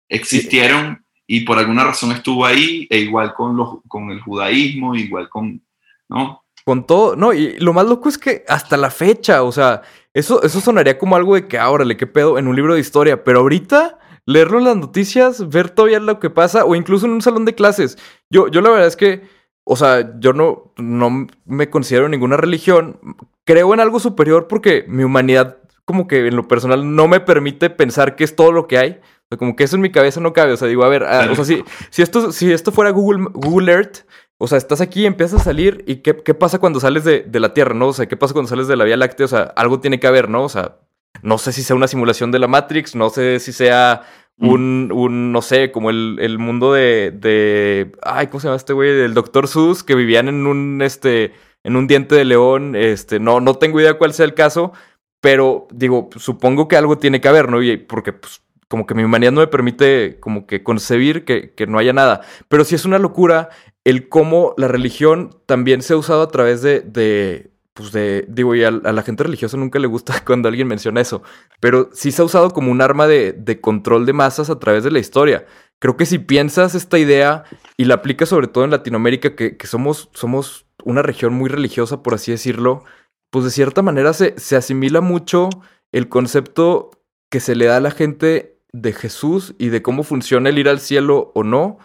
existieron 0.09 1.05
y 1.27 1.41
por 1.41 1.59
alguna 1.59 1.85
razón 1.85 2.13
estuvo 2.13 2.45
ahí, 2.45 2.87
e 2.91 2.99
igual 2.99 3.33
con, 3.35 3.57
los, 3.57 3.79
con 3.89 4.11
el 4.11 4.21
judaísmo, 4.21 4.95
igual 4.95 5.29
con, 5.29 5.63
¿no? 6.09 6.45
Con 6.65 6.87
todo, 6.87 7.17
no, 7.17 7.33
y 7.33 7.59
lo 7.59 7.73
más 7.73 7.87
loco 7.87 8.09
es 8.09 8.19
que 8.19 8.45
hasta 8.47 8.77
la 8.77 8.91
fecha, 8.91 9.43
o 9.43 9.51
sea, 9.51 9.83
eso, 10.13 10.43
eso 10.43 10.61
sonaría 10.61 10.99
como 10.99 11.17
algo 11.17 11.35
de 11.35 11.49
que 11.49 11.59
ahora 11.59 11.85
le 11.85 11.97
qué 11.97 12.07
pedo 12.07 12.39
en 12.39 12.47
un 12.47 12.55
libro 12.55 12.75
de 12.75 12.81
historia, 12.81 13.25
pero 13.25 13.41
ahorita 13.41 13.99
leerlo 14.27 14.59
en 14.59 14.65
las 14.65 14.77
noticias, 14.77 15.49
ver 15.49 15.71
todavía 15.71 16.01
lo 16.01 16.21
que 16.21 16.31
pasa, 16.31 16.65
o 16.65 16.75
incluso 16.75 17.07
en 17.07 17.13
un 17.13 17.23
salón 17.23 17.45
de 17.45 17.55
clases. 17.55 17.99
Yo, 18.31 18.49
yo 18.49 18.61
la 18.61 18.71
verdad 18.71 18.87
es 18.87 18.97
que, 18.97 19.23
o 19.65 19.77
sea, 19.77 20.19
yo 20.19 20.33
no, 20.33 20.73
no 20.77 21.27
me 21.45 21.71
considero 21.71 22.09
ninguna 22.09 22.37
religión, 22.37 22.99
creo 23.45 23.75
en 23.75 23.81
algo 23.81 24.01
superior 24.01 24.49
porque 24.49 24.85
mi 24.89 25.05
humanidad, 25.05 25.59
como 25.85 26.07
que 26.07 26.27
en 26.27 26.37
lo 26.37 26.49
personal, 26.49 26.95
no 26.95 27.09
me 27.09 27.21
permite 27.21 27.71
pensar 27.71 28.17
que 28.17 28.25
es 28.25 28.37
todo 28.37 28.53
lo 28.53 28.67
que 28.67 28.79
hay. 28.79 28.91
O 29.25 29.27
sea, 29.29 29.39
como 29.39 29.57
que 29.57 29.65
eso 29.65 29.77
en 29.77 29.83
mi 29.83 29.91
cabeza 29.91 30.21
no 30.21 30.33
cabe. 30.33 30.53
O 30.53 30.57
sea, 30.57 30.69
digo, 30.69 30.85
a 30.85 30.89
ver, 30.89 31.05
ah, 31.05 31.29
o 31.31 31.35
sea, 31.35 31.45
si, 31.45 31.65
si, 31.91 32.03
esto, 32.03 32.33
si 32.33 32.53
esto 32.53 32.71
fuera 32.71 32.91
Google, 32.91 33.73
Earth, 33.73 33.99
o 34.39 34.47
sea, 34.47 34.59
estás 34.59 34.81
aquí, 34.81 35.07
empiezas 35.07 35.41
a 35.41 35.45
salir 35.45 35.85
y 35.87 35.97
¿qué, 35.97 36.17
qué 36.17 36.35
pasa 36.35 36.59
cuando 36.59 36.81
sales 36.81 37.05
de, 37.05 37.23
de, 37.23 37.41
la 37.41 37.55
Tierra, 37.55 37.75
no? 37.75 37.89
O 37.89 37.93
sea, 37.93 38.07
¿qué 38.07 38.17
pasa 38.17 38.33
cuando 38.33 38.49
sales 38.49 38.69
de 38.69 38.77
la 38.77 38.85
Vía 38.85 38.97
Láctea? 38.97 39.27
O 39.27 39.29
sea, 39.29 39.43
algo 39.57 39.81
tiene 39.81 40.01
que 40.01 40.07
haber, 40.07 40.29
¿no? 40.29 40.45
O 40.45 40.49
sea, 40.49 40.77
no 41.23 41.39
sé 41.39 41.53
si 41.53 41.63
sea 41.63 41.77
una 41.77 41.89
simulación 41.89 42.31
de 42.31 42.39
la 42.39 42.49
Matrix, 42.49 42.95
no 42.95 43.11
sé 43.11 43.39
si 43.41 43.53
sea 43.53 44.03
un, 44.39 44.91
un, 44.93 45.31
no 45.33 45.43
sé, 45.43 45.71
como 45.71 45.91
el, 45.91 46.19
el 46.21 46.39
mundo 46.39 46.73
de, 46.73 47.13
de, 47.15 47.93
ay, 48.03 48.27
¿cómo 48.27 48.41
se 48.41 48.49
llama 48.49 48.57
este 48.57 48.73
güey? 48.73 48.93
Del 48.95 49.15
Doctor 49.15 49.47
Sus, 49.47 49.85
que 49.85 49.95
vivían 49.95 50.29
en 50.29 50.47
un, 50.47 50.83
este, 50.83 51.33
en 51.63 51.77
un 51.77 51.87
diente 51.87 52.15
de 52.15 52.25
león, 52.25 52.75
este, 52.75 53.21
no, 53.21 53.41
no 53.41 53.55
tengo 53.55 53.81
idea 53.81 53.99
cuál 53.99 54.15
sea 54.15 54.25
el 54.25 54.35
caso, 54.35 54.73
pero 55.21 55.69
digo, 55.73 56.11
supongo 56.17 56.67
que 56.67 56.77
algo 56.77 56.99
tiene 56.99 57.21
que 57.21 57.29
haber, 57.29 57.49
¿no? 57.49 57.63
Y 57.63 57.77
porque, 57.77 58.13
pues, 58.13 58.43
como 58.67 58.87
que 58.87 58.95
mi 58.95 59.05
humanidad 59.05 59.33
no 59.33 59.43
me 59.43 59.47
permite 59.47 60.19
como 60.19 60.47
que 60.47 60.63
concebir 60.63 61.25
que, 61.25 61.53
que 61.55 61.67
no 61.67 61.79
haya 61.79 61.93
nada. 61.93 62.23
Pero 62.49 62.65
sí 62.65 62.75
es 62.75 62.87
una 62.87 62.99
locura 62.99 63.51
el 63.85 64.09
cómo 64.09 64.55
la 64.57 64.67
religión 64.67 65.37
también 65.47 65.83
se 65.83 65.93
ha 65.93 65.99
usado 65.99 66.23
a 66.23 66.29
través 66.29 66.63
de, 66.63 66.81
de 66.81 67.52
pues 67.75 67.91
de, 67.93 68.27
digo, 68.29 68.55
y 68.55 68.65
a, 68.65 68.71
la 68.71 69.03
gente 69.03 69.25
religiosa 69.25 69.57
nunca 69.57 69.79
le 69.79 69.87
gusta 69.87 70.15
cuando 70.27 70.49
alguien 70.49 70.69
menciona 70.69 71.01
eso, 71.01 71.23
pero 71.61 71.91
sí 71.93 72.13
se 72.13 72.23
ha 72.23 72.25
usado 72.25 72.51
como 72.51 72.71
un 72.71 72.83
arma 72.83 73.07
de, 73.07 73.59
control 73.61 74.07
de 74.07 74.13
masas 74.13 74.51
a 74.51 74.59
través 74.59 74.85
de 74.85 74.91
la 74.91 74.99
historia. 74.99 75.47
Creo 75.79 75.97
que 75.97 76.07
si 76.07 76.19
piensas 76.19 76.75
esta 76.75 76.99
idea 76.99 77.45
y 77.77 77.87
la 77.87 77.95
aplicas 77.95 78.29
sobre 78.29 78.47
todo 78.47 78.65
en 78.65 78.71
Latinoamérica, 78.71 79.35
que, 79.35 79.57
somos, 79.65 80.67
una 80.85 81.03
región 81.03 81.33
muy 81.35 81.49
religiosa, 81.49 82.03
por 82.03 82.15
así 82.15 82.31
decirlo, 82.31 82.85
pues 83.31 83.45
de 83.45 83.51
cierta 83.51 83.83
manera 83.83 84.13
se, 84.13 84.35
asimila 84.57 85.01
mucho 85.01 85.49
el 85.91 86.09
concepto 86.09 86.91
que 87.31 87.41
se 87.41 87.57
le 87.57 87.67
da 87.67 87.79
a 87.79 87.81
la 87.81 87.91
gente 87.91 88.61
de 88.73 88.93
Jesús 88.93 89.55
y 89.59 89.69
de 89.69 89.83
cómo 89.83 90.03
funciona 90.03 90.51
el 90.51 90.59
ir 90.59 90.69
al 90.69 90.81
cielo 90.81 91.33
o 91.35 91.43
no, 91.43 91.79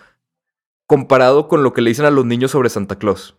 comparado 0.88 1.48
con 1.48 1.64
lo 1.64 1.74
que 1.74 1.82
le 1.82 1.90
dicen 1.90 2.06
a 2.06 2.12
los 2.12 2.26
niños 2.26 2.52
sobre 2.52 2.70
Santa 2.70 2.98
Claus. 2.98 3.38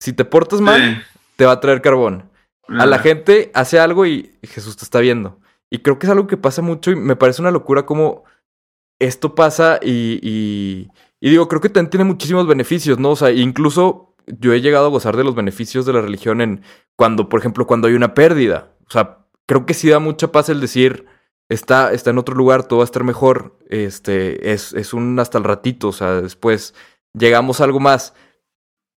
Si 0.00 0.12
te 0.12 0.24
portas 0.24 0.60
mal. 0.60 1.04
Te 1.36 1.44
va 1.44 1.52
a 1.52 1.60
traer 1.60 1.82
carbón. 1.82 2.30
A 2.68 2.84
la 2.86 2.98
gente 2.98 3.52
hace 3.54 3.78
algo 3.78 4.06
y 4.06 4.32
Jesús 4.42 4.76
te 4.76 4.84
está 4.84 4.98
viendo. 4.98 5.38
Y 5.70 5.78
creo 5.78 5.98
que 5.98 6.06
es 6.06 6.10
algo 6.10 6.26
que 6.26 6.36
pasa 6.36 6.62
mucho 6.62 6.90
y 6.90 6.96
me 6.96 7.16
parece 7.16 7.42
una 7.42 7.50
locura 7.50 7.86
como 7.86 8.24
esto 8.98 9.34
pasa 9.34 9.78
y, 9.82 10.18
y, 10.22 10.88
y 11.20 11.30
digo, 11.30 11.48
creo 11.48 11.60
que 11.60 11.68
también 11.68 11.90
tiene 11.90 12.04
muchísimos 12.04 12.46
beneficios, 12.46 12.98
¿no? 12.98 13.10
O 13.10 13.16
sea, 13.16 13.30
incluso 13.30 14.14
yo 14.26 14.52
he 14.52 14.60
llegado 14.60 14.86
a 14.86 14.90
gozar 14.90 15.16
de 15.16 15.24
los 15.24 15.34
beneficios 15.34 15.86
de 15.86 15.92
la 15.92 16.00
religión 16.00 16.40
en 16.40 16.62
cuando, 16.96 17.28
por 17.28 17.40
ejemplo, 17.40 17.66
cuando 17.66 17.88
hay 17.88 17.94
una 17.94 18.14
pérdida. 18.14 18.72
O 18.88 18.90
sea, 18.90 19.18
creo 19.46 19.66
que 19.66 19.74
sí 19.74 19.88
da 19.88 19.98
mucha 19.98 20.32
paz 20.32 20.48
el 20.48 20.60
decir, 20.60 21.06
está, 21.48 21.92
está 21.92 22.10
en 22.10 22.18
otro 22.18 22.34
lugar, 22.34 22.64
todo 22.64 22.78
va 22.78 22.84
a 22.84 22.86
estar 22.86 23.04
mejor. 23.04 23.58
Este, 23.68 24.52
es, 24.52 24.72
es 24.72 24.94
un 24.94 25.18
hasta 25.18 25.38
el 25.38 25.44
ratito, 25.44 25.88
o 25.88 25.92
sea, 25.92 26.20
después 26.20 26.74
llegamos 27.12 27.60
a 27.60 27.64
algo 27.64 27.80
más. 27.80 28.14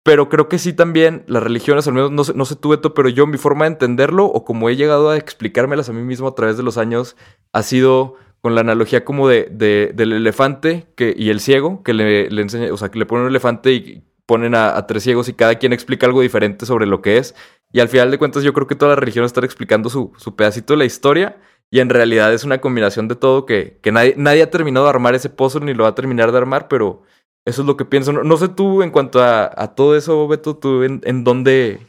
Pero 0.02 0.28
creo 0.28 0.48
que 0.48 0.58
sí 0.58 0.72
también 0.72 1.24
las 1.26 1.42
religiones, 1.42 1.86
al 1.86 1.94
menos 1.94 2.10
no 2.10 2.24
sé, 2.24 2.32
no 2.34 2.44
sé 2.44 2.56
tú, 2.56 2.70
Beto, 2.70 2.94
pero 2.94 3.08
yo 3.08 3.26
mi 3.26 3.36
forma 3.36 3.64
de 3.64 3.72
entenderlo 3.72 4.26
o 4.26 4.44
como 4.44 4.68
he 4.68 4.76
llegado 4.76 5.10
a 5.10 5.16
explicármelas 5.16 5.88
a 5.88 5.92
mí 5.92 6.02
mismo 6.02 6.28
a 6.28 6.34
través 6.34 6.56
de 6.56 6.62
los 6.62 6.78
años 6.78 7.16
ha 7.52 7.62
sido 7.62 8.14
con 8.40 8.54
la 8.54 8.60
analogía 8.60 9.04
como 9.04 9.28
de, 9.28 9.48
de 9.50 9.92
del 9.94 10.12
elefante 10.12 10.86
y 10.98 11.30
el 11.30 11.40
ciego, 11.40 11.82
que 11.82 11.92
le, 11.92 12.30
le 12.30 12.42
enseña, 12.42 12.72
o 12.72 12.76
sea, 12.76 12.90
que 12.90 12.98
le 12.98 13.06
ponen 13.06 13.24
un 13.24 13.30
elefante 13.30 13.72
y 13.72 14.04
ponen 14.28 14.54
a, 14.54 14.86
tres 14.86 15.04
ciegos 15.04 15.28
y 15.30 15.32
cada 15.32 15.54
quien 15.54 15.72
explica 15.72 16.06
algo 16.06 16.20
diferente 16.20 16.66
sobre 16.66 16.84
lo 16.84 17.00
que 17.00 17.16
es. 17.16 17.34
Y 17.72 17.80
al 17.80 17.88
final 17.88 18.10
de 18.10 18.18
cuentas 18.18 18.42
yo 18.42 18.52
creo 18.52 18.66
que 18.66 18.74
todas 18.74 18.92
las 18.92 18.98
religiones 18.98 19.30
están 19.30 19.44
explicando 19.44 19.88
su, 19.88 20.12
su 20.18 20.36
pedacito 20.36 20.74
de 20.74 20.78
la 20.78 20.84
historia 20.84 21.38
y 21.70 21.80
en 21.80 21.88
realidad 21.88 22.32
es 22.34 22.44
una 22.44 22.60
combinación 22.60 23.08
de 23.08 23.16
todo 23.16 23.46
que, 23.46 23.78
que 23.82 23.90
nadie, 23.90 24.14
nadie 24.18 24.42
ha 24.42 24.50
terminado 24.50 24.84
de 24.84 24.90
armar 24.90 25.14
ese 25.14 25.30
puzzle 25.30 25.64
ni 25.64 25.72
lo 25.72 25.84
va 25.84 25.90
a 25.90 25.94
terminar 25.94 26.30
de 26.30 26.36
armar, 26.38 26.68
pero 26.68 27.04
eso 27.48 27.62
es 27.62 27.66
lo 27.66 27.76
que 27.76 27.84
pienso. 27.84 28.12
No, 28.12 28.22
no 28.22 28.36
sé 28.36 28.48
tú 28.48 28.82
en 28.82 28.90
cuanto 28.90 29.22
a, 29.22 29.50
a, 29.56 29.74
todo 29.74 29.96
eso, 29.96 30.28
Beto, 30.28 30.56
tú 30.56 30.82
en, 30.82 31.00
en 31.04 31.24
dónde, 31.24 31.80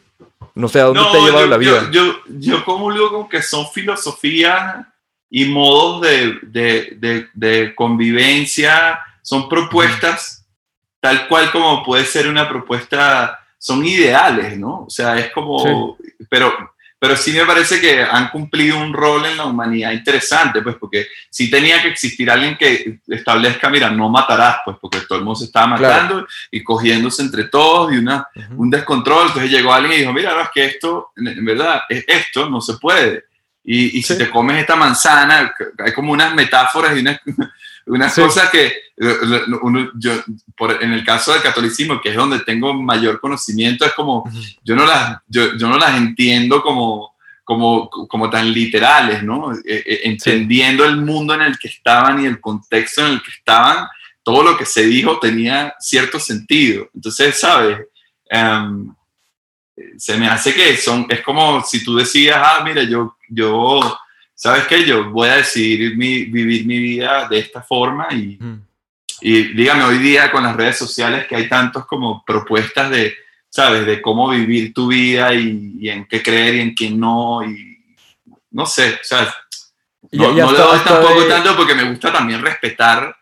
no 0.56 0.68
sé, 0.68 0.80
a 0.80 0.86
dónde 0.86 1.02
no, 1.02 1.12
te 1.12 1.18
ha 1.18 1.22
llevado 1.22 1.46
yo, 1.46 1.50
la 1.50 1.58
vida. 1.58 1.90
Yo, 1.92 2.04
yo, 2.04 2.16
yo 2.40 2.66
comulgo 2.66 3.12
con 3.12 3.30
que 3.30 3.42
son 3.42 3.68
filosofías 3.68 4.86
y 5.30 5.46
modos 5.46 6.02
de, 6.02 6.40
de, 6.44 6.98
de, 6.98 7.28
de 7.34 7.76
convivencia, 7.76 9.00
son 9.22 9.50
propuestas 9.50 10.40
tal 11.00 11.28
cual 11.28 11.52
como 11.52 11.84
puede 11.84 12.06
ser 12.06 12.28
una 12.28 12.48
propuesta, 12.48 13.40
son 13.58 13.86
ideales, 13.86 14.58
¿no? 14.58 14.86
O 14.86 14.90
sea, 14.90 15.18
es 15.18 15.32
como, 15.32 15.96
sí. 15.98 16.26
pero 16.30 16.52
pero 17.00 17.16
sí 17.16 17.32
me 17.32 17.46
parece 17.46 17.80
que 17.80 18.02
han 18.02 18.30
cumplido 18.30 18.78
un 18.78 18.94
rol 18.94 19.26
en 19.26 19.38
la 19.38 19.46
humanidad 19.46 19.94
interesante, 19.94 20.62
pues 20.62 20.76
porque 20.76 21.08
sí 21.30 21.50
tenía 21.50 21.82
que 21.82 21.88
existir 21.88 22.30
alguien 22.30 22.58
que 22.58 23.00
establezca, 23.08 23.70
mira, 23.70 23.90
no 23.90 24.10
matarás, 24.10 24.58
pues 24.66 24.76
porque 24.82 25.00
todo 25.08 25.20
el 25.20 25.24
mundo 25.24 25.40
se 25.40 25.46
estaba 25.46 25.68
matando 25.68 26.16
claro. 26.16 26.28
y 26.52 26.62
cogiéndose 26.62 27.22
entre 27.22 27.46
todos 27.46 27.94
y 27.94 27.98
una, 27.98 28.28
uh 28.36 28.40
-huh. 28.40 28.58
un 28.58 28.70
descontrol. 28.70 29.28
Entonces 29.28 29.50
llegó 29.50 29.74
alguien 29.74 29.94
y 29.94 29.98
dijo, 30.00 30.12
mira, 30.12 30.34
no, 30.36 30.42
es 30.42 30.50
que 30.54 30.66
esto, 30.66 31.12
en 31.16 31.46
verdad, 31.46 31.84
esto 31.90 32.50
no 32.50 32.60
se 32.60 32.74
puede. 32.74 33.24
Y, 33.64 33.98
y 33.98 34.04
sí. 34.04 34.14
si 34.14 34.18
te 34.18 34.30
comes 34.30 34.58
esta 34.58 34.76
manzana, 34.76 35.54
hay 35.78 35.94
como 35.94 36.12
unas 36.12 36.34
metáforas 36.36 36.98
y 36.98 37.00
unas, 37.00 37.22
unas 37.90 38.14
sí. 38.14 38.22
cosas 38.22 38.50
que 38.50 38.74
uno, 39.62 39.92
yo, 39.96 40.14
por, 40.56 40.84
en 40.84 40.92
el 40.92 41.04
caso 41.04 41.34
del 41.34 41.42
catolicismo, 41.42 42.02
que 42.02 42.10
es 42.10 42.16
donde 42.16 42.40
tengo 42.40 42.74
mayor 42.74 43.20
conocimiento, 43.20 43.86
es 43.86 43.94
como, 43.94 44.30
yo 44.64 44.76
no 44.76 44.86
las, 44.86 45.20
yo, 45.28 45.56
yo 45.58 45.68
no 45.68 45.78
las 45.78 45.96
entiendo 45.96 46.62
como, 46.62 47.16
como, 47.44 47.90
como 47.90 48.30
tan 48.30 48.52
literales, 48.52 49.24
¿no? 49.24 49.54
Eh, 49.54 49.60
eh, 49.66 50.02
entendiendo 50.04 50.84
sí. 50.84 50.90
el 50.90 50.98
mundo 50.98 51.34
en 51.34 51.42
el 51.42 51.58
que 51.58 51.70
estaban 51.70 52.22
y 52.22 52.26
el 52.26 52.40
contexto 52.40 53.06
en 53.06 53.14
el 53.14 53.22
que 53.22 53.32
estaban, 53.32 53.88
todo 54.24 54.44
lo 54.44 54.58
que 54.58 54.66
se 54.66 54.84
dijo 54.86 55.18
tenía 55.18 55.74
cierto 55.80 56.20
sentido. 56.20 56.90
Entonces, 56.94 57.40
¿sabes? 57.40 57.80
Um, 58.32 58.94
se 59.98 60.18
me 60.18 60.28
hace 60.28 60.54
que 60.54 60.78
son, 60.78 61.08
es 61.10 61.22
como 61.22 61.64
si 61.64 61.84
tú 61.84 61.96
decías, 61.96 62.38
ah, 62.40 62.62
mira, 62.64 62.84
yo, 62.84 63.16
yo, 63.30 63.98
¿sabes 64.40 64.68
qué? 64.68 64.86
Yo 64.86 65.10
voy 65.12 65.28
a 65.30 65.36
decidir 65.36 65.98
mi, 65.98 66.26
vivir 66.26 66.66
mi 66.66 66.80
vida 66.80 67.28
de 67.28 67.40
esta 67.40 67.62
forma 67.62 68.08
y, 68.12 68.38
mm. 68.40 68.62
y 69.22 69.44
dígame 69.54 69.84
hoy 69.84 69.98
día 69.98 70.32
con 70.32 70.44
las 70.44 70.56
redes 70.56 70.78
sociales 70.78 71.28
que 71.28 71.36
hay 71.36 71.50
tantos 71.50 71.86
como 71.86 72.24
propuestas 72.26 72.90
de, 72.90 73.16
¿sabes? 73.50 73.86
De 73.86 74.02
cómo 74.02 74.30
vivir 74.30 74.74
tu 74.74 74.88
vida 74.88 75.34
y, 75.34 75.76
y 75.80 75.90
en 75.90 76.08
qué 76.08 76.24
creer 76.24 76.56
y 76.56 76.62
en 76.62 76.76
qué 76.76 76.90
no 76.90 77.44
y 77.44 77.78
no 78.52 78.66
sé, 78.66 79.00
¿sabes? 79.04 79.30
No, 80.12 80.32
ya, 80.32 80.38
ya 80.38 80.46
no 80.46 80.52
le 80.54 80.58
doy 80.58 80.80
tampoco 80.80 81.22
de... 81.22 81.28
tanto 81.28 81.56
porque 81.58 81.76
me 81.76 81.90
gusta 81.90 82.12
también 82.12 82.42
respetar 82.42 83.16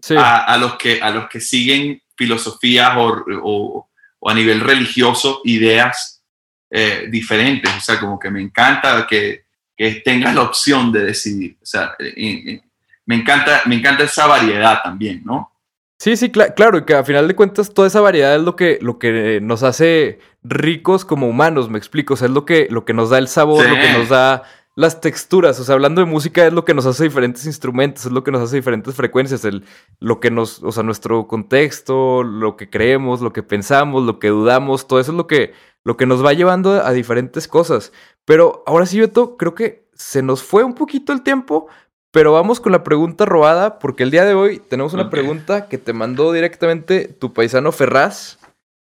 sí. 0.00 0.16
a, 0.16 0.44
a, 0.44 0.56
los 0.56 0.76
que, 0.76 1.00
a 1.00 1.10
los 1.10 1.28
que 1.28 1.40
siguen 1.40 2.02
filosofías 2.16 2.92
o, 2.96 3.24
o 3.42 3.90
o 4.20 4.30
a 4.30 4.34
nivel 4.34 4.60
religioso 4.60 5.40
ideas 5.44 6.22
eh, 6.70 7.06
diferentes. 7.10 7.74
O 7.74 7.80
sea, 7.80 7.98
como 7.98 8.18
que 8.18 8.30
me 8.30 8.40
encanta 8.40 9.06
que, 9.06 9.46
que 9.80 10.02
tengas 10.04 10.34
la 10.34 10.42
opción 10.42 10.92
de 10.92 11.06
decidir. 11.06 11.56
O 11.62 11.64
sea, 11.64 11.94
eh, 11.98 12.12
eh, 12.16 12.62
me, 13.06 13.14
encanta, 13.14 13.62
me 13.64 13.76
encanta 13.76 14.04
esa 14.04 14.26
variedad 14.26 14.80
también, 14.84 15.22
¿no? 15.24 15.52
Sí, 15.98 16.16
sí, 16.16 16.28
cl 16.28 16.52
claro, 16.54 16.76
y 16.76 16.84
que 16.84 16.94
a 16.94 17.02
final 17.02 17.26
de 17.26 17.34
cuentas 17.34 17.72
toda 17.72 17.88
esa 17.88 18.02
variedad 18.02 18.36
es 18.36 18.42
lo 18.42 18.56
que, 18.56 18.78
lo 18.82 18.98
que 18.98 19.40
nos 19.40 19.62
hace 19.62 20.18
ricos 20.42 21.06
como 21.06 21.28
humanos, 21.28 21.70
me 21.70 21.78
explico, 21.78 22.12
o 22.12 22.16
sea, 22.18 22.28
es 22.28 22.34
lo 22.34 22.44
que, 22.44 22.68
lo 22.70 22.84
que 22.84 22.92
nos 22.92 23.08
da 23.08 23.16
el 23.16 23.28
sabor, 23.28 23.64
sí. 23.64 23.70
lo 23.70 23.76
que 23.76 23.92
nos 23.92 24.10
da 24.10 24.42
las 24.76 25.00
texturas, 25.00 25.58
o 25.60 25.64
sea, 25.64 25.74
hablando 25.74 26.02
de 26.02 26.06
música 26.06 26.46
es 26.46 26.52
lo 26.52 26.66
que 26.66 26.74
nos 26.74 26.84
hace 26.84 27.04
diferentes 27.04 27.46
instrumentos, 27.46 28.04
es 28.04 28.12
lo 28.12 28.22
que 28.22 28.30
nos 28.30 28.42
hace 28.42 28.56
diferentes 28.56 28.94
frecuencias, 28.94 29.44
el, 29.46 29.64
lo 29.98 30.20
que 30.20 30.30
nos, 30.30 30.62
o 30.62 30.72
sea, 30.72 30.82
nuestro 30.82 31.26
contexto, 31.26 32.22
lo 32.22 32.56
que 32.56 32.68
creemos, 32.68 33.22
lo 33.22 33.32
que 33.32 33.42
pensamos, 33.42 34.04
lo 34.04 34.18
que 34.18 34.28
dudamos, 34.28 34.86
todo 34.86 35.00
eso 35.00 35.12
es 35.12 35.16
lo 35.16 35.26
que, 35.26 35.52
lo 35.84 35.96
que 35.96 36.06
nos 36.06 36.24
va 36.24 36.34
llevando 36.34 36.84
a 36.84 36.92
diferentes 36.92 37.48
cosas. 37.48 37.92
Pero 38.30 38.62
ahora 38.64 38.86
sí, 38.86 39.00
Beto, 39.00 39.36
creo 39.36 39.56
que 39.56 39.88
se 39.92 40.22
nos 40.22 40.44
fue 40.44 40.62
un 40.62 40.74
poquito 40.74 41.12
el 41.12 41.22
tiempo, 41.22 41.66
pero 42.12 42.32
vamos 42.32 42.60
con 42.60 42.70
la 42.70 42.84
pregunta 42.84 43.24
robada, 43.24 43.80
porque 43.80 44.04
el 44.04 44.12
día 44.12 44.24
de 44.24 44.34
hoy 44.34 44.60
tenemos 44.60 44.94
una 44.94 45.06
okay. 45.06 45.20
pregunta 45.20 45.66
que 45.66 45.78
te 45.78 45.92
mandó 45.92 46.30
directamente 46.30 47.08
tu 47.08 47.32
paisano 47.32 47.72
Ferraz. 47.72 48.38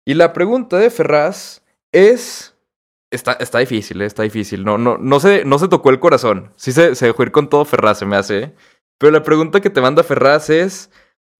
Y 0.05 0.15
la 0.15 0.33
pregunta 0.33 0.77
de 0.77 0.89
Ferraz 0.89 1.61
es... 1.93 2.57
Está, 3.09 3.31
está 3.39 3.59
difícil, 3.59 4.01
¿eh? 4.01 4.05
está 4.05 4.23
difícil. 4.23 4.65
No, 4.65 4.77
no, 4.77 4.97
no, 4.97 5.21
se, 5.21 5.45
no 5.45 5.59
se 5.59 5.69
tocó 5.69 5.91
el 5.91 6.01
corazón. 6.01 6.51
Sí 6.57 6.73
se, 6.73 6.93
se 6.95 7.05
dejó 7.05 7.23
ir 7.23 7.31
con 7.31 7.47
todo 7.47 7.63
Ferraz, 7.63 7.99
se 7.99 8.05
me 8.05 8.17
hace. 8.17 8.39
¿eh? 8.39 8.55
Pero 8.97 9.13
la 9.13 9.23
pregunta 9.23 9.61
que 9.61 9.69
te 9.69 9.79
manda 9.79 10.03
Ferraz 10.03 10.49
es: 10.49 10.91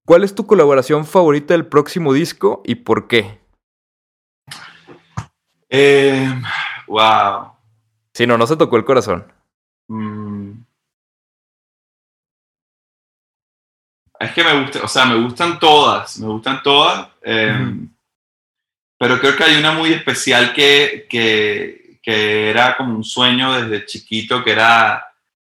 ¿Cuál 0.06 0.24
es 0.24 0.34
tu 0.34 0.48
colaboración 0.48 1.06
favorita 1.06 1.54
del 1.56 1.68
próximo 1.68 2.14
disco 2.14 2.62
y 2.64 2.76
por 2.76 3.10
qué? 3.10 3.42
Eh, 5.70 6.34
wow. 6.88 7.60
Sí, 8.14 8.28
no, 8.28 8.38
no 8.38 8.46
se 8.46 8.58
tocó 8.58 8.78
el 8.78 8.86
corazón. 8.86 9.26
Mm. 9.88 10.52
Es 14.20 14.32
que 14.34 14.44
me 14.44 14.62
gusta, 14.62 14.84
o 14.84 14.88
sea, 14.88 15.06
me 15.06 15.16
gustan 15.16 15.58
todas, 15.58 16.20
me 16.20 16.28
gustan 16.28 16.62
todas. 16.62 17.08
Eh, 17.24 17.52
mm. 17.52 17.90
Pero 19.00 19.20
creo 19.20 19.36
que 19.36 19.44
hay 19.44 19.58
una 19.58 19.72
muy 19.72 19.94
especial 19.94 20.54
que, 20.54 21.08
que, 21.10 21.98
que 22.04 22.50
era 22.52 22.78
como 22.78 22.96
un 22.96 23.04
sueño 23.04 23.52
desde 23.54 23.86
chiquito, 23.86 24.44
que 24.44 24.52
era 24.52 25.04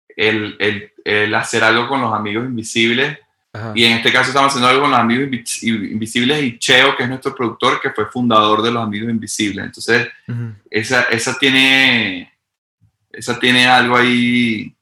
el, 0.09 0.57
el, 0.59 0.93
el 1.05 1.35
hacer 1.35 1.63
algo 1.63 1.87
con 1.87 2.01
los 2.01 2.13
amigos 2.13 2.45
invisibles. 2.45 3.19
Ajá. 3.53 3.73
Y 3.75 3.85
en 3.85 3.93
este 3.93 4.13
caso 4.13 4.31
estamos 4.31 4.49
haciendo 4.49 4.69
algo 4.69 4.83
con 4.83 4.91
los 4.91 4.99
amigos 4.99 5.29
Invis- 5.29 5.63
invisibles 5.63 6.43
y 6.43 6.59
Cheo, 6.59 6.97
que 6.97 7.05
es 7.05 7.09
nuestro 7.09 7.35
productor, 7.35 7.81
que 7.81 7.91
fue 7.91 8.07
fundador 8.07 8.63
de 8.63 8.73
los 8.73 8.83
amigos 8.83 9.11
invisibles. 9.11 9.65
Entonces, 9.65 10.09
esa, 10.69 11.03
esa 11.03 11.39
tiene 11.39 12.36
esa 13.17 13.39
tiene 13.39 13.67
algo 13.67 13.97
ahí 13.97 14.75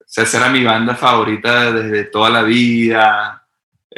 o 0.00 0.04
sea, 0.08 0.24
esa 0.24 0.38
era 0.38 0.48
mi 0.50 0.64
banda 0.64 0.94
favorita 0.94 1.72
desde 1.72 2.04
toda 2.04 2.30
la 2.30 2.42
vida 2.42 3.42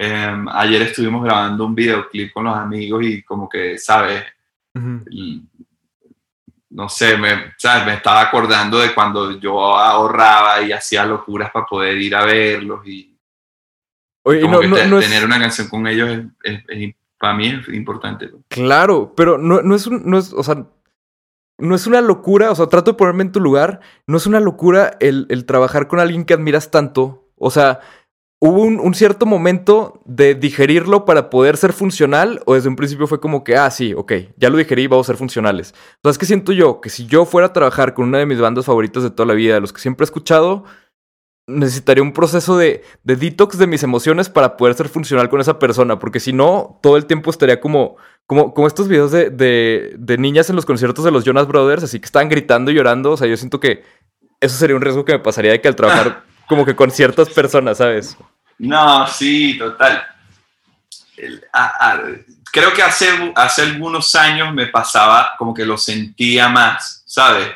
Em, 0.00 0.46
ayer 0.50 0.82
estuvimos 0.82 1.24
grabando 1.24 1.66
un 1.66 1.74
videoclip 1.74 2.32
con 2.32 2.44
los 2.44 2.56
amigos 2.56 3.02
y 3.04 3.22
como 3.24 3.48
que 3.48 3.76
sabes 3.78 4.22
Ujú. 4.72 5.02
Y, 5.10 5.42
no 6.70 6.88
sé 6.88 7.16
me, 7.16 7.54
¿sabes? 7.56 7.84
me 7.84 7.94
estaba 7.94 8.20
acordando 8.20 8.78
de 8.78 8.94
cuando 8.94 9.40
yo 9.40 9.76
ahorraba 9.76 10.62
y 10.62 10.70
hacía 10.70 11.04
locuras 11.04 11.50
para 11.50 11.66
poder 11.66 11.98
ir 11.98 12.14
a 12.14 12.24
verlos 12.24 12.86
y 12.86 13.12
Oye, 14.22 14.38
y 14.38 14.42
como 14.42 14.54
no, 14.54 14.60
que 14.60 14.68
no- 14.68 14.76
te- 14.76 14.86
no 14.86 14.98
es- 15.00 15.04
tener 15.08 15.24
una 15.24 15.40
canción 15.40 15.68
con 15.68 15.84
ellos 15.88 16.10
es, 16.10 16.24
es- 16.44 16.64
es- 16.68 16.94
para 17.18 17.34
mí 17.34 17.48
es 17.48 17.68
importante 17.74 18.30
Claro, 18.48 19.12
pero 19.16 19.36
no, 19.36 19.62
no 19.62 19.74
es 19.74 19.86
un, 19.88 20.02
no 20.08 20.18
es, 20.18 20.32
o 20.32 20.44
sea, 20.44 20.64
no 21.58 21.74
es 21.74 21.86
una 21.86 22.00
locura, 22.00 22.50
o 22.50 22.54
sea, 22.54 22.66
trato 22.66 22.92
de 22.92 22.96
ponerme 22.96 23.24
en 23.24 23.32
tu 23.32 23.40
lugar, 23.40 23.80
no 24.06 24.16
es 24.16 24.26
una 24.26 24.40
locura 24.40 24.96
el, 25.00 25.26
el 25.28 25.44
trabajar 25.44 25.88
con 25.88 26.00
alguien 26.00 26.24
que 26.24 26.34
admiras 26.34 26.70
tanto, 26.70 27.28
o 27.36 27.50
sea, 27.50 27.80
¿hubo 28.40 28.62
un, 28.62 28.78
un 28.78 28.94
cierto 28.94 29.26
momento 29.26 30.00
de 30.04 30.34
digerirlo 30.34 31.04
para 31.04 31.30
poder 31.30 31.56
ser 31.56 31.72
funcional 31.72 32.40
o 32.46 32.54
desde 32.54 32.68
un 32.68 32.76
principio 32.76 33.06
fue 33.06 33.20
como 33.20 33.42
que, 33.42 33.56
ah, 33.56 33.70
sí, 33.70 33.92
ok, 33.94 34.12
ya 34.36 34.50
lo 34.50 34.56
digerí, 34.56 34.86
vamos 34.86 35.06
a 35.06 35.12
ser 35.12 35.16
funcionales? 35.16 35.74
O 35.96 36.00
sea, 36.04 36.12
es 36.12 36.18
que 36.18 36.26
siento 36.26 36.52
yo 36.52 36.80
que 36.80 36.90
si 36.90 37.06
yo 37.06 37.24
fuera 37.24 37.48
a 37.48 37.52
trabajar 37.52 37.94
con 37.94 38.06
una 38.06 38.18
de 38.18 38.26
mis 38.26 38.40
bandas 38.40 38.64
favoritas 38.64 39.02
de 39.02 39.10
toda 39.10 39.26
la 39.26 39.34
vida, 39.34 39.54
de 39.54 39.60
los 39.60 39.72
que 39.72 39.80
siempre 39.80 40.04
he 40.04 40.06
escuchado, 40.06 40.64
necesitaría 41.48 42.02
un 42.02 42.12
proceso 42.12 42.56
de, 42.56 42.82
de 43.02 43.16
detox 43.16 43.58
de 43.58 43.66
mis 43.66 43.82
emociones 43.82 44.28
para 44.28 44.56
poder 44.56 44.74
ser 44.74 44.88
funcional 44.88 45.28
con 45.28 45.40
esa 45.40 45.58
persona, 45.58 45.98
porque 45.98 46.20
si 46.20 46.32
no, 46.32 46.78
todo 46.82 46.96
el 46.96 47.06
tiempo 47.06 47.30
estaría 47.30 47.60
como, 47.60 47.96
como, 48.28 48.52
como 48.52 48.66
estos 48.68 48.86
videos 48.88 49.10
de, 49.10 49.30
de, 49.30 49.94
de 49.98 50.18
niñas 50.18 50.50
en 50.50 50.56
los 50.56 50.66
conciertos 50.66 51.02
de 51.04 51.10
los 51.10 51.24
Jonas 51.24 51.46
Brothers, 51.48 51.82
así 51.82 51.98
que 51.98 52.04
estaban 52.04 52.28
gritando 52.28 52.70
y 52.70 52.74
llorando, 52.74 53.12
o 53.12 53.16
sea, 53.16 53.26
yo 53.26 53.36
siento 53.38 53.58
que 53.58 53.82
eso 54.38 54.54
sería 54.54 54.76
un 54.76 54.82
riesgo 54.82 55.02
que 55.04 55.12
me 55.14 55.18
pasaría 55.18 55.50
de 55.52 55.60
que 55.62 55.66
al 55.68 55.74
trabajar 55.74 56.22
como 56.46 56.64
que 56.66 56.76
con 56.76 56.90
ciertas 56.90 57.30
personas, 57.30 57.78
¿sabes? 57.78 58.16
No, 58.58 59.06
sí, 59.06 59.56
total. 59.58 60.02
El- 61.16 61.42
a- 61.52 61.92
a- 61.92 62.00
creo 62.52 62.72
que 62.74 62.82
hace, 62.82 63.08
hace 63.34 63.62
algunos 63.62 64.14
años 64.14 64.52
me 64.54 64.66
pasaba 64.66 65.30
como 65.38 65.54
que 65.54 65.64
lo 65.64 65.76
sentía 65.78 66.48
más, 66.48 67.02
¿sabes? 67.06 67.48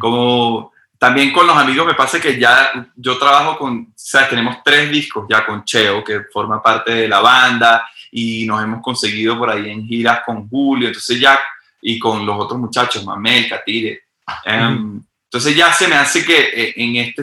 Como 0.00 0.72
también 0.98 1.32
con 1.32 1.46
los 1.46 1.56
amigos 1.56 1.86
me 1.86 1.94
pasa 1.94 2.20
que 2.20 2.36
ya 2.40 2.90
yo 2.96 3.16
trabajo 3.18 3.56
con, 3.56 3.92
¿sabes? 3.94 4.30
Tenemos 4.30 4.56
tres 4.64 4.90
discos 4.90 5.26
ya 5.30 5.46
con 5.46 5.64
Cheo, 5.64 6.02
que 6.02 6.22
forma 6.32 6.60
parte 6.60 6.92
de 6.92 7.08
la 7.08 7.20
banda, 7.20 7.86
y 8.12 8.46
nos 8.46 8.62
hemos 8.62 8.82
conseguido 8.82 9.38
por 9.38 9.50
ahí 9.50 9.70
en 9.70 9.86
giras 9.86 10.20
con 10.24 10.48
Julio, 10.48 10.88
entonces 10.88 11.20
ya, 11.20 11.38
y 11.82 11.98
con 11.98 12.24
los 12.26 12.38
otros 12.40 12.58
muchachos, 12.58 13.04
Mamel, 13.04 13.48
Catire. 13.48 14.02
Em, 14.44 15.02
entonces 15.24 15.54
ya 15.56 15.72
se 15.72 15.88
me 15.88 15.94
hace 15.96 16.24
que 16.24 16.38
eh, 16.54 16.74
en 16.76 16.96
este, 16.96 17.22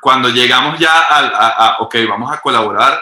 cuando 0.00 0.28
llegamos 0.28 0.78
ya 0.78 0.92
a, 1.00 1.18
a- 1.28 1.66
a, 1.66 1.76
ok, 1.80 1.96
vamos 2.08 2.32
a 2.32 2.40
colaborar, 2.40 3.00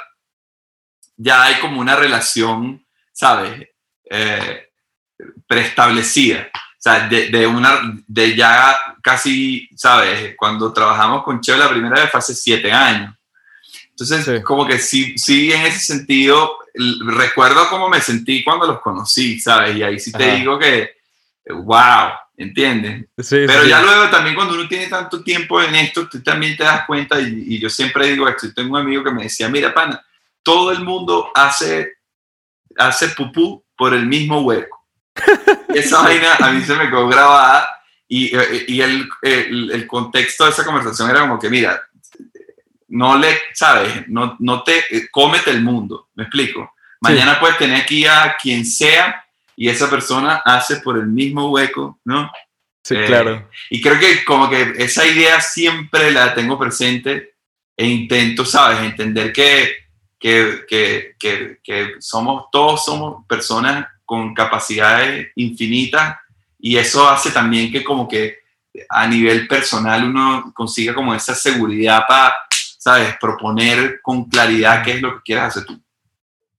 ya 1.16 1.42
hay 1.44 1.54
como 1.60 1.80
una 1.80 1.96
relación, 1.96 2.84
¿sabes? 3.12 3.68
Eh, 4.10 4.68
preestablecida. 5.46 6.48
O 6.52 6.58
sea, 6.86 7.08
de, 7.08 7.28
de 7.30 7.46
una, 7.46 7.80
de 8.06 8.36
ya 8.36 8.76
casi, 9.02 9.68
¿sabes? 9.74 10.34
Cuando 10.36 10.72
trabajamos 10.72 11.22
con 11.24 11.40
Cheo 11.40 11.56
la 11.56 11.68
primera 11.70 12.00
vez 12.00 12.10
fue 12.10 12.18
hace 12.18 12.34
siete 12.34 12.70
años. 12.70 13.14
Entonces, 13.99 14.24
Sí. 14.26 14.42
como 14.42 14.66
que 14.66 14.78
sí, 14.78 15.16
sí, 15.16 15.51
en 15.53 15.62
ese 15.62 15.78
sentido, 15.80 16.59
recuerdo 17.07 17.66
cómo 17.70 17.88
me 17.88 18.01
sentí 18.03 18.44
cuando 18.44 18.66
los 18.66 18.80
conocí, 18.80 19.40
¿sabes? 19.40 19.74
Y 19.76 19.82
ahí 19.82 19.99
sí 19.99 20.12
te 20.12 20.22
Ajá. 20.24 20.34
digo 20.36 20.59
que, 20.59 20.90
wow, 21.49 22.11
¿entiendes? 22.36 23.07
Sí, 23.18 23.36
Pero 23.47 23.62
sí. 23.62 23.70
ya 23.70 23.80
luego 23.80 24.11
también 24.11 24.34
cuando 24.34 24.53
uno 24.55 24.68
tiene 24.68 24.88
tanto 24.88 25.22
tiempo 25.24 25.62
en 25.62 25.74
esto, 25.76 26.07
tú 26.09 26.22
también 26.22 26.59
te 26.59 26.64
das 26.64 26.84
cuenta, 26.86 27.18
y, 27.18 27.44
y 27.55 27.59
yo 27.59 27.70
siempre 27.70 28.09
digo 28.09 28.28
esto, 28.28 28.53
tengo 28.55 28.74
un 28.74 28.82
amigo 28.82 29.03
que 29.03 29.11
me 29.12 29.22
decía, 29.22 29.49
mira, 29.49 29.72
pana, 29.72 30.05
todo 30.42 30.70
el 30.72 30.80
mundo 30.80 31.30
hace, 31.34 31.94
hace 32.76 33.09
pupú 33.09 33.64
por 33.74 33.94
el 33.94 34.05
mismo 34.05 34.42
hueco. 34.42 34.84
Esa 35.74 36.03
vaina 36.03 36.34
a 36.34 36.51
mí 36.51 36.62
se 36.62 36.74
me 36.74 36.90
quedó 36.90 37.09
grabada 37.09 37.66
y, 38.07 38.36
eh, 38.36 38.64
y 38.68 38.82
el, 38.82 39.09
el, 39.22 39.70
el 39.72 39.86
contexto 39.86 40.44
de 40.44 40.51
esa 40.51 40.64
conversación 40.66 41.09
era 41.09 41.20
como 41.20 41.38
que, 41.38 41.49
mira, 41.49 41.82
no 42.89 43.18
le, 43.18 43.39
¿sabes? 43.55 44.09
No, 44.09 44.37
no 44.39 44.62
te, 44.62 44.78
eh, 44.91 45.09
cómete 45.11 45.51
el 45.51 45.62
mundo, 45.62 46.09
me 46.14 46.24
explico. 46.24 46.72
Mañana 47.01 47.39
puedes 47.39 47.59
tener 47.59 47.82
aquí 47.82 48.07
a 48.07 48.37
quien 48.41 48.64
sea 48.64 49.24
y 49.55 49.68
esa 49.68 49.89
persona 49.89 50.43
hace 50.45 50.76
por 50.76 50.99
el 50.99 51.07
mismo 51.07 51.51
hueco, 51.51 51.99
¿no? 52.05 52.30
Sí, 52.82 52.95
Eh, 52.95 53.07
claro. 53.07 53.49
Y 53.70 53.80
creo 53.80 53.99
que 53.99 54.24
como 54.24 54.49
que 54.49 54.74
esa 54.78 55.07
idea 55.07 55.41
siempre 55.41 56.11
la 56.11 56.34
tengo 56.34 56.59
presente 56.59 57.34
e 57.76 57.87
intento, 57.87 58.45
¿sabes? 58.45 58.80
Entender 58.80 59.32
que, 59.32 59.76
que, 60.18 60.64
que, 60.68 61.16
que, 61.18 61.59
que 61.62 61.95
somos, 61.99 62.47
todos 62.51 62.84
somos 62.84 63.26
personas 63.26 63.87
con 64.05 64.34
capacidades 64.34 65.28
infinitas 65.34 66.16
y 66.59 66.76
eso 66.76 67.09
hace 67.09 67.30
también 67.30 67.70
que 67.70 67.82
como 67.84 68.09
que 68.09 68.39
a 68.89 69.07
nivel 69.07 69.47
personal 69.49 70.05
uno 70.05 70.53
consiga 70.55 70.95
como 70.95 71.14
esa 71.14 71.34
seguridad 71.34 72.05
para, 72.07 72.34
¿sabes? 72.87 73.16
Proponer 73.20 74.01
con 74.01 74.26
claridad 74.26 74.84
qué 74.84 74.93
es 74.93 75.03
lo 75.03 75.16
que 75.16 75.22
quieres 75.24 75.45
hacer 75.47 75.64
tú. 75.64 75.82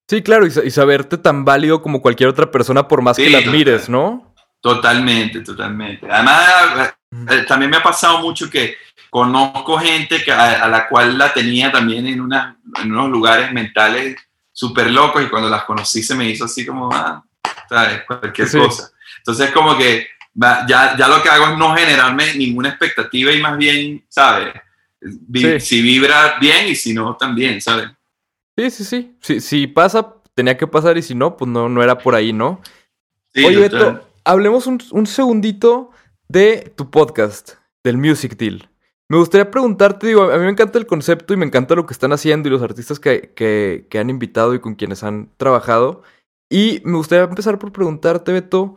Sí, 0.09 0.21
claro, 0.21 0.45
y, 0.45 0.51
y 0.65 0.71
saberte 0.71 1.17
tan 1.17 1.45
válido 1.45 1.81
como 1.81 2.01
cualquier 2.01 2.27
otra 2.27 2.51
persona 2.51 2.85
por 2.85 3.01
más 3.01 3.15
Sí, 3.15 3.23
que 3.23 3.29
la 3.29 3.37
admires, 3.37 3.87
¿no? 3.87 4.35
Totalmente, 4.59 5.39
totalmente. 5.39 6.05
Además, 6.11 6.93
eh, 7.29 7.45
también 7.47 7.71
me 7.71 7.77
ha 7.77 7.83
pasado 7.83 8.19
mucho 8.19 8.49
que 8.49 8.75
conozco 9.09 9.77
gente 9.77 10.21
que, 10.21 10.33
a, 10.33 10.65
a 10.65 10.67
la 10.67 10.89
cual 10.89 11.17
la 11.17 11.31
tenía 11.33 11.71
también 11.71 12.05
en, 12.07 12.19
una, 12.19 12.57
en 12.83 12.91
unos 12.91 13.09
lugares 13.09 13.53
mentales 13.53 14.17
súper 14.51 14.91
locos 14.91 15.23
y 15.23 15.29
cuando 15.29 15.49
las 15.49 15.63
conocí 15.63 16.03
se 16.03 16.13
me 16.13 16.29
hizo 16.29 16.43
así 16.43 16.65
como, 16.65 16.89
ah, 16.91 17.23
¿sabes? 17.69 18.01
Cualquier 18.05 18.49
Sí. 18.49 18.57
cosa. 18.57 18.89
Entonces 19.19 19.51
como 19.51 19.77
que 19.77 20.07
ya, 20.67 20.93
ya 20.97 21.07
lo 21.07 21.23
que 21.23 21.29
hago 21.29 21.47
es 21.53 21.57
no 21.57 21.73
generarme 21.73 22.33
ninguna 22.33 22.67
expectativa 22.69 23.31
y 23.31 23.41
más 23.41 23.57
bien, 23.57 24.05
¿sabes? 24.09 24.53
Sí. 25.01 25.59
Si 25.59 25.81
vibra 25.81 26.37
bien 26.39 26.67
y 26.67 26.75
si 26.75 26.93
no, 26.93 27.15
también, 27.15 27.61
¿sabes? 27.61 27.89
Sí, 28.57 28.71
sí, 28.71 28.83
sí. 28.83 29.15
Si, 29.21 29.41
si 29.41 29.67
pasa, 29.67 30.15
tenía 30.33 30.57
que 30.57 30.67
pasar 30.67 30.97
y 30.97 31.01
si 31.01 31.15
no, 31.15 31.37
pues 31.37 31.49
no, 31.49 31.69
no 31.69 31.83
era 31.83 31.97
por 31.97 32.15
ahí, 32.15 32.33
¿no? 32.33 32.61
Sí, 33.33 33.45
Oye. 33.45 33.59
Beto, 33.59 34.07
hablemos 34.23 34.67
un, 34.67 34.81
un 34.91 35.05
segundito 35.05 35.91
de 36.27 36.73
tu 36.75 36.89
podcast, 36.89 37.53
del 37.83 37.97
Music 37.97 38.35
Deal. 38.37 38.69
Me 39.09 39.17
gustaría 39.17 39.49
preguntarte, 39.49 40.07
digo, 40.07 40.23
a 40.23 40.37
mí 40.37 40.43
me 40.43 40.51
encanta 40.51 40.77
el 40.77 40.85
concepto 40.85 41.33
y 41.33 41.37
me 41.37 41.45
encanta 41.45 41.75
lo 41.75 41.85
que 41.85 41.93
están 41.93 42.11
haciendo 42.11 42.49
y 42.49 42.51
los 42.51 42.61
artistas 42.61 42.99
que, 42.99 43.31
que, 43.35 43.87
que 43.89 43.99
han 43.99 44.09
invitado 44.09 44.53
y 44.53 44.59
con 44.59 44.75
quienes 44.75 45.03
han 45.03 45.29
trabajado. 45.37 46.03
Y 46.49 46.81
me 46.83 46.97
gustaría 46.97 47.23
empezar 47.23 47.57
por 47.59 47.71
preguntarte, 47.71 48.33
Beto, 48.33 48.75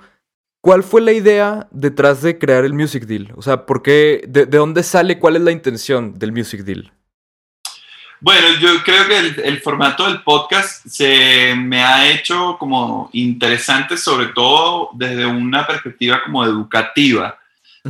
¿cuál 0.60 0.82
fue 0.82 1.00
la 1.00 1.12
idea 1.12 1.68
detrás 1.70 2.22
de 2.22 2.38
crear 2.38 2.64
el 2.64 2.74
Music 2.74 3.04
Deal? 3.04 3.32
O 3.36 3.42
sea, 3.42 3.66
¿por 3.66 3.82
qué, 3.82 4.22
de, 4.28 4.46
de 4.46 4.58
dónde 4.58 4.82
sale, 4.82 5.18
cuál 5.18 5.36
es 5.36 5.42
la 5.42 5.52
intención 5.52 6.18
del 6.18 6.32
Music 6.32 6.60
Deal? 6.62 6.92
Bueno, 8.22 8.48
yo 8.60 8.82
creo 8.84 9.06
que 9.08 9.18
el, 9.18 9.40
el 9.40 9.60
formato 9.60 10.06
del 10.06 10.22
podcast 10.22 10.86
se 10.86 11.54
me 11.56 11.82
ha 11.82 12.10
hecho 12.10 12.56
como 12.58 13.08
interesante, 13.14 13.96
sobre 13.96 14.26
todo 14.26 14.90
desde 14.92 15.24
una 15.24 15.66
perspectiva 15.66 16.22
como 16.22 16.44
educativa, 16.44 17.38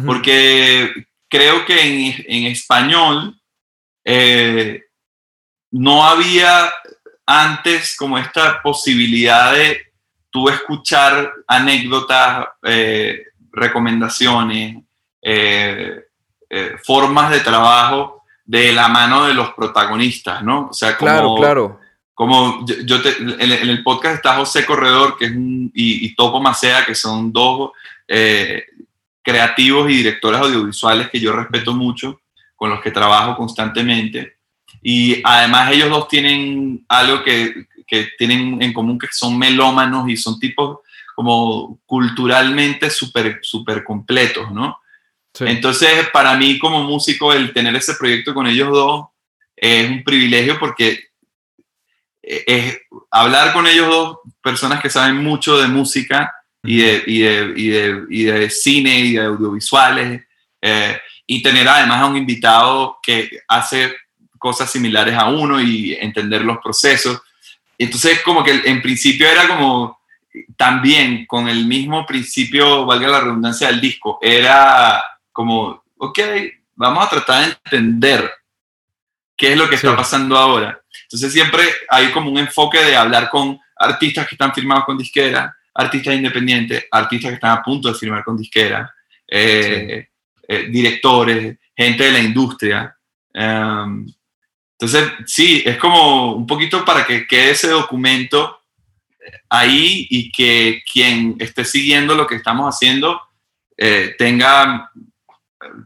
porque 0.07 1.07
creo 1.29 1.65
que 1.65 1.81
en, 1.81 2.25
en 2.29 2.53
español 2.53 3.41
eh, 4.05 4.85
no 5.73 6.07
había 6.07 6.73
antes 7.27 7.97
como 7.97 8.17
esta 8.17 8.63
posibilidad 8.63 9.53
de 9.53 9.90
tú 10.31 10.49
escuchar 10.49 11.33
anécdotas, 11.47 12.47
eh, 12.63 13.25
recomendaciones, 13.53 14.77
eh, 15.23 16.05
eh, 16.49 16.77
formas 16.85 17.31
de 17.31 17.41
trabajo 17.41 18.23
de 18.45 18.73
la 18.73 18.89
mano 18.89 19.27
de 19.27 19.35
los 19.35 19.51
protagonistas, 19.55 20.43
¿no? 20.43 20.69
O 20.71 20.73
sea, 20.73 20.97
como, 20.97 21.11
Claro, 21.11 21.35
claro. 21.37 21.81
como 22.15 22.65
yo, 22.67 22.75
yo 22.85 23.03
te- 23.03 23.17
en, 23.19 23.41
en 23.41 23.69
el 23.69 23.83
podcast 23.83 24.17
está 24.17 24.37
José 24.37 24.67
Corredor 24.67 25.17
que 25.17 25.27
es 25.27 25.33
un, 25.33 25.71
y, 25.75 26.07
y 26.07 26.15
Topo 26.15 26.41
Macea, 26.41 26.85
que 26.85 26.95
son 26.95 27.33
dos 27.33 27.71
eh, 28.09 28.65
creativos 29.23 29.91
y 29.91 29.95
directores 29.97 30.41
audiovisuales 30.41 31.11
que 31.11 31.21
yo 31.21 31.33
respeto 31.33 31.75
mucho, 31.75 32.21
con 32.57 32.71
los 32.71 32.81
que 32.81 32.91
trabajo 32.91 33.37
constantemente. 33.37 34.37
Y 34.83 35.21
además 35.25 35.71
ellos 35.73 35.91
dos 35.91 36.09
tienen 36.09 36.85
algo 36.89 37.23
que, 37.23 37.67
que 37.91 38.09
tienen 38.17 38.63
en 38.63 38.73
común, 38.73 38.99
que 38.99 39.09
son 39.11 39.37
melómanos 39.37 40.09
y 40.09 40.17
son 40.17 40.39
tipos 40.39 40.79
como 41.17 41.81
culturalmente 41.85 42.89
súper 42.89 43.41
super 43.43 43.83
completos, 43.83 44.51
¿no? 44.53 44.79
Sí. 45.35 45.45
Entonces, 45.47 46.09
para 46.13 46.37
mí 46.37 46.59
como 46.59 46.85
músico, 46.85 47.33
el 47.33 47.53
tener 47.53 47.75
ese 47.77 47.95
proyecto 47.95 48.33
con 48.33 48.47
ellos 48.47 48.71
dos 48.71 49.07
es 49.57 49.91
un 49.91 50.03
privilegio 50.05 50.59
porque 50.59 51.11
es 52.23 52.79
hablar 53.11 53.53
con 53.53 53.67
ellos 53.67 53.89
dos, 53.89 54.19
personas 54.43 54.81
que 54.81 54.89
saben 54.89 55.17
mucho 55.17 55.59
de 55.59 55.67
música 55.67 56.33
y 56.63 56.79
de, 56.79 57.03
y 57.07 57.19
de, 57.21 57.53
y 57.57 57.69
de, 57.69 58.05
y 58.09 58.23
de 58.25 58.51
cine 58.51 59.01
y 59.01 59.13
de 59.15 59.25
audiovisuales, 59.25 60.23
eh, 60.63 60.99
y 61.27 61.43
tener 61.43 61.69
además 61.69 62.01
a 62.01 62.07
un 62.07 62.17
invitado 62.17 62.99
que 63.03 63.31
hace 63.49 63.95
cosas 64.39 64.71
similares 64.71 65.15
a 65.15 65.29
uno 65.29 65.61
y 65.61 65.95
entender 65.95 66.43
los 66.43 66.59
procesos. 66.59 67.21
Entonces, 67.83 68.21
como 68.23 68.45
que 68.45 68.61
en 68.67 68.83
principio 68.83 69.27
era 69.27 69.49
como 69.49 69.99
también 70.57 71.25
con 71.25 71.49
el 71.49 71.65
mismo 71.65 72.05
principio, 72.05 72.85
valga 72.85 73.09
la 73.09 73.21
redundancia 73.21 73.69
del 73.69 73.81
disco, 73.81 74.19
era 74.21 75.03
como, 75.33 75.83
ok, 75.97 76.19
vamos 76.75 77.07
a 77.07 77.09
tratar 77.09 77.47
de 77.47 77.57
entender 77.65 78.31
qué 79.35 79.53
es 79.53 79.59
lo 79.59 79.67
que 79.69 79.79
Sí. 79.79 79.87
está 79.87 79.97
pasando 79.97 80.37
ahora. 80.37 80.79
Entonces 81.05 81.33
siempre 81.33 81.63
hay 81.89 82.11
como 82.13 82.31
un 82.31 82.39
enfoque 82.39 82.85
de 82.85 82.95
hablar 82.95 83.31
con 83.31 83.59
artistas 83.77 84.29
que 84.29 84.35
están 84.35 84.53
firmados 84.53 84.85
con 84.85 84.99
disquera, 84.99 85.57
artistas 85.75 86.15
independientes, 86.15 86.85
artistas 86.91 87.31
que 87.31 87.37
están 87.37 87.53
a 87.53 87.63
punto 87.63 87.89
de 87.89 87.99
firmar 87.99 88.23
con 88.23 88.37
disquera, 88.37 88.95
eh, 89.27 90.07
eh, 90.47 90.67
directores, 90.69 91.57
gente 91.75 92.05
de 92.05 92.13
la 92.13 92.19
industria. 92.19 92.95
Um, 93.33 94.07
entonces, 94.81 95.13
sí, 95.27 95.63
es 95.67 95.77
como 95.77 96.35
un 96.35 96.47
poquito 96.47 96.87
para 96.87 97.05
que 97.05 97.27
quede 97.27 97.51
ese 97.51 97.69
documento 97.69 98.61
ahí 99.51 100.07
y 100.09 100.33
que 100.33 100.83
quien 100.91 101.37
esté 101.39 101.67
siguiendo 101.67 102.15
lo 102.15 102.27
que 102.27 102.37
estamos 102.37 102.75
haciendo 102.75 103.21
eh, 103.77 104.15
tenga 104.17 104.91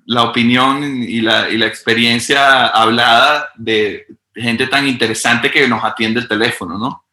la 0.07 0.23
opinión 0.23 1.03
y 1.03 1.21
la, 1.23 1.51
y 1.51 1.59
la 1.59 1.67
experiencia 1.67 2.69
hablada 2.69 3.51
de 3.57 4.07
gente 4.33 4.69
tan 4.69 4.87
interesante 4.87 5.51
que 5.51 5.67
nos 5.67 5.83
atiende 5.83 6.21
el 6.21 6.29
teléfono, 6.29 6.79
¿no? 6.79 7.05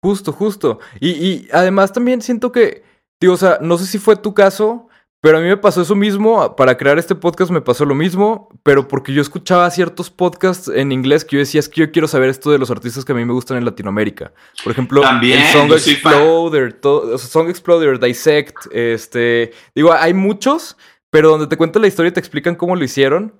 Justo, 0.00 0.32
justo. 0.32 0.78
Y, 1.00 1.10
y 1.10 1.48
además 1.52 1.92
también 1.92 2.22
siento 2.22 2.52
que, 2.52 2.84
digo, 3.20 3.34
o 3.34 3.36
sea, 3.36 3.58
no 3.60 3.76
sé 3.78 3.86
si 3.86 3.98
fue 3.98 4.14
tu 4.14 4.32
caso, 4.32 4.88
pero 5.20 5.38
a 5.38 5.40
mí 5.40 5.46
me 5.48 5.56
pasó 5.56 5.82
eso 5.82 5.94
mismo. 5.94 6.56
Para 6.56 6.76
crear 6.76 6.98
este 6.98 7.14
podcast 7.14 7.50
me 7.50 7.60
pasó 7.60 7.84
lo 7.84 7.94
mismo, 7.94 8.48
pero 8.62 8.88
porque 8.88 9.12
yo 9.12 9.20
escuchaba 9.20 9.70
ciertos 9.70 10.10
podcasts 10.10 10.68
en 10.68 10.92
inglés 10.92 11.24
que 11.24 11.36
yo 11.36 11.40
decía, 11.40 11.60
es 11.60 11.68
que 11.68 11.80
yo 11.82 11.92
quiero 11.92 12.08
saber 12.08 12.30
esto 12.30 12.50
de 12.50 12.58
los 12.58 12.70
artistas 12.70 13.04
que 13.04 13.12
a 13.12 13.14
mí 13.14 13.24
me 13.24 13.32
gustan 13.32 13.58
en 13.58 13.64
Latinoamérica. 13.64 14.32
Por 14.64 14.72
ejemplo, 14.72 15.02
También, 15.02 15.40
el 15.40 15.52
Song. 15.52 15.72
Exploder, 15.72 16.72
todo- 16.74 17.14
o 17.14 17.18
sea, 17.18 17.28
Song 17.28 17.48
Exploder, 17.48 17.98
Dissect, 18.00 18.66
este... 18.72 19.52
Digo, 19.74 19.92
hay 19.92 20.14
muchos, 20.14 20.76
pero 21.10 21.30
donde 21.30 21.46
te 21.46 21.56
cuentan 21.56 21.82
la 21.82 21.88
historia 21.88 22.08
y 22.10 22.12
te 22.12 22.20
explican 22.20 22.54
cómo 22.54 22.74
lo 22.76 22.82
hicieron. 22.84 23.34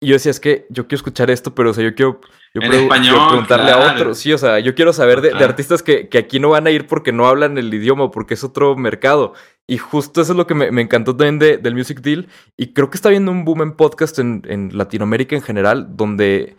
Y 0.00 0.06
yo 0.08 0.12
decía, 0.14 0.30
es 0.30 0.38
que 0.38 0.66
yo 0.70 0.86
quiero 0.86 0.96
escuchar 0.98 1.28
esto, 1.30 1.54
pero 1.56 1.70
o 1.70 1.74
sea, 1.74 1.82
yo 1.82 1.94
quiero, 1.94 2.20
yo 2.54 2.60
español, 2.84 3.14
quiero 3.16 3.28
preguntarle 3.28 3.70
a 3.72 3.92
otros. 3.94 4.18
Sí, 4.18 4.32
o 4.32 4.38
sea, 4.38 4.60
yo 4.60 4.74
quiero 4.76 4.92
saber 4.92 5.20
de, 5.20 5.30
de 5.30 5.44
artistas 5.44 5.82
que, 5.82 6.08
que 6.08 6.18
aquí 6.18 6.38
no 6.38 6.50
van 6.50 6.66
a 6.68 6.70
ir 6.70 6.86
porque 6.86 7.10
no 7.10 7.26
hablan 7.26 7.58
el 7.58 7.72
idioma 7.74 8.10
porque 8.12 8.34
es 8.34 8.44
otro 8.44 8.76
mercado. 8.76 9.34
Y 9.66 9.78
justo 9.78 10.20
eso 10.20 10.32
es 10.32 10.36
lo 10.38 10.46
que 10.46 10.54
me, 10.54 10.70
me 10.70 10.82
encantó 10.82 11.16
también 11.16 11.40
de- 11.40 11.58
del 11.58 11.74
Music 11.74 12.00
Deal. 12.00 12.28
Y 12.56 12.72
creo 12.74 12.90
que 12.90 12.96
está 12.96 13.08
viendo 13.08 13.32
un 13.32 13.44
boom 13.44 13.62
en 13.62 13.72
podcast 13.72 14.18
en, 14.20 14.42
en 14.48 14.70
Latinoamérica 14.78 15.34
en 15.34 15.42
general, 15.42 15.88
donde 15.96 16.56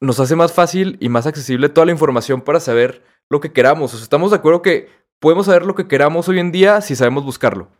nos 0.00 0.20
hace 0.20 0.36
más 0.36 0.52
fácil 0.52 0.98
y 1.00 1.08
más 1.08 1.26
accesible 1.26 1.70
toda 1.70 1.86
la 1.86 1.92
información 1.92 2.42
para 2.42 2.60
saber 2.60 3.02
lo 3.30 3.40
que 3.40 3.52
queramos. 3.52 3.94
O 3.94 3.96
sea, 3.96 4.04
estamos 4.04 4.30
de 4.30 4.36
acuerdo 4.36 4.60
que 4.60 4.90
podemos 5.20 5.46
saber 5.46 5.64
lo 5.64 5.74
que 5.74 5.88
queramos 5.88 6.28
hoy 6.28 6.38
en 6.38 6.52
día 6.52 6.82
si 6.82 6.94
sabemos 6.96 7.24
buscarlo. 7.24 7.70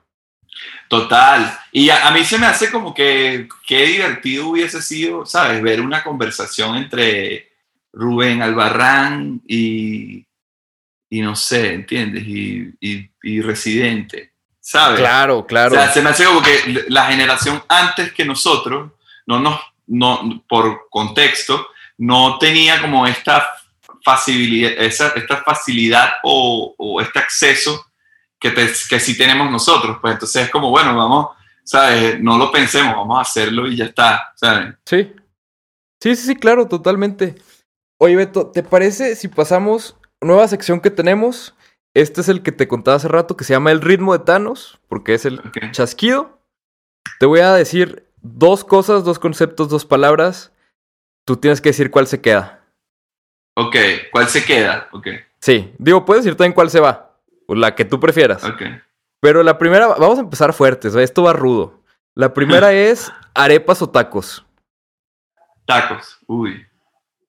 Total. 0.89 1.59
Y 1.73 1.91
a, 1.91 2.09
a 2.09 2.11
mí 2.11 2.25
se 2.25 2.39
me 2.39 2.47
hace 2.47 2.71
como 2.71 2.95
que 2.95 3.49
qué 3.67 3.87
divertido 3.87 4.49
hubiese 4.49 4.81
sido, 4.83 5.27
¿sabes? 5.27 5.63
Ver 5.63 5.81
una 5.81 6.03
conversación 6.03 6.77
entre 6.77 7.53
Rubén 7.93 8.43
Albarrán 8.43 9.41
y, 9.47 10.27
y 11.11 11.21
no 11.21 11.35
sé, 11.37 11.75
¿entiendes? 11.75 12.25
Y, 12.27 12.75
y, 12.81 13.11
y 13.23 13.41
Residente, 13.41 14.33
¿sabes? 14.61 15.01
Claro, 15.01 15.47
claro. 15.47 15.73
O 15.73 15.79
sea, 15.79 15.93
se 15.93 16.03
me 16.03 16.11
hace 16.11 16.25
como 16.25 16.43
que 16.43 16.85
la 16.89 17.07
generación 17.07 17.63
antes 17.69 18.13
que 18.13 18.25
nosotros, 18.25 18.93
no 19.27 19.41
nos, 19.41 19.61
no, 19.87 20.45
por 20.49 20.89
contexto, 20.91 21.69
no 21.99 22.39
tenía 22.39 22.81
como 22.81 23.07
esta 23.07 23.47
facilidad, 24.05 24.73
esa, 24.73 25.09
esta 25.17 25.43
facilidad 25.43 26.15
o, 26.25 26.75
o 26.77 27.01
este 27.01 27.19
acceso 27.19 27.87
que, 28.45 28.51
te- 28.51 28.71
que 28.91 29.01
sí 29.01 29.17
tenemos 29.17 29.51
nosotros. 29.51 29.97
Pues 30.03 30.13
entonces 30.15 30.43
es 30.45 30.51
como, 30.51 30.69
bueno, 30.71 30.95
vamos, 30.95 31.29
¿sabes? 31.65 32.21
No 32.21 32.37
lo 32.37 32.53
pensemos, 32.53 32.95
vamos 32.95 33.17
a 33.19 33.23
hacerlo 33.23 33.67
y 33.67 33.77
ya 33.77 33.87
está, 33.87 34.33
¿sabes? 34.37 34.75
Sí. 34.85 35.13
Sí, 36.03 36.15
sí, 36.17 36.27
sí, 36.27 36.37
claro, 36.37 36.69
totalmente. 36.69 37.37
Oye, 37.99 38.17
Beto, 38.17 38.49
¿te 38.51 38.63
parece 38.63 39.17
si 39.17 39.29
pasamos 39.29 39.97
nueva 40.21 40.47
sección 40.49 40.81
que 40.81 40.91
tenemos? 40.91 41.55
Este 41.95 42.21
es 42.21 42.29
el 42.29 42.43
que 42.43 42.53
te 42.53 42.69
contaba 42.69 42.97
hace 42.99 43.09
rato, 43.09 43.37
que 43.37 43.45
se 43.45 43.55
llama 43.55 43.71
El 43.73 43.81
ritmo 43.81 44.13
de 44.13 44.25
Thanos, 44.25 44.79
porque 44.89 45.15
es 45.15 45.25
el 45.25 45.41
chasquido. 45.71 46.39
Te 47.21 47.25
voy 47.27 47.41
a 47.41 47.53
decir 47.55 48.07
dos 48.21 48.65
cosas, 48.65 49.05
dos 49.05 49.19
conceptos, 49.19 49.71
dos 49.71 49.87
palabras. 49.87 50.53
Tú 51.27 51.37
tienes 51.37 51.63
que 51.63 51.71
decir 51.71 51.91
cuál 51.91 52.07
se 52.07 52.21
queda. 52.21 52.61
Ok, 53.57 53.77
¿cuál 54.13 54.29
se 54.29 54.45
queda? 54.45 54.89
Ok, 54.93 55.07
Sí, 55.41 55.73
digo, 55.79 56.05
puedes 56.05 56.25
decir 56.25 56.37
también 56.37 56.55
cuál 56.55 56.71
se 56.71 56.81
va. 56.81 57.04
O 57.47 57.55
la 57.55 57.75
que 57.75 57.85
tú 57.85 57.99
prefieras. 58.01 58.45
ok. 58.45 58.63
Pero 59.21 59.43
la 59.43 59.57
primera, 59.59 59.87
vamos 59.89 60.19
a 60.19 60.23
empezar 60.23 60.53
fuertes, 60.53 60.95
esto 60.95 61.23
va 61.23 61.33
rudo. 61.33 61.83
La 62.15 62.33
primera 62.35 62.73
es 62.75 63.11
arepas 63.35 63.81
o 63.83 63.89
tacos. 63.89 64.45
Tacos, 65.67 66.19
uy. 66.27 66.67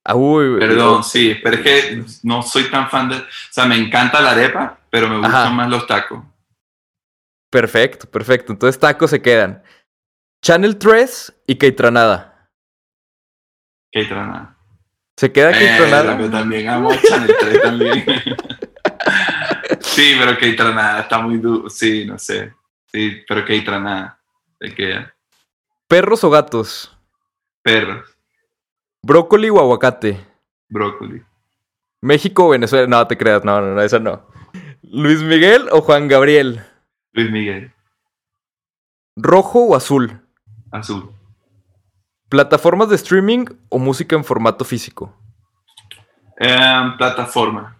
Ah, 0.03 0.15
uy, 0.15 0.59
Perdón, 0.59 1.03
sí, 1.03 1.35
pero 1.41 1.55
es 1.57 1.61
que 1.63 2.03
no 2.23 2.43
soy 2.43 2.69
tan 2.69 2.89
fan 2.89 3.09
de... 3.09 3.15
O 3.15 3.23
sea, 3.49 3.65
me 3.65 3.75
encanta 3.75 4.21
la 4.21 4.31
arepa, 4.31 4.77
pero 4.91 5.07
me 5.09 5.15
gustan 5.17 5.33
Ajá. 5.35 5.49
más 5.49 5.69
los 5.69 5.87
tacos. 5.87 6.23
Perfecto, 7.49 8.05
perfecto. 8.11 8.51
Entonces 8.51 8.79
tacos 8.79 9.09
se 9.09 9.21
quedan. 9.21 9.63
Channel 10.43 10.77
3 10.77 11.41
y 11.47 11.55
Keitranada. 11.55 12.51
Que 13.91 14.07
nada. 14.09 14.57
¿Se 15.17 15.31
queda 15.31 15.51
Eh, 15.51 15.59
Keitranada? 15.59 16.19
yo 16.19 16.29
también 16.29 16.67
amo 16.69 16.91
Channel 17.01 17.35
3 17.39 17.61
también. 17.61 18.05
sí, 19.95 20.15
pero 20.19 20.37
que 20.37 20.51
nada, 20.51 21.01
está 21.01 21.19
muy 21.19 21.37
duro. 21.37 21.69
Sí, 21.69 22.05
no 22.05 22.17
sé. 22.19 22.53
Sí, 22.87 23.23
pero 23.27 23.45
que 23.45 23.61
nada. 23.63 24.19
Queda. 24.75 25.13
¿Perros 25.87 26.23
o 26.23 26.29
gatos? 26.29 26.91
Perros, 27.61 28.09
¿Brócoli 29.01 29.49
o 29.49 29.59
aguacate? 29.59 30.25
brócoli. 30.67 31.21
¿México 32.01 32.45
o 32.47 32.49
Venezuela? 32.49 32.87
No, 32.87 33.07
te 33.07 33.17
creas, 33.17 33.43
no, 33.43 33.61
no, 33.61 33.73
no, 33.75 33.81
esa 33.81 33.99
no. 33.99 34.27
¿Luis 34.81 35.21
Miguel 35.21 35.67
o 35.71 35.81
Juan 35.81 36.07
Gabriel? 36.07 36.63
Luis 37.11 37.31
Miguel, 37.31 37.71
¿Rojo 39.15 39.59
o 39.65 39.75
azul? 39.75 40.21
azul. 40.71 41.11
¿Plataformas 42.29 42.89
de 42.89 42.95
streaming 42.95 43.45
o 43.69 43.77
música 43.77 44.15
en 44.15 44.23
formato 44.23 44.65
físico? 44.65 45.15
Em, 46.37 46.97
plataforma. 46.97 47.79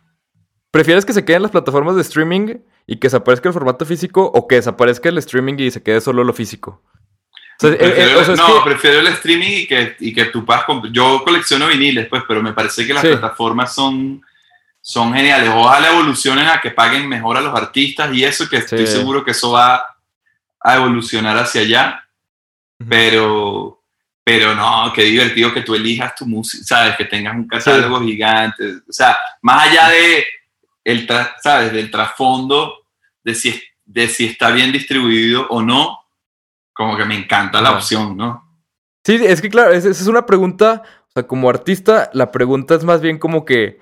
¿Prefieres 0.76 1.06
que 1.06 1.14
se 1.14 1.24
queden 1.24 1.42
las 1.42 1.52
plataformas 1.52 1.96
de 1.96 2.02
streaming 2.02 2.58
y 2.86 2.98
que 2.98 3.06
desaparezca 3.08 3.48
el 3.48 3.54
formato 3.54 3.86
físico 3.86 4.30
o 4.34 4.46
que 4.46 4.56
desaparezca 4.56 5.08
el 5.08 5.18
streaming 5.20 5.54
y 5.58 5.72
se 5.72 5.82
quede 5.82 6.02
solo 6.02 6.22
lo 6.26 6.34
físico? 6.34 6.82
O 7.58 7.62
sea, 7.62 7.70
eh, 7.70 7.74
eh, 7.76 7.78
Prefiero- 7.78 8.20
o 8.20 8.24
sea, 8.26 8.34
es 8.34 8.40
no, 8.42 8.48
que- 8.56 8.70
prefiero 8.70 9.00
el 9.00 9.08
streaming 9.08 9.52
y 9.62 9.68
que, 9.68 9.96
y 10.02 10.14
que 10.14 10.26
tú 10.26 10.44
puedas 10.44 10.66
Yo 10.92 11.24
colecciono 11.24 11.68
viniles, 11.68 12.08
pues, 12.10 12.24
pero 12.28 12.44
me 12.44 12.52
parece 12.52 12.86
que 12.86 12.94
las 12.94 13.04
Sí. 13.04 13.08
plataformas 13.08 13.74
son, 13.74 14.22
son 14.82 15.14
geniales. 15.14 15.50
Ojalá 15.56 15.92
evolucionen 15.94 16.46
a 16.46 16.60
que 16.60 16.72
paguen 16.72 17.08
mejor 17.08 17.38
a 17.38 17.42
los 17.42 17.56
artistas 17.56 18.14
y 18.14 18.26
eso, 18.26 18.50
que 18.50 18.58
estoy 18.58 18.86
Sí. 18.86 18.88
seguro 18.98 19.24
que 19.24 19.32
eso 19.32 19.52
va 19.54 19.82
a 20.60 20.76
evolucionar 20.76 21.38
hacia 21.38 21.62
allá. 21.62 22.02
Pero, 22.90 23.82
pero 24.24 24.54
no, 24.54 24.92
qué 24.94 25.04
divertido 25.04 25.54
que 25.54 25.62
tú 25.62 25.74
elijas 25.76 26.14
tu 26.16 26.26
música, 26.26 26.64
¿sabes? 26.66 26.98
Que 26.98 27.06
tengas 27.06 27.34
un 27.36 27.48
catálogo 27.48 28.02
gigante. 28.02 28.64
O 28.90 28.92
sea, 28.92 29.18
más 29.42 29.70
allá 29.70 29.88
de, 29.90 30.26
el 30.86 31.06
¿sabes? 31.44 31.74
Del 31.74 31.92
trasfondo 31.92 32.74
de 33.24 33.36
si, 33.36 33.62
de 33.84 34.08
si 34.08 34.26
está 34.28 34.52
bien 34.52 34.72
distribuido 34.72 35.48
o 35.50 35.62
no, 35.62 35.98
como 36.74 36.96
que 36.96 37.04
me 37.06 37.16
encanta 37.18 37.62
la 37.62 37.72
opción, 37.72 38.16
¿no? 38.16 38.44
Sí, 39.04 39.20
es 39.22 39.42
que 39.42 39.50
claro, 39.50 39.72
es- 39.72 39.84
esa 39.86 40.02
es 40.02 40.08
una 40.08 40.26
pregunta, 40.26 40.84
o 41.08 41.12
sea, 41.14 41.28
como 41.28 41.50
artista, 41.50 42.10
la 42.14 42.32
pregunta 42.32 42.76
es 42.76 42.84
más 42.86 43.02
bien 43.02 43.18
como 43.20 43.44
que 43.46 43.80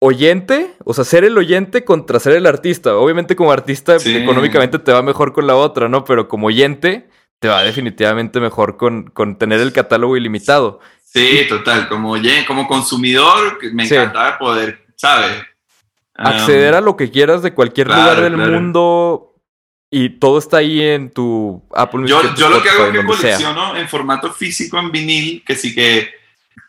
oyente, 0.00 0.74
o 0.84 0.94
sea, 0.94 1.04
ser 1.04 1.24
el 1.24 1.38
oyente 1.38 1.84
contra 1.84 2.18
ser 2.18 2.32
el 2.34 2.46
artista. 2.46 2.96
Obviamente 2.96 3.36
como 3.36 3.52
artista 3.52 3.98
Sí. 3.98 4.16
económicamente 4.16 4.78
te 4.78 4.92
va 4.92 5.02
mejor 5.02 5.32
con 5.32 5.46
la 5.46 5.54
otra, 5.54 5.88
¿no? 5.88 6.04
Pero 6.04 6.28
como 6.28 6.48
oyente 6.48 7.08
te 7.38 7.48
va 7.48 7.62
definitivamente 7.62 8.40
mejor 8.40 8.76
con, 8.76 9.04
con 9.10 9.36
tener 9.38 9.60
el 9.60 9.72
catálogo 9.72 10.16
ilimitado. 10.16 10.80
Sí, 11.04 11.46
total. 11.48 11.88
Como, 11.88 12.14
como 12.46 12.66
consumidor, 12.66 13.58
me 13.72 13.86
Sí. 13.86 13.94
encantaba 13.94 14.38
poder, 14.38 14.86
¿sabes? 14.96 15.42
Acceder 16.14 16.74
a 16.74 16.80
lo 16.80 16.96
que 16.96 17.10
quieras 17.10 17.42
de 17.42 17.54
cualquier 17.54 17.86
claro, 17.86 18.02
lugar 18.02 18.20
del 18.22 18.34
claro. 18.34 18.52
mundo 18.52 19.32
y 19.90 20.08
todo 20.08 20.38
está 20.38 20.58
ahí 20.58 20.80
en 20.80 21.10
tu 21.10 21.62
Apple 21.74 22.00
Music. 22.00 22.16
Yo, 22.16 22.28
en 22.28 22.34
yo 22.34 22.48
lo 22.48 22.62
que 22.62 22.70
hago 22.70 22.84
es 22.86 22.90
que 22.92 22.96
donde 22.96 23.16
sea. 23.16 23.36
colecciono 23.36 23.76
en 23.76 23.88
formato 23.88 24.32
físico 24.32 24.78
en 24.78 24.90
vinil, 24.90 25.44
que 25.44 25.54
sí 25.54 25.74
que 25.74 26.10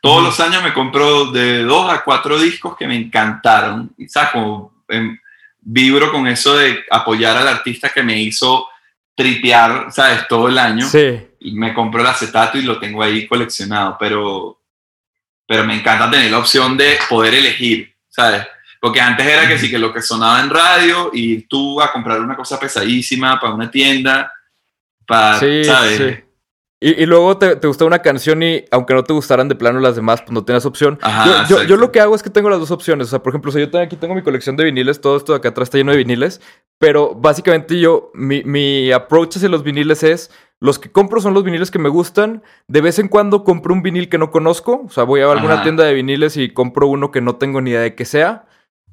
todos 0.01 0.17
Ujú. 0.17 0.25
los 0.25 0.39
años 0.41 0.61
me 0.61 0.73
compro 0.73 1.31
de 1.31 1.63
dos 1.63 1.89
a 1.89 2.03
cuatro 2.03 2.37
discos 2.37 2.75
que 2.75 2.85
me 2.85 2.97
encantaron. 2.97 3.93
Y 3.97 4.09
sabes, 4.09 4.31
como 4.31 4.83
em, 4.89 5.17
vibro 5.61 6.11
con 6.11 6.27
eso 6.27 6.57
de 6.57 6.83
apoyar 6.91 7.37
al 7.37 7.47
artista 7.47 7.89
que 7.89 8.03
me 8.03 8.21
hizo 8.21 8.67
tripear, 9.15 9.87
¿sabes? 9.91 10.27
Todo 10.27 10.49
el 10.49 10.57
año. 10.57 10.85
Sí. 10.85 11.25
Y 11.39 11.53
me 11.53 11.73
compro 11.73 12.01
el 12.01 12.07
acetato 12.07 12.57
y 12.57 12.63
lo 12.63 12.77
tengo 12.77 13.01
ahí 13.01 13.25
coleccionado, 13.25 13.95
pero, 13.97 14.59
pero 15.47 15.63
me 15.63 15.75
encanta 15.75 16.11
tener 16.11 16.29
la 16.29 16.39
opción 16.39 16.75
de 16.75 16.97
poder 17.09 17.35
elegir, 17.35 17.95
¿sabes? 18.09 18.45
Porque 18.84 18.99
antes 18.99 19.25
era 19.25 19.47
que 19.47 19.57
sí, 19.57 19.71
que 19.71 19.79
lo 19.79 19.93
que 19.93 20.01
sonaba 20.01 20.41
en 20.41 20.49
radio 20.49 21.09
y 21.13 21.43
tú 21.43 21.79
a 21.81 21.89
comprar 21.93 22.19
una 22.19 22.36
cosa 22.36 22.59
pesadísima 22.59 23.39
para 23.39 23.53
una 23.53 23.71
tienda, 23.71 24.29
para, 25.07 25.39
Sí, 25.39 25.63
¿sabes? 25.63 25.97
sí. 25.97 26.23
Y, 26.81 27.03
y 27.03 27.05
luego 27.05 27.38
te, 27.38 27.55
te 27.55 27.65
gustó 27.65 27.86
una 27.86 27.99
canción 27.99 28.43
y 28.43 28.65
aunque 28.69 28.93
no 28.93 29.05
te 29.05 29.13
gustaran 29.13 29.47
de 29.47 29.55
plano 29.55 29.79
las 29.79 29.95
demás, 29.95 30.21
pues 30.21 30.34
no 30.34 30.43
tenías 30.43 30.65
opción. 30.65 30.99
Ajá, 31.01 31.47
yo, 31.47 31.59
yo- 31.59 31.63
yo 31.63 31.77
lo 31.77 31.93
que 31.93 32.01
hago 32.01 32.13
es 32.13 32.21
que 32.21 32.29
tengo 32.29 32.49
las 32.49 32.59
dos 32.59 32.71
opciones. 32.71 33.07
O 33.07 33.09
sea, 33.11 33.23
por 33.23 33.31
ejemplo, 33.31 33.49
o 33.49 33.53
sea, 33.53 33.61
yo 33.61 33.71
tengo, 33.71 33.86
aquí 33.86 33.95
tengo 33.95 34.15
mi 34.15 34.21
colección 34.21 34.57
de 34.57 34.65
viniles, 34.65 34.99
todo 34.99 35.15
esto 35.15 35.31
de 35.31 35.38
acá 35.38 35.47
atrás 35.47 35.67
está 35.67 35.77
lleno 35.77 35.91
de 35.93 35.97
viniles. 35.99 36.41
Pero 36.77 37.15
básicamente 37.15 37.79
yo, 37.79 38.11
mi, 38.13 38.43
mi 38.43 38.91
approach 38.91 39.38
hacia 39.38 39.47
los 39.47 39.63
viniles 39.63 40.03
es, 40.03 40.29
los 40.59 40.77
que 40.77 40.91
compro 40.91 41.21
son 41.21 41.34
los 41.34 41.45
viniles 41.45 41.71
que 41.71 41.79
me 41.79 41.88
gustan. 41.88 42.43
De 42.67 42.81
vez 42.81 42.99
en 42.99 43.07
cuando 43.07 43.45
compro 43.45 43.73
un 43.73 43.81
vinil 43.81 44.09
que 44.09 44.17
no 44.17 44.29
conozco. 44.29 44.84
O 44.86 44.89
sea, 44.89 45.05
voy 45.05 45.21
a 45.21 45.31
alguna 45.31 45.53
Ajá. 45.53 45.63
tienda 45.63 45.86
de 45.86 45.93
viniles 45.93 46.36
y 46.36 46.49
compro 46.49 46.88
uno 46.88 47.11
que 47.11 47.21
no 47.21 47.38
tengo 47.38 47.61
ni 47.61 47.69
idea 47.69 47.79
de 47.79 47.95
qué 47.95 48.03
sea. 48.03 48.43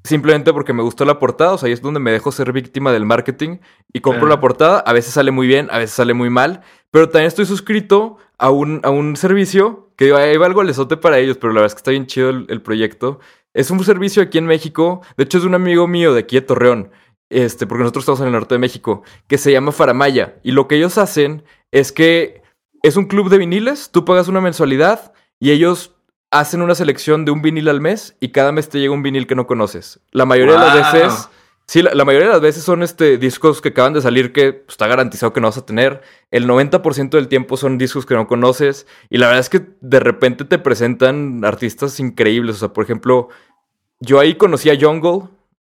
Simplemente 0.03 0.53
porque 0.53 0.73
me 0.73 0.83
gustó 0.83 1.05
la 1.05 1.19
portada, 1.19 1.53
o 1.53 1.59
sea, 1.59 1.67
ahí 1.67 1.73
es 1.73 1.83
donde 1.83 2.01
me 2.01 2.11
dejo 2.11 2.33
ser 2.33 2.53
víctima 2.53 2.93
del 2.93 3.05
marketing 3.05 3.59
y 3.93 4.01
compro 4.01 4.27
la 4.27 4.41
portada. 4.41 4.81
A 4.81 4.93
veces 4.93 5.13
sale 5.13 5.31
muy 5.31 5.47
bien, 5.47 5.69
a 5.71 5.79
veces 5.79 5.95
sale 5.95 6.15
muy 6.15 6.31
mal, 6.31 6.63
pero 6.91 7.09
también 7.09 7.29
estoy 7.29 7.45
suscrito 7.45 8.17
a 8.39 8.51
un, 8.51 8.81
a 8.83 8.91
un 8.91 9.17
servicio 9.17 9.93
que 9.97 10.15
ahí 10.15 10.37
va 10.39 10.47
algo 10.47 10.63
lesote 10.63 10.97
para 10.97 11.19
ellos, 11.19 11.37
pero 11.37 11.53
la 11.53 11.61
verdad 11.61 11.67
es 11.67 11.75
que 11.75 11.81
está 11.81 11.91
bien 11.91 12.07
chido 12.07 12.31
el, 12.31 12.47
el 12.49 12.63
proyecto. 12.63 13.21
Es 13.53 13.71
un 13.71 13.85
servicio 13.85 14.23
aquí 14.23 14.39
en 14.39 14.47
México, 14.47 15.03
de 15.17 15.25
hecho 15.25 15.39
es 15.39 15.43
de 15.43 15.49
un 15.49 15.55
amigo 15.55 15.87
mío 15.87 16.15
de 16.15 16.21
aquí 16.21 16.37
de 16.37 16.43
Torreón, 16.43 16.91
este, 17.29 17.67
porque 17.67 17.83
nosotros 17.83 18.03
estamos 18.03 18.21
en 18.21 18.27
el 18.27 18.33
norte 18.33 18.55
de 18.55 18.59
México, 18.59 19.03
que 19.27 19.39
se 19.39 19.53
llama 19.53 19.73
Faramaya. 19.73 20.37
Y 20.43 20.53
lo 20.53 20.67
que 20.67 20.77
ellos 20.77 20.99
hacen 20.99 21.45
es 21.73 21.93
que 21.93 22.43
es 22.83 22.97
un 22.97 23.07
club 23.07 23.29
de 23.29 23.39
viniles, 23.39 23.91
tú 23.93 24.05
pagas 24.05 24.29
una 24.29 24.41
mensualidad 24.41 25.13
y 25.39 25.51
ellos 25.51 25.97
hacen 26.31 26.63
una 26.63 26.75
selección 26.75 27.25
de 27.25 27.33
un 27.33 27.43
vinil 27.43 27.69
al 27.69 27.81
mes 27.81 28.17
y 28.21 28.29
cada 28.29 28.53
mes 28.53 28.69
te 28.69 28.79
llega 28.79 28.93
un 28.93 29.03
vinil 29.03 29.27
que 29.27 29.35
no 29.35 29.47
conoces. 29.47 30.01
La 30.13 30.27
mayoría 30.27 30.55
de 30.55 30.61
las 30.61 30.93
veces, 30.93 31.29
sí, 31.67 31.83
la, 31.83 31.93
la 31.95 32.05
mayoría 32.05 32.29
de 32.29 32.35
las 32.35 32.43
veces 32.43 32.63
son 32.63 32.83
este, 32.83 33.19
discos 33.19 33.61
que 33.61 33.71
acaban 33.71 33.93
de 33.93 34.01
salir 34.01 34.33
que 34.33 34.53
pues, 34.53 34.75
está 34.75 34.87
garantizado 34.87 35.33
que 35.33 35.41
no 35.41 35.49
vas 35.49 35.59
a 35.59 35.67
tener. 35.67 36.03
El 36.31 36.47
90% 36.47 37.11
del 37.11 37.29
tiempo 37.29 37.57
son 37.57 37.79
discos 37.79 38.07
que 38.07 38.15
no 38.15 38.29
conoces 38.29 38.87
y 39.09 39.19
la 39.19 39.27
verdad 39.27 39.41
es 39.41 39.49
que 39.49 39.67
de 39.81 40.01
repente 40.01 40.45
te 40.45 40.59
presentan 40.59 41.45
artistas 41.45 41.99
increíbles. 41.99 42.57
O 42.57 42.59
sea, 42.61 42.73
por 42.73 42.85
ejemplo, 42.85 43.29
yo 43.99 44.21
ahí 44.21 44.37
conocí 44.37 44.71
a 44.71 44.79
Jungle 44.81 45.29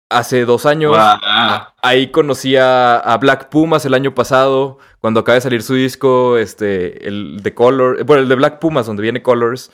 hace 0.10 0.46
dos 0.46 0.66
años. 0.66 0.92
Wow. 0.92 1.20
Ahí 1.82 2.08
conocí 2.12 2.56
a, 2.56 2.98
a 2.98 3.18
Black 3.18 3.50
Pumas 3.50 3.86
el 3.86 3.94
año 3.94 4.16
pasado, 4.16 4.80
cuando 5.00 5.20
acaba 5.20 5.36
de 5.36 5.42
salir 5.42 5.62
su 5.64 5.76
disco, 5.76 6.38
este, 6.38 7.08
el 7.08 7.44
de 7.44 7.54
Color, 7.54 8.04
bueno, 8.06 8.24
el 8.24 8.30
de 8.30 8.36
Black 8.36 8.60
Pumas, 8.60 8.86
donde 8.86 9.04
viene 9.04 9.22
Colors. 9.22 9.72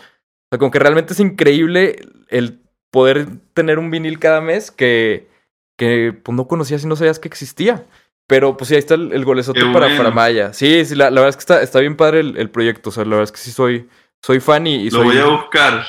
O 0.52 0.56
sea, 0.56 0.60
como 0.60 0.72
que 0.72 0.80
realmente 0.80 1.14
es 1.14 1.20
increíble 1.22 1.96
el 2.28 2.60
poder 2.92 3.26
tener 3.54 3.80
un 3.80 3.90
vinil 3.90 4.20
cada 4.20 4.42
mes 4.42 4.70
que, 4.70 5.30
que 5.78 6.14
pues, 6.24 6.36
no 6.36 6.48
conocías 6.48 6.84
y 6.84 6.88
no 6.88 6.98
sabías 6.98 7.20
que 7.20 7.30
existía. 7.30 7.86
Pero 8.28 8.58
pues 8.58 8.68
sí, 8.68 8.76
ahí 8.76 8.80
está 8.80 8.96
el, 8.96 9.14
el 9.14 9.26
Qué 9.26 9.62
para 9.74 9.88
bueno. 9.88 9.96
Faramaya. 9.98 10.54
Sí, 10.54 10.84
sí, 10.86 10.96
la, 10.96 11.06
la 11.10 11.22
verdad 11.22 11.30
es 11.30 11.36
que 11.38 11.42
está, 11.42 11.62
está 11.62 11.80
bien 11.80 11.96
padre 11.96 12.20
el, 12.20 12.38
el 12.38 12.50
proyecto. 12.50 12.90
O 12.90 12.92
sea, 12.92 13.04
la 13.06 13.12
verdad 13.12 13.24
es 13.24 13.32
que 13.32 13.38
sí 13.38 13.52
soy, 13.52 13.90
soy 14.22 14.40
fan 14.42 14.68
y, 14.68 14.76
y 14.76 14.90
Lo 14.90 15.00
soy. 15.00 15.06
voy 15.08 15.18
a 15.20 15.26
buscar. 15.26 15.84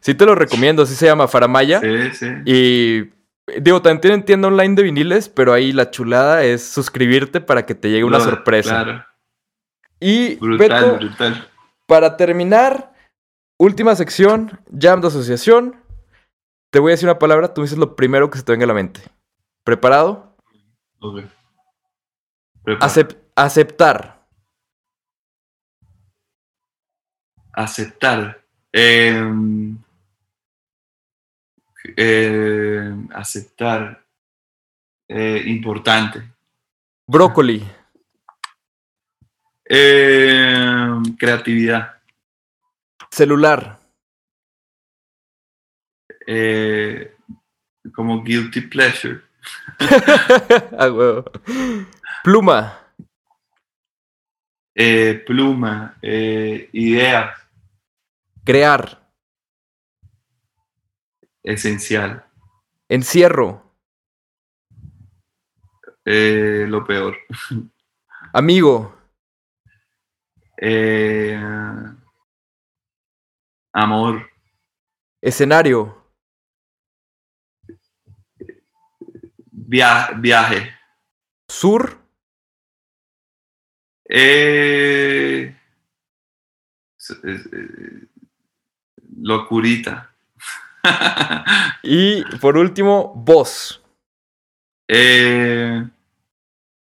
Sí 0.00 0.14
te 0.14 0.26
lo 0.26 0.34
recomiendo, 0.34 0.82
así 0.82 0.94
se 0.94 1.06
llama 1.06 1.28
Faramaya. 1.28 1.80
Sí, 1.80 2.10
sí. 2.12 2.26
Y 2.46 3.60
digo, 3.60 3.80
también 3.82 4.00
tienen 4.00 4.24
tienda 4.24 4.48
online 4.48 4.74
de 4.74 4.82
viniles, 4.82 5.28
pero 5.28 5.52
ahí 5.52 5.72
la 5.72 5.90
chulada 5.90 6.42
es 6.44 6.64
suscribirte 6.68 7.40
para 7.40 7.64
que 7.66 7.74
te 7.74 7.90
llegue 7.90 8.04
una 8.04 8.20
sorpresa. 8.20 8.84
Claro. 8.84 9.04
Y 10.00 10.36
Brutal, 10.36 10.68
Beto, 10.68 10.96
brutal. 10.96 11.48
para 11.86 12.16
terminar, 12.16 12.92
última 13.60 13.94
sección, 13.94 14.58
Jam 14.76 15.00
de 15.00 15.08
Asociación. 15.08 15.76
Te 16.72 16.78
voy 16.78 16.90
a 16.90 16.94
decir 16.94 17.08
una 17.08 17.18
palabra, 17.18 17.52
tú 17.52 17.60
me 17.60 17.66
dices 17.66 17.78
lo 17.78 17.94
primero 17.94 18.30
que 18.30 18.38
se 18.38 18.44
te 18.44 18.52
venga 18.52 18.64
a 18.64 18.68
la 18.68 18.74
mente. 18.74 19.02
¿Preparado? 19.64 20.34
Acep- 22.64 23.18
aceptar. 23.36 24.26
Aceptar. 27.52 28.42
Eh, 28.72 29.74
eh, 31.96 32.94
aceptar. 33.14 34.06
Eh, 35.08 35.42
importante. 35.46 36.22
Brócoli. 37.06 37.68
Eh, 39.68 41.00
creatividad. 41.18 41.99
Celular. 43.10 43.80
Eh, 46.26 47.16
como 47.94 48.22
guilty 48.22 48.60
pleasure. 48.62 49.22
Huevo. 50.72 51.24
Pluma. 52.22 52.78
Eh, 54.74 55.22
pluma. 55.26 55.98
Eh, 56.00 56.68
ideas. 56.72 57.36
Crear. 58.44 59.00
Esencial. 61.42 62.24
Encierro. 62.88 63.74
Eh, 66.04 66.66
lo 66.68 66.84
peor. 66.84 67.16
Amigo. 68.32 68.96
Eh, 70.56 71.40
amor. 73.72 74.28
Escenario. 75.22 75.96
Via- 79.52 80.10
viaje. 80.18 80.74
Sur. 81.48 81.98
Eh, 84.08 85.54
eh, 87.24 87.44
eh, 87.52 88.08
locurita. 89.22 90.14
Y 91.82 92.22
por 92.40 92.56
último, 92.56 93.12
voz. 93.14 93.82
Eh, 94.88 95.86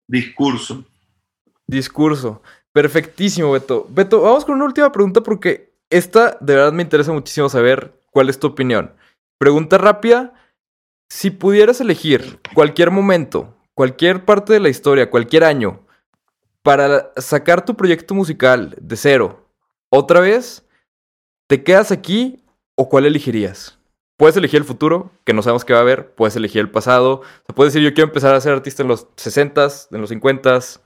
discurso. 0.09 0.85
Discurso. 1.67 2.43
Perfectísimo, 2.73 3.53
Beto. 3.53 3.87
Beto, 3.89 4.21
vamos 4.21 4.45
con 4.45 4.57
una 4.57 4.65
última 4.67 4.91
pregunta 4.93 5.21
porque 5.23 5.66
esta 5.91 6.39
de 6.41 6.55
verdad 6.55 6.73
me 6.73 6.83
interesa 6.83 7.13
muchísimo 7.13 7.49
saber 7.49 8.01
cuál 8.11 8.29
es 8.29 8.39
tu 8.39 8.47
opinión. 8.47 8.95
Pregunta 9.39 9.79
rápida. 9.79 10.35
Si 11.09 11.31
pudieras 11.31 11.81
elegir 11.81 12.41
cualquier 12.55 12.91
momento, 12.91 13.57
cualquier 13.75 14.25
parte 14.25 14.53
de 14.53 14.61
la 14.61 14.69
historia, 14.69 15.11
cualquier 15.11 15.45
año, 15.45 15.87
para 16.63 17.13
sacar 17.17 17.65
tu 17.65 17.77
proyecto 17.77 18.15
musical 18.15 18.75
de 18.81 18.97
cero, 18.97 19.49
otra 19.91 20.19
vez, 20.19 20.67
¿te 21.49 21.63
quedas 21.63 21.93
aquí 21.93 22.45
o 22.75 22.89
cuál 22.89 23.07
elegirías? 23.07 23.79
Puedes 24.19 24.37
elegir 24.37 24.59
el 24.59 24.65
futuro, 24.65 25.13
que 25.25 25.33
no 25.33 25.43
sabemos 25.43 25.65
qué 25.65 25.75
va 25.75 25.81
a 25.81 25.83
haber, 25.83 26.15
puedes 26.15 26.35
elegir 26.35 26.63
el 26.63 26.71
pasado, 26.71 27.21
o 27.21 27.23
sea, 27.23 27.55
puedes 27.55 27.73
decir 27.73 27.87
yo 27.87 27.95
quiero 27.95 28.09
empezar 28.09 28.35
a 28.35 28.41
ser 28.41 28.53
artista 28.53 28.83
en 28.83 28.89
los 28.89 29.15
60s, 29.15 29.89
en 29.95 30.01
los 30.01 30.11
50s, 30.11 30.81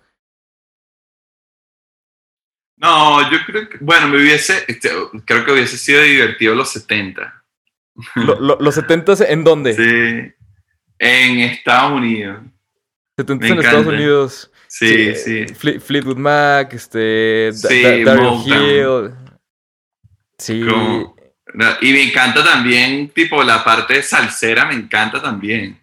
No, 2.80 3.30
yo 3.30 3.38
creo 3.46 3.68
que, 3.68 3.76
bueno, 3.80 4.08
me 4.08 4.16
hubiese, 4.16 4.64
este, 4.66 4.90
creo 5.26 5.44
que 5.44 5.52
hubiese 5.52 5.76
sido 5.76 6.02
divertido 6.02 6.54
los 6.54 6.70
70. 6.72 7.42
Lo- 8.14 8.40
lo- 8.40 8.56
¿Los 8.60 8.74
70 8.74 9.14
en 9.28 9.44
dónde? 9.44 9.74
Sí, 9.74 10.32
en 10.98 11.40
Estados 11.40 11.92
Unidos. 11.92 12.38
70 13.18 13.44
Me 13.46 13.52
en 13.52 13.58
Estados. 13.58 13.86
Unidos. 13.86 14.50
Sí, 14.66 15.14
sí. 15.16 15.44
Fle- 15.46 15.80
Fleetwood 15.80 16.16
Mac, 16.16 16.72
este. 16.72 17.52
Sí, 17.52 18.02
Daryl. 18.04 18.40
Hill. 18.46 19.10
Sí. 20.38 20.64
Como- 20.66 21.16
Y 21.82 21.92
me 21.92 22.02
encanta 22.04 22.42
también, 22.44 23.10
tipo, 23.10 23.42
la 23.42 23.62
parte 23.64 24.02
salsera 24.02 24.64
me 24.66 24.74
encanta 24.74 25.20
también, 25.20 25.78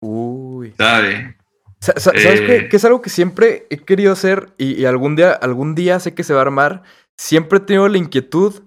Uy. 0.00 0.72
¿sabes? 0.78 1.34
Sa- 1.82 1.94
sa- 1.96 2.12
¿Sabes 2.12 2.40
Eh. 2.40 2.46
qué? 2.46 2.68
Que 2.68 2.76
es 2.76 2.84
algo 2.84 3.00
que 3.02 3.10
siempre 3.10 3.66
he 3.70 3.78
querido 3.78 4.12
hacer 4.12 4.52
y, 4.58 4.74
y 4.80 4.84
algún 4.84 5.16
día, 5.16 5.32
algún 5.32 5.74
día 5.74 5.98
sé 6.00 6.14
que 6.14 6.24
se 6.24 6.34
va 6.34 6.40
a 6.40 6.42
armar. 6.42 6.82
Siempre 7.18 7.58
he 7.58 7.62
tenido 7.62 7.88
la 7.88 7.98
inquietud 7.98 8.62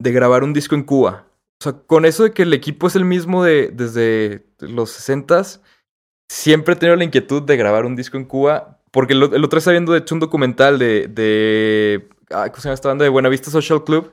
de 0.00 0.12
grabar 0.12 0.44
un 0.44 0.52
disco 0.52 0.74
en 0.74 0.82
Cuba. 0.84 1.26
o 1.60 1.64
sea, 1.64 1.72
con 1.72 2.04
eso 2.04 2.22
de 2.24 2.32
que 2.32 2.42
el 2.42 2.52
equipo 2.54 2.86
es 2.86 2.94
el 2.96 3.04
mismo 3.04 3.42
de, 3.42 3.70
desde 3.72 4.46
los 4.60 4.90
60s, 4.90 5.60
siempre 6.30 6.74
he 6.74 6.76
tenido 6.76 6.96
la 6.96 7.04
inquietud 7.04 7.42
de 7.42 7.56
grabar 7.56 7.84
un 7.86 7.96
disco 7.96 8.16
en 8.16 8.24
Cuba. 8.26 8.80
Porque 8.90 9.12
el, 9.12 9.22
el 9.34 9.44
otro 9.44 9.58
está 9.58 9.70
viendo, 9.72 9.92
de 9.92 9.98
hecho, 9.98 10.14
un 10.14 10.20
documental 10.20 10.78
de. 10.78 11.08
de 11.08 12.08
ah, 12.30 12.44
¿Cómo 12.48 12.56
se 12.56 12.68
llama 12.68 12.74
esta 12.74 12.88
banda? 12.88 13.02
De 13.04 13.08
Buenavista 13.10 13.50
Social 13.50 13.84
Club. 13.84 14.12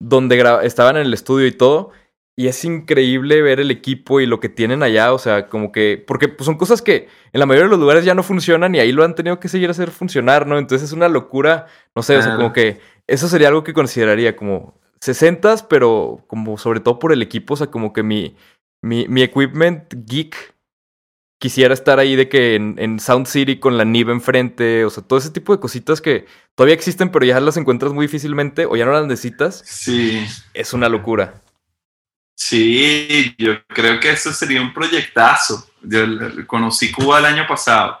Donde 0.00 0.38
estaban 0.64 0.96
en 0.96 1.02
el 1.06 1.14
estudio 1.14 1.46
y 1.46 1.52
todo. 1.52 1.92
Y 2.34 2.46
es 2.46 2.64
increíble 2.64 3.42
ver 3.42 3.60
el 3.60 3.70
equipo 3.70 4.20
y 4.20 4.26
lo 4.26 4.40
que 4.40 4.48
tienen 4.48 4.82
allá. 4.82 5.12
O 5.12 5.18
sea, 5.18 5.48
como 5.48 5.70
que. 5.70 6.02
Porque 6.06 6.28
pues, 6.28 6.46
son 6.46 6.56
cosas 6.56 6.80
que 6.80 7.08
en 7.32 7.40
la 7.40 7.46
mayoría 7.46 7.64
de 7.64 7.70
los 7.70 7.80
lugares 7.80 8.04
ya 8.04 8.14
no 8.14 8.22
funcionan 8.22 8.74
y 8.74 8.80
ahí 8.80 8.92
lo 8.92 9.04
han 9.04 9.14
tenido 9.14 9.38
que 9.38 9.48
seguir 9.48 9.68
a 9.68 9.72
hacer 9.72 9.90
funcionar, 9.90 10.46
¿no? 10.46 10.58
Entonces 10.58 10.88
es 10.88 10.92
una 10.92 11.08
locura. 11.08 11.66
No 11.94 12.02
sé, 12.02 12.16
o 12.16 12.22
sea, 12.22 12.36
como 12.36 12.52
que. 12.52 12.80
Eso 13.06 13.28
sería 13.28 13.48
algo 13.48 13.64
que 13.64 13.74
consideraría 13.74 14.36
como 14.36 14.80
60s, 15.04 15.66
pero 15.68 16.24
como 16.26 16.56
sobre 16.56 16.80
todo 16.80 16.98
por 16.98 17.12
el 17.12 17.20
equipo. 17.20 17.54
O 17.54 17.56
sea, 17.56 17.66
como 17.66 17.92
que 17.92 18.02
mi, 18.02 18.36
mi, 18.82 19.06
mi 19.08 19.22
equipment 19.22 19.92
geek 20.06 20.54
quisiera 21.42 21.74
estar 21.74 21.98
ahí 21.98 22.14
de 22.14 22.28
que 22.28 22.54
en, 22.54 22.76
en 22.78 23.00
Sound 23.00 23.26
City 23.26 23.58
con 23.58 23.76
la 23.76 23.84
NIV 23.84 24.10
enfrente, 24.10 24.84
o 24.84 24.90
sea, 24.90 25.02
todo 25.02 25.18
ese 25.18 25.30
tipo 25.30 25.52
de 25.52 25.58
cositas 25.58 26.00
que 26.00 26.24
todavía 26.54 26.76
existen, 26.76 27.10
pero 27.10 27.26
ya 27.26 27.40
las 27.40 27.56
encuentras 27.56 27.92
muy 27.92 28.06
difícilmente 28.06 28.64
o 28.64 28.76
ya 28.76 28.84
no 28.86 28.92
las 28.92 29.08
necesitas, 29.08 29.60
Sí, 29.66 30.24
es 30.54 30.72
una 30.72 30.88
locura. 30.88 31.42
Sí, 32.46 33.34
yo 33.38 33.64
creo 33.66 34.00
que 34.00 34.10
eso 34.10 34.32
sería 34.32 34.60
un 34.60 34.72
proyectazo. 34.72 35.68
Yo 35.82 36.46
conocí 36.46 36.90
Cuba 36.92 37.18
el 37.18 37.26
año 37.26 37.46
pasado 37.46 38.00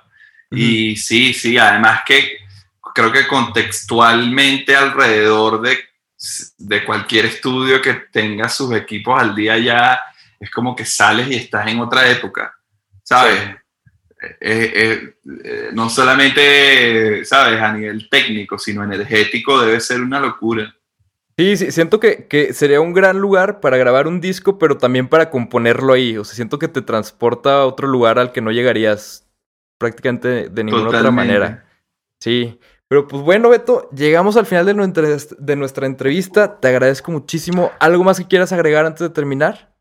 y 0.50 0.96
sí, 0.96 1.32
sí, 1.32 1.56
además 1.58 2.02
que 2.06 2.38
creo 2.94 3.10
que 3.10 3.26
contextualmente 3.26 4.76
alrededor 4.76 5.62
de, 5.62 5.78
de 6.58 6.84
cualquier 6.84 7.26
estudio 7.26 7.80
que 7.80 7.94
tenga 8.12 8.48
sus 8.48 8.72
equipos 8.74 9.20
al 9.20 9.34
día 9.34 9.58
ya 9.58 10.00
es 10.38 10.50
como 10.50 10.76
que 10.76 10.84
sales 10.84 11.28
y 11.28 11.36
estás 11.36 11.66
en 11.68 11.80
otra 11.80 12.08
época, 12.10 12.54
¿sabes? 13.02 13.40
Eh, 14.20 14.36
eh, 14.40 15.14
eh, 15.44 15.70
no 15.72 15.88
solamente, 15.88 17.24
¿sabes? 17.24 17.60
A 17.60 17.72
nivel 17.72 18.08
técnico, 18.08 18.58
sino 18.58 18.84
energético 18.84 19.60
debe 19.60 19.80
ser 19.80 20.00
una 20.00 20.20
locura. 20.20 20.72
Sí, 21.38 21.56
sí, 21.56 21.70
siento 21.70 21.98
que, 21.98 22.26
que 22.26 22.52
sería 22.52 22.80
un 22.80 22.92
gran 22.92 23.18
lugar 23.18 23.60
para 23.60 23.78
grabar 23.78 24.06
un 24.06 24.20
disco, 24.20 24.58
pero 24.58 24.76
también 24.76 25.08
para 25.08 25.30
componerlo 25.30 25.94
ahí. 25.94 26.18
O 26.18 26.24
sea, 26.24 26.34
siento 26.34 26.58
que 26.58 26.68
te 26.68 26.82
transporta 26.82 27.60
a 27.60 27.66
otro 27.66 27.88
lugar 27.88 28.18
al 28.18 28.32
que 28.32 28.42
no 28.42 28.50
llegarías 28.50 29.26
prácticamente 29.78 30.48
de 30.48 30.64
ninguna 30.64 30.88
otra 30.88 31.10
manera. 31.10 31.64
Sí. 32.20 32.58
Pero 32.86 33.08
pues 33.08 33.22
bueno, 33.22 33.48
Beto, 33.48 33.88
llegamos 33.90 34.36
al 34.36 34.44
final 34.44 34.66
de 34.66 34.74
nuestra, 34.74 35.08
de 35.38 35.56
nuestra 35.56 35.86
entrevista. 35.86 36.60
Te 36.60 36.68
agradezco 36.68 37.10
muchísimo. 37.10 37.72
¿Algo 37.80 38.04
más 38.04 38.18
que 38.18 38.28
quieras 38.28 38.52
agregar 38.52 38.84
antes 38.84 39.00
de 39.00 39.08
terminar? 39.08 39.74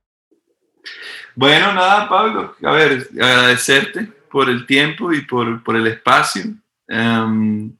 Bueno, 1.36 1.74
nada, 1.74 2.08
Pablo. 2.08 2.56
A 2.64 2.72
ver, 2.72 3.10
agradecerte 3.22 4.10
por 4.30 4.50
el 4.50 4.66
tiempo 4.66 5.12
y 5.12 5.22
por, 5.26 5.62
por 5.64 5.76
el 5.76 5.88
espacio. 5.88 6.44
em, 6.88 7.76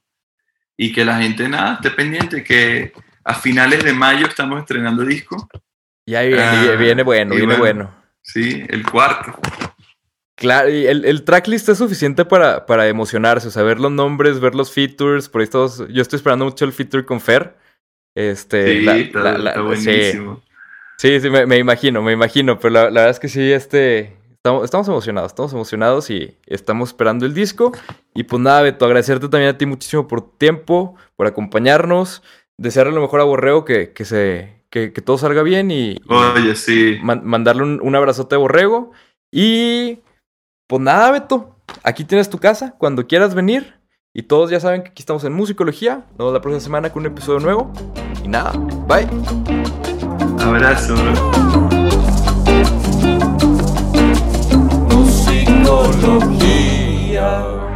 y 0.76 0.92
que 0.92 1.04
la 1.04 1.18
gente, 1.18 1.48
nada, 1.48 1.74
esté 1.74 1.90
pendiente, 1.90 2.42
que 2.42 2.92
a 3.24 3.34
finales 3.34 3.84
de 3.84 3.92
mayo 3.92 4.26
estamos 4.26 4.60
estrenando 4.60 5.04
disco. 5.04 5.48
Ya 6.06 6.22
viene, 6.22 6.42
Ah, 6.42 6.76
viene 6.78 7.02
bueno, 7.02 7.34
y 7.34 7.38
viene 7.38 7.56
bueno. 7.56 7.84
bueno. 7.84 8.02
Sí, 8.22 8.64
el 8.68 8.88
cuarto. 8.88 9.38
Claro, 10.36 10.70
y 10.70 10.86
el, 10.86 11.04
el 11.04 11.24
tracklist 11.24 11.68
es 11.68 11.78
suficiente 11.78 12.24
para, 12.24 12.66
para 12.66 12.88
emocionarse, 12.88 13.48
o 13.48 13.50
sea, 13.50 13.62
ver 13.62 13.78
los 13.78 13.92
nombres, 13.92 14.40
ver 14.40 14.54
los 14.54 14.72
features, 14.72 15.28
por 15.28 15.40
ahí 15.40 15.44
estamos, 15.44 15.78
yo 15.88 16.02
estoy 16.02 16.16
esperando 16.16 16.44
mucho 16.44 16.64
el 16.64 16.72
feature 16.72 17.04
con 17.04 17.20
Fer. 17.20 17.56
Este, 18.16 18.78
Sí, 18.78 18.80
la- 18.84 18.96
está, 18.96 19.20
la- 19.22 19.38
la- 19.38 19.50
está 19.50 19.60
sí. 19.60 19.66
buenísimo. 19.86 20.42
Sí, 20.98 21.20
sí, 21.20 21.30
me, 21.30 21.46
me 21.46 21.58
imagino, 21.58 22.02
me 22.02 22.12
imagino, 22.12 22.58
pero 22.58 22.72
la, 22.74 22.82
la 22.84 23.00
verdad 23.02 23.10
es 23.10 23.20
que 23.20 23.28
sí, 23.28 23.52
este, 23.52 24.16
estamos, 24.32 24.64
estamos 24.64 24.88
emocionados, 24.88 25.32
estamos 25.32 25.52
emocionados 25.52 26.10
y 26.10 26.36
estamos 26.46 26.90
esperando 26.90 27.24
el 27.26 27.34
disco. 27.34 27.72
Y 28.14 28.24
pues 28.24 28.42
nada, 28.42 28.62
Beto, 28.62 28.84
agradecerte 28.84 29.28
también 29.28 29.54
a 29.54 29.58
ti 29.58 29.66
muchísimo 29.66 30.06
por 30.08 30.22
tu 30.22 30.36
tiempo, 30.38 30.96
por 31.16 31.26
acompañarnos, 31.26 32.22
desearle 32.58 32.92
lo 32.92 33.00
mejor 33.00 33.20
a 33.20 33.24
Borrego 33.24 33.64
que, 33.64 33.92
que 33.92 34.04
se, 34.04 34.64
que, 34.70 34.92
que, 34.92 35.02
todo 35.02 35.18
salga 35.18 35.42
bien 35.42 35.70
y... 35.70 36.00
Oye, 36.08 36.54
sí. 36.54 36.98
Mandarle 37.02 37.62
un, 37.62 37.80
un 37.82 37.94
abrazote 37.94 38.34
a 38.34 38.38
Borrego. 38.38 38.92
Y... 39.30 40.00
Pues 40.68 40.80
nada, 40.80 41.10
Beto. 41.10 41.56
Aquí 41.82 42.04
tienes 42.04 42.30
tu 42.30 42.38
casa. 42.38 42.76
Cuando 42.78 43.06
quieras 43.06 43.34
venir. 43.34 43.82
Y 44.14 44.24
todos 44.24 44.50
ya 44.50 44.60
saben 44.60 44.82
que 44.82 44.90
aquí 44.90 45.00
estamos 45.02 45.24
en 45.24 45.32
Musicología. 45.32 46.04
Nos 46.10 46.18
vemos 46.18 46.34
la 46.34 46.42
próxima 46.42 46.60
semana 46.60 46.90
con 46.90 47.00
un 47.00 47.06
episodio 47.12 47.40
nuevo. 47.40 47.72
Y 48.22 48.28
nada, 48.28 48.52
bye. 48.86 49.08
Abrazo. 50.38 50.94
Musicología. 54.90 57.71